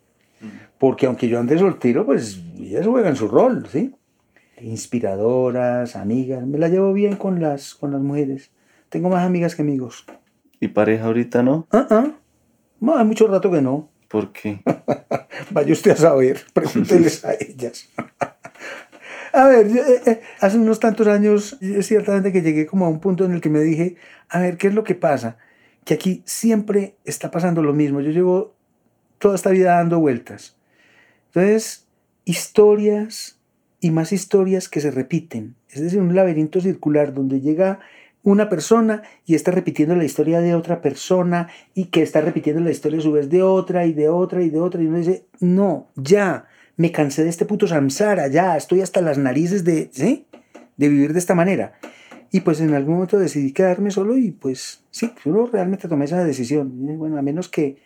porque 0.78 1.06
aunque 1.06 1.28
yo 1.28 1.40
ande 1.40 1.58
soltero, 1.58 2.06
pues 2.06 2.40
ellas 2.56 2.86
juegan 2.86 3.16
su 3.16 3.26
rol, 3.26 3.66
¿sí? 3.68 3.94
Inspiradoras, 4.60 5.96
amigas, 5.96 6.46
me 6.46 6.58
la 6.58 6.68
llevo 6.68 6.92
bien 6.92 7.16
con 7.16 7.40
las, 7.40 7.74
con 7.74 7.92
las 7.92 8.00
mujeres. 8.00 8.50
Tengo 8.88 9.08
más 9.08 9.24
amigas 9.24 9.56
que 9.56 9.62
amigos. 9.62 10.06
¿Y 10.60 10.68
pareja 10.68 11.06
ahorita 11.06 11.42
no? 11.42 11.66
Ah, 11.70 11.86
ah. 11.90 12.12
No, 12.80 12.96
hay 12.96 13.04
mucho 13.04 13.26
rato 13.26 13.50
que 13.50 13.60
no. 13.60 13.90
¿Por 14.08 14.32
qué? 14.32 14.60
Vaya 15.50 15.72
usted 15.72 15.92
a 15.92 15.96
saber, 15.96 16.40
pregúnteles 16.52 17.24
a 17.24 17.34
ellas. 17.34 17.88
A 19.32 19.48
ver, 19.48 19.66
eh, 19.66 20.02
eh, 20.06 20.20
hace 20.38 20.56
unos 20.58 20.78
tantos 20.78 21.08
años, 21.08 21.58
ciertamente 21.80 22.30
que 22.30 22.40
llegué 22.40 22.66
como 22.66 22.86
a 22.86 22.88
un 22.88 23.00
punto 23.00 23.24
en 23.24 23.32
el 23.32 23.40
que 23.40 23.50
me 23.50 23.58
dije, 23.58 23.96
a 24.28 24.38
ver, 24.38 24.56
¿qué 24.56 24.68
es 24.68 24.74
lo 24.74 24.84
que 24.84 24.94
pasa? 24.94 25.38
Que 25.84 25.94
aquí 25.94 26.22
siempre 26.24 26.94
está 27.04 27.32
pasando 27.32 27.60
lo 27.60 27.72
mismo. 27.72 28.00
Yo 28.00 28.12
llevo 28.12 28.54
toda 29.18 29.34
esta 29.34 29.50
vida 29.50 29.74
dando 29.74 29.98
vueltas. 29.98 30.56
Entonces, 31.26 31.88
historias 32.24 33.40
y 33.84 33.90
más 33.90 34.12
historias 34.12 34.70
que 34.70 34.80
se 34.80 34.90
repiten. 34.90 35.56
Es 35.68 35.82
decir, 35.82 36.00
un 36.00 36.14
laberinto 36.14 36.58
circular 36.58 37.12
donde 37.12 37.42
llega 37.42 37.80
una 38.22 38.48
persona 38.48 39.02
y 39.26 39.34
está 39.34 39.50
repitiendo 39.50 39.94
la 39.94 40.06
historia 40.06 40.40
de 40.40 40.54
otra 40.54 40.80
persona 40.80 41.48
y 41.74 41.88
que 41.88 42.00
está 42.00 42.22
repitiendo 42.22 42.62
la 42.62 42.70
historia 42.70 43.00
a 43.00 43.02
su 43.02 43.12
vez 43.12 43.28
de 43.28 43.42
otra 43.42 43.84
y 43.84 43.92
de 43.92 44.08
otra 44.08 44.42
y 44.42 44.48
de 44.48 44.58
otra. 44.58 44.82
Y 44.82 44.86
uno 44.86 44.96
dice, 44.96 45.26
no, 45.38 45.90
ya, 45.96 46.46
me 46.78 46.92
cansé 46.92 47.24
de 47.24 47.28
este 47.28 47.44
puto 47.44 47.66
samsara, 47.66 48.28
ya 48.28 48.56
estoy 48.56 48.80
hasta 48.80 49.02
las 49.02 49.18
narices 49.18 49.64
de, 49.64 49.90
¿sí? 49.92 50.28
de 50.78 50.88
vivir 50.88 51.12
de 51.12 51.18
esta 51.18 51.34
manera. 51.34 51.74
Y 52.32 52.40
pues 52.40 52.62
en 52.62 52.72
algún 52.72 52.94
momento 52.94 53.18
decidí 53.18 53.52
quedarme 53.52 53.90
solo 53.90 54.16
y 54.16 54.30
pues 54.30 54.82
sí, 54.90 55.12
yo 55.26 55.50
realmente 55.52 55.88
tomé 55.88 56.06
esa 56.06 56.24
decisión. 56.24 56.72
Bueno, 56.96 57.18
a 57.18 57.22
menos 57.22 57.50
que, 57.50 57.76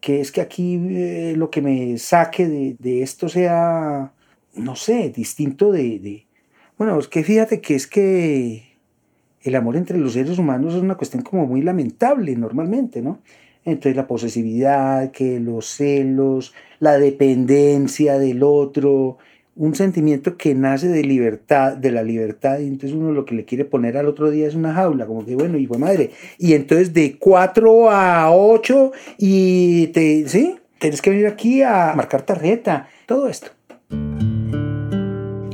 que 0.00 0.20
es 0.20 0.30
que 0.30 0.40
aquí 0.40 0.80
eh, 0.90 1.34
lo 1.36 1.50
que 1.50 1.62
me 1.62 1.98
saque 1.98 2.46
de, 2.46 2.76
de, 2.78 3.02
esto 3.02 3.28
sea, 3.28 4.12
no 4.58 4.76
sé, 4.76 5.10
distinto 5.10 5.72
de, 5.72 5.98
de... 5.98 6.26
Bueno, 6.76 6.98
es 6.98 7.08
que 7.08 7.24
fíjate 7.24 7.60
que 7.60 7.74
es 7.74 7.86
que 7.86 8.68
el 9.42 9.54
amor 9.54 9.76
entre 9.76 9.98
los 9.98 10.12
seres 10.12 10.38
humanos 10.38 10.74
es 10.74 10.82
una 10.82 10.96
cuestión 10.96 11.22
como 11.22 11.46
muy 11.46 11.62
lamentable 11.62 12.34
normalmente, 12.36 13.02
¿no? 13.02 13.20
Entonces 13.64 13.96
la 13.96 14.06
posesividad, 14.06 15.10
que 15.10 15.40
los 15.40 15.66
celos, 15.66 16.54
la 16.80 16.98
dependencia 16.98 18.18
del 18.18 18.42
otro, 18.42 19.18
un 19.56 19.74
sentimiento 19.74 20.36
que 20.36 20.54
nace 20.54 20.88
de 20.88 21.02
libertad, 21.02 21.76
de 21.76 21.90
la 21.90 22.02
libertad, 22.02 22.60
y 22.60 22.68
entonces 22.68 22.96
uno 22.96 23.12
lo 23.12 23.24
que 23.24 23.34
le 23.34 23.44
quiere 23.44 23.64
poner 23.64 23.96
al 23.96 24.06
otro 24.06 24.30
día 24.30 24.46
es 24.46 24.54
una 24.54 24.72
jaula, 24.72 25.06
como 25.06 25.26
que 25.26 25.34
bueno, 25.34 25.58
y 25.58 25.66
fue 25.66 25.78
madre, 25.78 26.12
y 26.38 26.54
entonces 26.54 26.94
de 26.94 27.18
4 27.18 27.90
a 27.90 28.30
8, 28.30 28.92
y 29.18 29.88
te, 29.88 30.28
¿sí? 30.28 30.56
Tienes 30.78 31.02
que 31.02 31.10
venir 31.10 31.26
aquí 31.26 31.62
a 31.62 31.92
marcar 31.96 32.22
tarjeta, 32.22 32.88
todo 33.04 33.28
esto. 33.28 33.57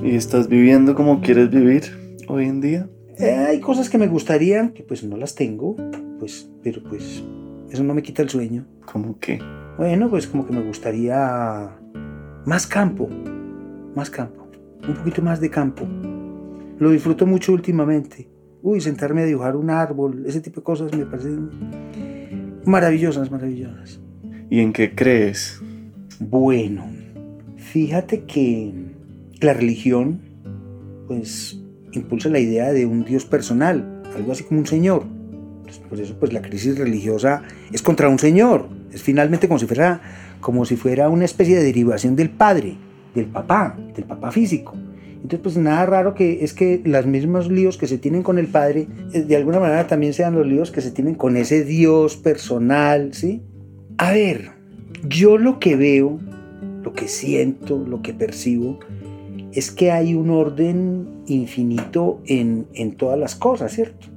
¿Y 0.05 0.17
estás 0.17 0.49
viviendo 0.49 0.95
como 0.95 1.23
quieres 1.23 1.49
vivir 1.49 1.85
hoy 2.29 2.45
en 2.45 2.61
día? 2.61 2.87
Eh, 3.19 3.31
hay 3.31 3.61
cosas 3.61 3.89
que 3.89 3.97
me 3.97 4.07
gustarían, 4.07 4.75
que 4.75 4.83
pues 4.83 5.03
no 5.03 5.17
las 5.17 5.35
tengo, 5.35 5.77
pues, 6.19 6.47
pero 6.63 6.83
pues 6.83 7.25
eso 7.71 7.83
no 7.83 7.95
me 7.95 8.03
quita 8.03 8.21
el 8.21 8.29
sueño. 8.29 8.67
¿Cómo 8.85 9.19
qué? 9.19 9.39
Bueno, 9.79 10.11
pues 10.11 10.27
como 10.27 10.47
que 10.47 10.53
me 10.53 10.61
gustaría 10.61 11.71
más 12.45 12.67
campo, 12.67 13.09
más 13.97 14.11
campo, 14.11 14.47
un 14.87 14.95
poquito 14.95 15.23
más 15.23 15.41
de 15.41 15.49
campo. 15.49 15.87
Lo 16.79 16.91
disfruto 16.91 17.25
mucho 17.25 17.55
últimamente. 17.55 18.29
Uy, 18.61 18.83
sentarme 18.83 19.23
a 19.23 19.25
dibujar 19.25 19.57
un 19.57 19.71
árbol, 19.71 20.25
ese 20.27 20.43
tipo 20.43 20.61
de 20.61 20.65
cosas 20.65 20.95
me 20.95 21.07
parecen 21.07 21.49
maravillosas, 22.67 23.31
maravillosas. 23.31 24.03
¿Y 24.51 24.61
en 24.61 24.75
qué 24.75 24.95
crees? 24.95 25.63
Bueno, 26.21 26.85
fíjate 27.57 28.25
que 28.25 28.94
la 29.41 29.53
religión, 29.53 30.21
pues, 31.07 31.61
impulsa 31.93 32.29
la 32.29 32.41
idea 32.41 32.73
de 32.73 32.87
un 32.87 33.05
Dios 33.05 33.25
personal, 33.25 34.03
algo 34.17 34.33
así 34.33 34.45
como 34.45 34.61
un 34.61 34.67
Señor. 34.67 35.05
por 35.89 36.01
eso, 36.01 36.17
pues, 36.19 36.33
la 36.33 36.43
crisis 36.43 36.79
religiosa 36.79 37.43
es 37.73 37.83
contra 37.83 38.09
un 38.09 38.19
Señor. 38.19 38.69
Es 38.93 39.03
finalmente 39.03 39.49
como 39.49 39.59
si 39.59 39.67
fuera, 39.67 40.01
como 40.41 40.65
si 40.65 40.77
fuera 40.77 41.09
una 41.09 41.25
especie 41.25 41.57
de 41.57 41.65
derivación 41.65 42.15
del 42.15 42.31
Padre 42.31 42.77
del 43.15 43.27
papá, 43.27 43.77
del 43.95 44.05
papá 44.05 44.31
físico. 44.31 44.75
Entonces, 45.15 45.41
pues 45.41 45.57
nada 45.57 45.87
raro 45.87 46.15
que 46.15 46.45
es 46.45 46.53
que 46.53 46.83
los 46.85 47.07
mismos 47.07 47.51
líos 47.51 47.79
que 47.79 47.87
se 47.87 47.97
tienen 47.97 48.23
con 48.23 48.39
el 48.39 48.47
padre, 48.47 48.89
eh, 49.13 49.23
de 49.23 49.37
alguna 49.37 49.59
manera 49.59 49.87
también 49.87 50.13
sean 50.13 50.35
los 50.35 50.47
líos 50.47 50.71
que 50.71 50.83
se 50.83 50.91
tienen 50.91 51.15
con 51.15 51.37
ese 51.37 51.65
Dios 51.65 52.17
personal, 52.17 53.15
¿sí? 53.15 53.43
A 53.97 54.13
ver, 54.13 54.51
yo 55.09 55.39
lo 55.39 55.59
que 55.61 55.77
veo, 55.77 56.21
lo 56.83 56.93
que 56.93 57.09
siento, 57.09 57.79
lo 57.79 58.03
que 58.03 58.13
percibo, 58.13 58.81
es 59.55 59.71
que 59.71 59.93
hay 59.93 60.15
un 60.15 60.31
orden 60.31 61.23
infinito 61.27 62.21
en, 62.27 62.67
en 62.75 62.97
todas 62.97 63.19
las 63.19 63.35
cosas, 63.35 63.73
¿cierto? 63.73 64.09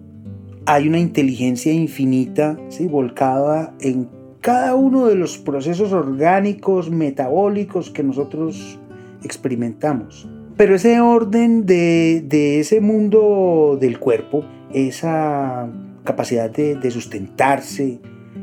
Hay 0.66 0.88
una 0.88 1.00
inteligencia 1.00 1.72
infinita, 1.72 2.60
¿sí? 2.70 2.88
Volcada 2.88 3.74
en 3.80 4.10
cada 4.42 4.76
uno 4.76 5.08
de 5.08 5.16
los 5.16 5.38
procesos 5.38 5.94
orgánicos, 5.94 6.90
metabólicos 6.90 7.90
que 7.90 8.04
nosotros 8.04 8.80
experimentamos. 9.24 10.28
Pero 10.56 10.76
ese 10.76 11.00
orden 11.00 11.66
de, 11.66 12.60
ese 12.60 12.82
mundo 12.82 13.78
del 13.80 14.00
cuerpo, 14.00 14.44
esa 14.74 15.70
capacidad 16.04 16.50
de, 16.50 16.92
sustentarse, 16.92 18.00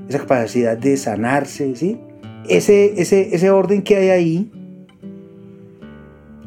esa 0.09 0.19
capacidad 0.21 0.79
de 0.79 0.97
sanarse, 0.97 1.75
¿sí? 1.75 1.99
Ese, 2.49 3.01
ese, 3.01 3.35
ese 3.35 3.51
orden 3.51 3.83
que 3.83 3.97
hay 3.97 4.09
ahí, 4.11 4.53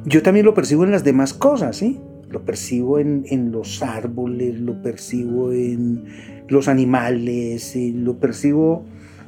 yo 0.08 0.24
también 0.24 0.46
lo 0.46 0.54
percibo 0.54 0.86
en 0.86 0.92
las 0.92 1.04
demás 1.04 1.34
cosas, 1.34 1.76
¿sí? 1.76 2.00
Lo 2.30 2.46
percibo 2.46 3.00
en, 3.00 3.52
los 3.52 3.84
árboles, 3.84 4.60
lo 4.60 4.82
percibo 4.82 5.52
en 5.52 6.06
los 6.48 6.68
animales, 6.68 7.76
lo 7.76 8.18
percibo 8.18 8.86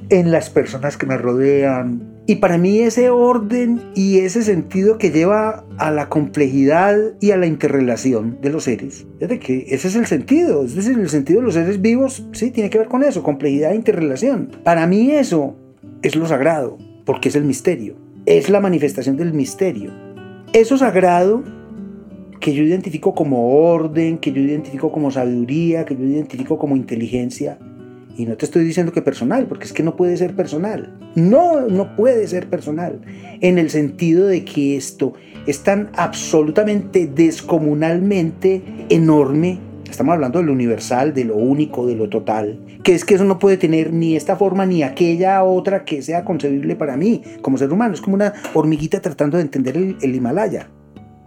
en 0.09 0.31
las 0.31 0.49
personas 0.49 0.95
que 0.95 1.05
me 1.05 1.17
rodean. 1.17 2.01
Y 2.27 2.35
para 2.35 2.57
mí 2.57 2.79
ese 2.79 3.09
orden 3.09 3.81
y 3.93 4.19
ese 4.19 4.41
sentido 4.41 4.97
que 4.97 5.11
lleva 5.11 5.65
a 5.77 5.91
la 5.91 6.07
complejidad 6.07 6.97
y 7.19 7.31
a 7.31 7.37
la 7.37 7.47
interrelación 7.47 8.37
de 8.41 8.49
los 8.49 8.65
seres, 8.65 9.05
es 9.19 9.39
que 9.39 9.65
ese 9.69 9.87
es 9.89 9.95
el 9.95 10.05
sentido, 10.05 10.63
es 10.63 10.75
decir, 10.75 10.97
el 10.97 11.09
sentido 11.09 11.39
de 11.39 11.45
los 11.45 11.55
seres 11.55 11.81
vivos, 11.81 12.25
sí, 12.31 12.51
tiene 12.51 12.69
que 12.69 12.77
ver 12.77 12.87
con 12.87 13.03
eso, 13.03 13.23
complejidad 13.23 13.71
e 13.71 13.75
interrelación. 13.75 14.51
Para 14.63 14.87
mí 14.87 15.11
eso 15.11 15.55
es 16.03 16.15
lo 16.15 16.25
sagrado, 16.25 16.77
porque 17.05 17.29
es 17.29 17.35
el 17.35 17.43
misterio, 17.43 17.95
es 18.25 18.49
la 18.49 18.61
manifestación 18.61 19.17
del 19.17 19.33
misterio. 19.33 20.08
Eso 20.53 20.77
sagrado 20.77 21.43
que 22.39 22.53
yo 22.53 22.63
identifico 22.63 23.13
como 23.13 23.69
orden, 23.71 24.17
que 24.17 24.31
yo 24.31 24.41
identifico 24.41 24.91
como 24.91 25.11
sabiduría, 25.11 25.85
que 25.85 25.95
yo 25.95 26.03
identifico 26.03 26.57
como 26.57 26.75
inteligencia, 26.75 27.59
y 28.19 28.25
no 28.25 28.35
te 28.35 28.45
estoy 28.45 28.65
diciendo 28.65 28.91
que 28.91 29.01
personal, 29.01 29.45
porque 29.47 29.63
es 29.63 29.71
que 29.71 29.83
no 29.83 29.95
puede 29.95 30.17
ser 30.17 30.35
personal. 30.35 30.93
No, 31.15 31.61
no 31.69 31.95
puede 31.95 32.27
ser 32.27 32.49
personal. 32.49 32.99
En 33.39 33.57
el 33.57 33.69
sentido 33.69 34.27
de 34.27 34.43
que 34.43 34.75
esto 34.75 35.13
es 35.47 35.63
tan 35.63 35.89
absolutamente 35.95 37.07
descomunalmente 37.07 38.61
enorme. 38.89 39.59
Estamos 39.89 40.13
hablando 40.13 40.39
de 40.39 40.45
lo 40.45 40.53
universal, 40.53 41.13
de 41.13 41.25
lo 41.25 41.35
único, 41.35 41.85
de 41.85 41.95
lo 41.95 42.09
total. 42.09 42.59
Que 42.83 42.93
es 42.93 43.05
que 43.05 43.15
eso 43.15 43.23
no 43.23 43.39
puede 43.39 43.57
tener 43.57 43.91
ni 43.91 44.15
esta 44.15 44.35
forma 44.35 44.65
ni 44.65 44.83
aquella 44.83 45.43
otra 45.43 45.85
que 45.85 46.01
sea 46.01 46.23
concebible 46.23 46.75
para 46.75 46.97
mí 46.97 47.21
como 47.41 47.57
ser 47.57 47.71
humano. 47.71 47.93
Es 47.93 48.01
como 48.01 48.15
una 48.15 48.33
hormiguita 48.53 49.01
tratando 49.01 49.37
de 49.37 49.43
entender 49.43 49.77
el, 49.77 49.97
el 50.01 50.15
Himalaya, 50.15 50.69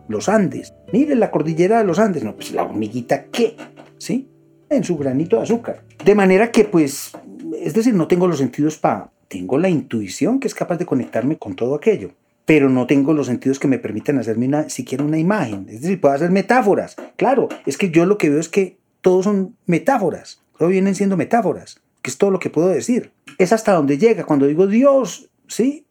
los 0.08 0.28
Andes. 0.28 0.74
Mire 0.92 1.14
la 1.14 1.30
cordillera 1.30 1.78
de 1.78 1.84
los 1.84 1.98
Andes. 1.98 2.24
No, 2.24 2.34
pues 2.34 2.52
la 2.52 2.62
hormiguita, 2.62 3.24
¿qué? 3.24 3.56
¿Sí? 3.98 4.28
en 4.76 4.84
su 4.84 4.96
granito 4.96 5.36
de 5.36 5.42
azúcar. 5.42 5.82
De 6.04 6.14
manera 6.14 6.50
que 6.50 6.64
pues, 6.64 7.12
es 7.60 7.74
decir, 7.74 7.94
no 7.94 8.08
tengo 8.08 8.26
los 8.26 8.38
sentidos 8.38 8.78
para... 8.78 9.10
Tengo 9.28 9.56
la 9.56 9.70
intuición 9.70 10.40
que 10.40 10.46
es 10.46 10.54
capaz 10.54 10.76
de 10.76 10.84
conectarme 10.84 11.38
con 11.38 11.56
todo 11.56 11.74
aquello, 11.74 12.10
pero 12.52 12.68
no 12.68 12.86
tengo 12.86 13.14
los 13.14 13.28
sentidos 13.28 13.58
que 13.58 13.66
me 13.66 13.78
permitan 13.78 14.18
hacerme 14.18 14.46
una, 14.46 14.68
siquiera 14.68 15.02
una 15.02 15.16
imagen. 15.16 15.64
Es 15.70 15.80
decir, 15.80 15.98
puedo 15.98 16.14
hacer 16.14 16.30
metáforas. 16.30 16.96
Claro, 17.16 17.48
es 17.64 17.78
que 17.78 17.90
yo 17.90 18.04
lo 18.04 18.18
que 18.18 18.28
veo 18.28 18.38
es 18.38 18.50
que 18.50 18.78
todos 19.00 19.24
son 19.24 19.56
metáforas. 19.64 20.42
Todo 20.58 20.68
vienen 20.68 20.94
siendo 20.94 21.16
metáforas, 21.16 21.80
que 22.02 22.10
es 22.10 22.18
todo 22.18 22.30
lo 22.30 22.38
que 22.38 22.50
puedo 22.50 22.68
decir. 22.68 23.10
Es 23.38 23.54
hasta 23.54 23.72
donde 23.72 23.96
llega. 23.96 24.26
Cuando 24.26 24.46
digo 24.46 24.66
Dios, 24.66 25.30
¿sí? 25.46 25.86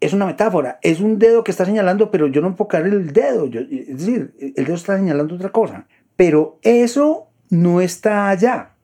Es 0.00 0.12
una 0.12 0.26
metáfora. 0.26 0.80
Es 0.82 0.98
un 0.98 1.20
dedo 1.20 1.44
que 1.44 1.52
está 1.52 1.64
señalando, 1.64 2.10
pero 2.10 2.26
yo 2.26 2.40
no 2.40 2.56
puedo 2.56 2.66
caer 2.66 2.86
el 2.86 3.12
dedo. 3.12 3.44
es 3.46 3.96
decir, 3.96 4.34
el 4.40 4.64
dedo 4.64 4.74
está 4.74 4.96
señalando 4.96 5.36
otra 5.36 5.50
cosa. 5.50 5.86
Pero 6.16 6.58
eso 6.62 7.28
no 7.48 7.80
está 7.80 8.28
allá. 8.28 8.74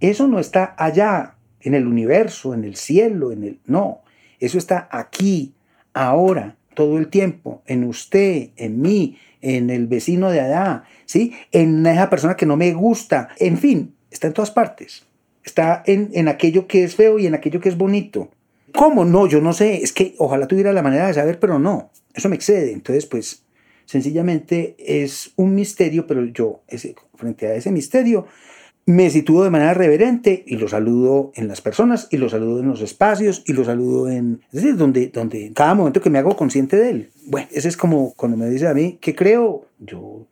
Eso 0.00 0.26
no 0.26 0.40
está 0.40 0.74
allá, 0.76 1.36
en 1.60 1.74
el 1.74 1.86
universo, 1.86 2.54
en 2.54 2.64
el 2.64 2.74
cielo, 2.74 3.30
en 3.30 3.44
el... 3.44 3.60
No, 3.66 4.00
eso 4.40 4.58
está 4.58 4.88
aquí, 4.90 5.54
ahora, 5.96 6.56
todo 6.74 6.98
el 6.98 7.08
tiempo, 7.08 7.62
en 7.66 7.84
usted, 7.84 8.50
en 8.56 8.80
mí, 8.80 9.18
en 9.40 9.70
el 9.70 9.86
vecino 9.86 10.30
de 10.30 10.40
allá, 10.40 10.84
¿sí? 11.06 11.32
En 11.52 11.86
esa 11.86 12.10
persona 12.10 12.36
que 12.36 12.46
no 12.46 12.56
me 12.56 12.72
gusta, 12.72 13.28
en 13.38 13.58
fin, 13.58 13.94
está 14.10 14.26
en 14.26 14.32
todas 14.32 14.50
partes. 14.50 15.06
Está 15.44 15.82
en, 15.86 16.10
en 16.12 16.28
aquello 16.28 16.66
que 16.66 16.84
es 16.84 16.96
feo 16.96 17.18
y 17.18 17.26
en 17.26 17.34
aquello 17.34 17.60
que 17.60 17.68
es 17.68 17.76
bonito. 17.76 18.30
¿Cómo? 18.74 19.04
No, 19.04 19.26
yo 19.26 19.40
no 19.40 19.52
sé. 19.52 19.82
Es 19.82 19.92
que 19.92 20.14
ojalá 20.18 20.46
tuviera 20.46 20.72
la 20.72 20.82
manera 20.82 21.06
de 21.06 21.14
saber, 21.14 21.38
pero 21.38 21.58
no. 21.58 21.90
Eso 22.14 22.28
me 22.28 22.34
excede. 22.34 22.72
Entonces, 22.72 23.06
pues, 23.06 23.46
Sencillamente 23.86 24.74
es 24.78 25.32
un 25.36 25.54
misterio, 25.54 26.08
pero 26.08 26.24
yo 26.24 26.60
frente 27.14 27.46
a 27.46 27.54
ese 27.54 27.70
misterio 27.70 28.26
me 28.86 29.10
sitúo 29.10 29.42
de 29.42 29.50
manera 29.50 29.74
reverente 29.74 30.44
y 30.46 30.56
lo 30.56 30.68
saludo 30.68 31.32
en 31.34 31.48
las 31.48 31.60
personas 31.60 32.06
y 32.12 32.18
lo 32.18 32.28
saludo 32.28 32.60
en 32.60 32.68
los 32.68 32.80
espacios 32.80 33.42
y 33.44 33.52
lo 33.52 33.64
saludo 33.64 34.08
en... 34.08 34.42
Es 34.52 34.62
decir, 34.62 34.76
donde, 34.76 35.08
donde 35.08 35.52
cada 35.52 35.74
momento 35.74 36.00
que 36.00 36.08
me 36.08 36.20
hago 36.20 36.36
consciente 36.36 36.76
de 36.76 36.90
él. 36.90 37.10
Bueno, 37.26 37.48
ese 37.50 37.68
es 37.68 37.76
como 37.76 38.14
cuando 38.14 38.36
me 38.36 38.48
dice 38.48 38.68
a 38.68 38.74
mí, 38.74 38.98
¿qué 39.00 39.16
creo? 39.16 39.66
Yo, 39.80 40.26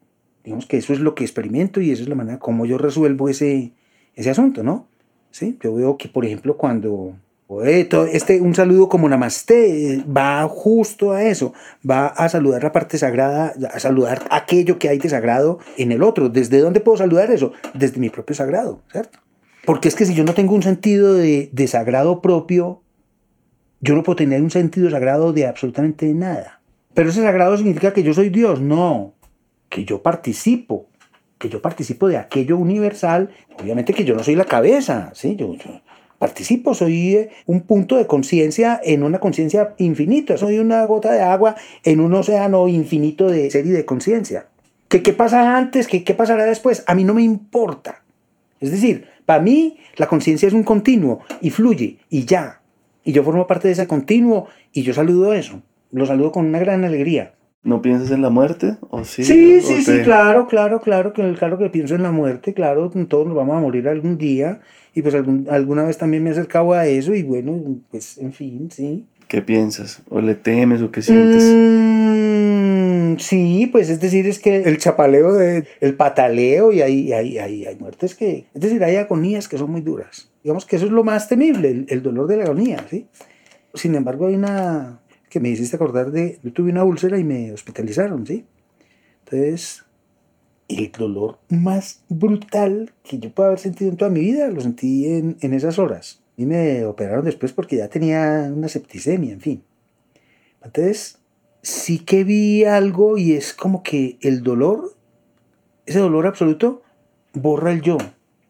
digamos 0.44 0.66
que 0.66 0.76
eso 0.76 0.92
es 0.92 1.00
lo 1.00 1.16
que 1.16 1.24
experimento 1.24 1.80
y 1.80 1.90
esa 1.90 2.04
es 2.04 2.08
la 2.08 2.14
manera 2.14 2.38
como 2.38 2.64
yo 2.64 2.78
resuelvo 2.78 3.28
ese, 3.28 3.72
ese 4.14 4.30
asunto, 4.30 4.62
¿no? 4.62 4.86
¿Sí? 5.32 5.58
Yo 5.60 5.74
veo 5.74 5.98
que, 5.98 6.08
por 6.08 6.24
ejemplo, 6.24 6.56
cuando 6.56 7.16
este, 7.62 8.40
un 8.40 8.54
saludo 8.54 8.88
como 8.88 9.08
namaste 9.08 10.04
va 10.04 10.46
justo 10.48 11.12
a 11.12 11.24
eso, 11.24 11.52
va 11.88 12.06
a 12.06 12.28
saludar 12.28 12.62
la 12.62 12.72
parte 12.72 12.98
sagrada, 12.98 13.54
a 13.72 13.78
saludar 13.78 14.24
aquello 14.30 14.78
que 14.78 14.88
hay 14.88 14.98
de 14.98 15.08
sagrado 15.08 15.58
en 15.76 15.92
el 15.92 16.02
otro. 16.02 16.28
¿Desde 16.28 16.58
dónde 16.58 16.80
puedo 16.80 16.98
saludar 16.98 17.30
eso? 17.30 17.52
Desde 17.74 18.00
mi 18.00 18.10
propio 18.10 18.34
sagrado, 18.34 18.80
¿cierto? 18.90 19.18
Porque 19.64 19.88
es 19.88 19.94
que 19.94 20.06
si 20.06 20.14
yo 20.14 20.24
no 20.24 20.34
tengo 20.34 20.54
un 20.54 20.62
sentido 20.62 21.14
de, 21.14 21.48
de 21.52 21.66
sagrado 21.68 22.20
propio, 22.20 22.82
yo 23.80 23.94
no 23.94 24.02
puedo 24.02 24.16
tener 24.16 24.42
un 24.42 24.50
sentido 24.50 24.90
sagrado 24.90 25.32
de 25.32 25.46
absolutamente 25.46 26.12
nada. 26.12 26.60
Pero 26.92 27.10
ese 27.10 27.22
sagrado 27.22 27.56
significa 27.56 27.92
que 27.92 28.02
yo 28.02 28.14
soy 28.14 28.28
Dios, 28.28 28.60
no, 28.60 29.14
que 29.68 29.84
yo 29.84 30.02
participo 30.02 30.88
que 31.44 31.50
yo 31.50 31.60
participo 31.60 32.08
de 32.08 32.16
aquello 32.16 32.56
universal, 32.56 33.30
obviamente 33.60 33.92
que 33.92 34.04
yo 34.04 34.14
no 34.14 34.22
soy 34.22 34.34
la 34.34 34.46
cabeza, 34.46 35.10
¿sí? 35.14 35.36
Yo, 35.36 35.54
participo, 36.24 36.72
soy 36.72 37.16
eh, 37.16 37.30
un 37.44 37.60
punto 37.60 37.96
de 37.96 38.06
conciencia 38.06 38.80
en 38.82 39.02
una 39.02 39.18
conciencia 39.18 39.74
infinita, 39.76 40.38
soy 40.38 40.58
una 40.58 40.82
gota 40.86 41.12
de 41.12 41.20
agua 41.20 41.54
en 41.82 42.00
un 42.00 42.14
océano 42.14 42.66
infinito 42.66 43.28
de 43.28 43.50
ser 43.50 43.66
y 43.66 43.68
de 43.68 43.84
conciencia. 43.84 44.46
¿Qué, 44.88 45.02
¿Qué 45.02 45.12
pasa 45.12 45.54
antes? 45.54 45.86
¿Qué, 45.86 46.02
¿Qué 46.02 46.14
pasará 46.14 46.46
después? 46.46 46.82
A 46.86 46.94
mí 46.94 47.04
no 47.04 47.12
me 47.12 47.22
importa. 47.22 48.04
Es 48.58 48.70
decir, 48.70 49.06
para 49.26 49.42
mí 49.42 49.76
la 49.96 50.06
conciencia 50.06 50.48
es 50.48 50.54
un 50.54 50.62
continuo 50.62 51.20
y 51.42 51.50
fluye 51.50 51.98
y 52.08 52.24
ya. 52.24 52.62
Y 53.04 53.12
yo 53.12 53.22
formo 53.22 53.46
parte 53.46 53.68
de 53.68 53.72
ese 53.72 53.86
continuo 53.86 54.48
y 54.72 54.80
yo 54.80 54.94
saludo 54.94 55.34
eso. 55.34 55.60
Lo 55.90 56.06
saludo 56.06 56.32
con 56.32 56.46
una 56.46 56.58
gran 56.58 56.86
alegría. 56.86 57.34
¿No 57.64 57.80
piensas 57.80 58.10
en 58.10 58.20
la 58.20 58.28
muerte? 58.28 58.76
¿O 58.90 59.04
sí? 59.04 59.24
Sí, 59.24 59.62
sí, 59.62 59.82
sí, 59.82 60.02
claro, 60.04 60.46
claro, 60.46 60.82
claro, 60.82 61.14
que, 61.14 61.32
claro 61.32 61.56
que 61.56 61.70
pienso 61.70 61.94
en 61.94 62.02
la 62.02 62.12
muerte, 62.12 62.52
claro, 62.52 62.90
todos 63.08 63.26
nos 63.26 63.34
vamos 63.34 63.56
a 63.56 63.60
morir 63.60 63.88
algún 63.88 64.18
día 64.18 64.60
y 64.94 65.00
pues 65.00 65.14
alguna 65.14 65.84
vez 65.84 65.96
también 65.96 66.22
me 66.22 66.28
he 66.28 66.32
acercado 66.32 66.74
a 66.74 66.86
eso 66.86 67.14
y 67.14 67.22
bueno, 67.22 67.78
pues 67.90 68.18
en 68.18 68.34
fin, 68.34 68.68
sí. 68.70 69.06
¿Qué 69.28 69.40
piensas? 69.40 70.02
¿O 70.10 70.20
le 70.20 70.34
temes 70.34 70.82
o 70.82 70.90
qué 70.90 71.00
sientes? 71.00 71.42
Mm, 71.42 73.16
sí, 73.16 73.66
pues 73.72 73.88
es 73.88 73.98
decir, 73.98 74.26
es 74.26 74.38
que 74.38 74.56
el 74.56 74.76
chapaleo, 74.76 75.32
de, 75.32 75.64
el 75.80 75.94
pataleo 75.94 76.70
y 76.70 76.82
hay, 76.82 77.14
hay, 77.14 77.38
hay, 77.38 77.64
hay 77.64 77.76
muertes 77.76 78.14
que, 78.14 78.44
es 78.52 78.60
decir, 78.60 78.84
hay 78.84 78.96
agonías 78.96 79.48
que 79.48 79.56
son 79.56 79.70
muy 79.70 79.80
duras. 79.80 80.30
Digamos 80.42 80.66
que 80.66 80.76
eso 80.76 80.84
es 80.84 80.92
lo 80.92 81.02
más 81.02 81.28
temible, 81.30 81.70
el, 81.70 81.86
el 81.88 82.02
dolor 82.02 82.26
de 82.26 82.36
la 82.36 82.44
agonía, 82.44 82.84
¿sí? 82.90 83.06
Sin 83.72 83.94
embargo, 83.94 84.26
hay 84.26 84.34
una, 84.34 85.00
que 85.34 85.40
me 85.40 85.48
hiciste 85.48 85.74
acordar 85.74 86.12
de, 86.12 86.38
yo 86.44 86.52
tuve 86.52 86.70
una 86.70 86.84
úlcera 86.84 87.18
y 87.18 87.24
me 87.24 87.52
hospitalizaron, 87.52 88.24
¿sí? 88.24 88.44
Entonces, 89.24 89.84
el 90.68 90.92
dolor 90.92 91.40
más 91.48 92.04
brutal 92.08 92.92
que 93.02 93.18
yo 93.18 93.30
puedo 93.30 93.48
haber 93.48 93.58
sentido 93.58 93.90
en 93.90 93.96
toda 93.96 94.12
mi 94.12 94.20
vida, 94.20 94.46
lo 94.46 94.60
sentí 94.60 95.08
en, 95.08 95.36
en 95.40 95.52
esas 95.52 95.80
horas. 95.80 96.22
Y 96.36 96.46
me 96.46 96.84
operaron 96.84 97.24
después 97.24 97.52
porque 97.52 97.78
ya 97.78 97.88
tenía 97.88 98.48
una 98.54 98.68
septicemia, 98.68 99.32
en 99.32 99.40
fin. 99.40 99.64
Entonces, 100.62 101.18
sí 101.62 101.98
que 101.98 102.22
vi 102.22 102.62
algo 102.62 103.18
y 103.18 103.32
es 103.32 103.54
como 103.54 103.82
que 103.82 104.18
el 104.20 104.44
dolor, 104.44 104.94
ese 105.84 105.98
dolor 105.98 106.28
absoluto, 106.28 106.82
borra 107.32 107.72
el 107.72 107.82
yo, 107.82 107.98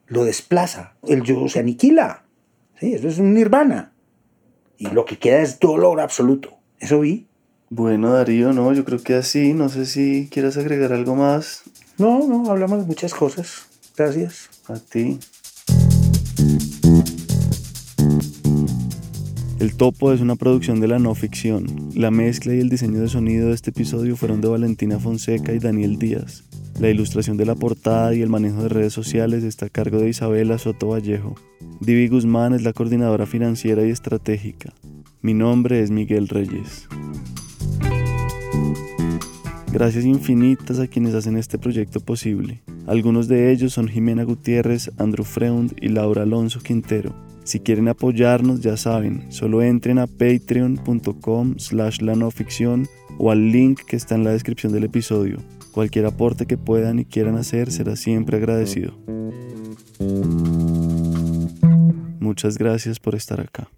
lo 0.07 0.24
desplaza, 0.24 0.97
el 1.05 1.22
yo 1.22 1.49
se 1.49 1.61
aniquila. 1.61 2.26
¿sí? 2.78 2.93
Eso 2.93 3.09
es 3.09 3.18
un 3.18 3.32
nirvana. 3.32 3.95
Y 4.76 4.89
lo 4.89 5.07
que 5.07 5.18
queda 5.18 5.41
es 5.41 5.59
dolor 5.61 6.03
absoluto. 6.03 6.59
Eso 6.85 7.01
vi. 7.01 7.24
Bueno, 7.70 8.12
Darío, 8.12 8.53
no, 8.53 8.70
yo 8.74 8.85
creo 8.85 9.03
que 9.03 9.14
así, 9.14 9.55
no 9.55 9.70
sé 9.70 9.87
si 9.87 10.28
quieras 10.30 10.59
agregar 10.59 10.93
algo 10.93 11.16
más. 11.16 11.62
No, 11.97 12.28
no, 12.28 12.51
hablamos 12.51 12.80
de 12.80 12.85
muchas 12.85 13.14
cosas. 13.14 13.68
Gracias. 13.97 14.51
A 14.68 14.74
ti. 14.74 15.18
El 19.59 19.74
Topo 19.78 20.12
es 20.12 20.20
una 20.20 20.37
producción 20.37 20.78
de 20.80 20.89
la 20.89 20.99
no 20.99 21.14
ficción. 21.14 21.64
La 21.95 22.11
mezcla 22.11 22.53
y 22.53 22.61
el 22.61 22.68
diseño 22.68 23.01
de 23.01 23.09
sonido 23.09 23.49
de 23.49 23.55
este 23.55 23.70
episodio 23.70 24.14
fueron 24.14 24.43
de 24.43 24.49
Valentina 24.49 24.99
Fonseca 24.99 25.55
y 25.55 25.61
Daniel 25.61 25.99
Díaz. 25.99 26.45
La 26.78 26.91
ilustración 26.91 27.39
de 27.39 27.47
la 27.47 27.55
portada 27.55 28.14
y 28.14 28.20
el 28.20 28.28
manejo 28.28 28.62
de 28.62 28.68
redes 28.68 28.93
sociales 28.93 29.43
está 29.43 29.66
a 29.66 29.70
cargo 29.70 30.01
de 30.01 30.11
Isabela 30.11 30.59
Soto 30.59 30.89
Vallejo. 30.89 31.35
Divi 31.80 32.09
Guzmán 32.09 32.53
es 32.53 32.62
la 32.62 32.74
coordinadora 32.74 33.24
financiera 33.24 33.87
y 33.87 33.91
estratégica. 33.91 34.74
Mi 35.25 35.33
nombre 35.33 35.81
es 35.81 35.91
Miguel 35.91 36.29
Reyes. 36.29 36.87
Gracias 39.72 40.05
infinitas 40.05 40.79
a 40.79 40.87
quienes 40.87 41.14
hacen 41.14 41.39
este 41.39 41.59
proyecto 41.59 42.01
posible. 42.01 42.61
Algunos 42.87 43.27
de 43.27 43.51
ellos 43.51 43.72
son 43.72 43.89
Jimena 43.89 44.25
Gutiérrez, 44.25 44.93
Andrew 44.99 45.25
Freund 45.25 45.72
y 45.81 45.89
Laura 45.89 46.25
Alonso 46.25 46.61
Quintero. 46.61 47.14
Si 47.43 47.59
quieren 47.61 47.89
apoyarnos, 47.89 48.61
ya 48.61 48.77
saben, 48.77 49.25
solo 49.33 49.62
entren 49.62 49.99
a 49.99 50.07
patreon.com 50.07 51.55
slash 51.57 52.03
la 52.03 52.16
no 52.16 52.31
ficción 52.31 52.87
o 53.16 53.31
al 53.31 53.51
link 53.51 53.81
que 53.87 53.97
está 53.97 54.16
en 54.16 54.25
la 54.25 54.33
descripción 54.33 54.75
del 54.75 54.85
episodio. 54.85 55.39
Cualquier 55.72 56.05
aporte 56.05 56.45
que 56.45 56.59
puedan 56.59 56.99
y 56.99 57.07
quieran 57.07 57.37
hacer 57.37 57.72
será 57.72 57.97
siempre 57.97 58.37
agradecido. 58.37 58.93
Muchas 62.20 62.59
gracias 62.59 63.01
por 63.01 63.14
estar 63.14 63.41
acá. 63.41 63.70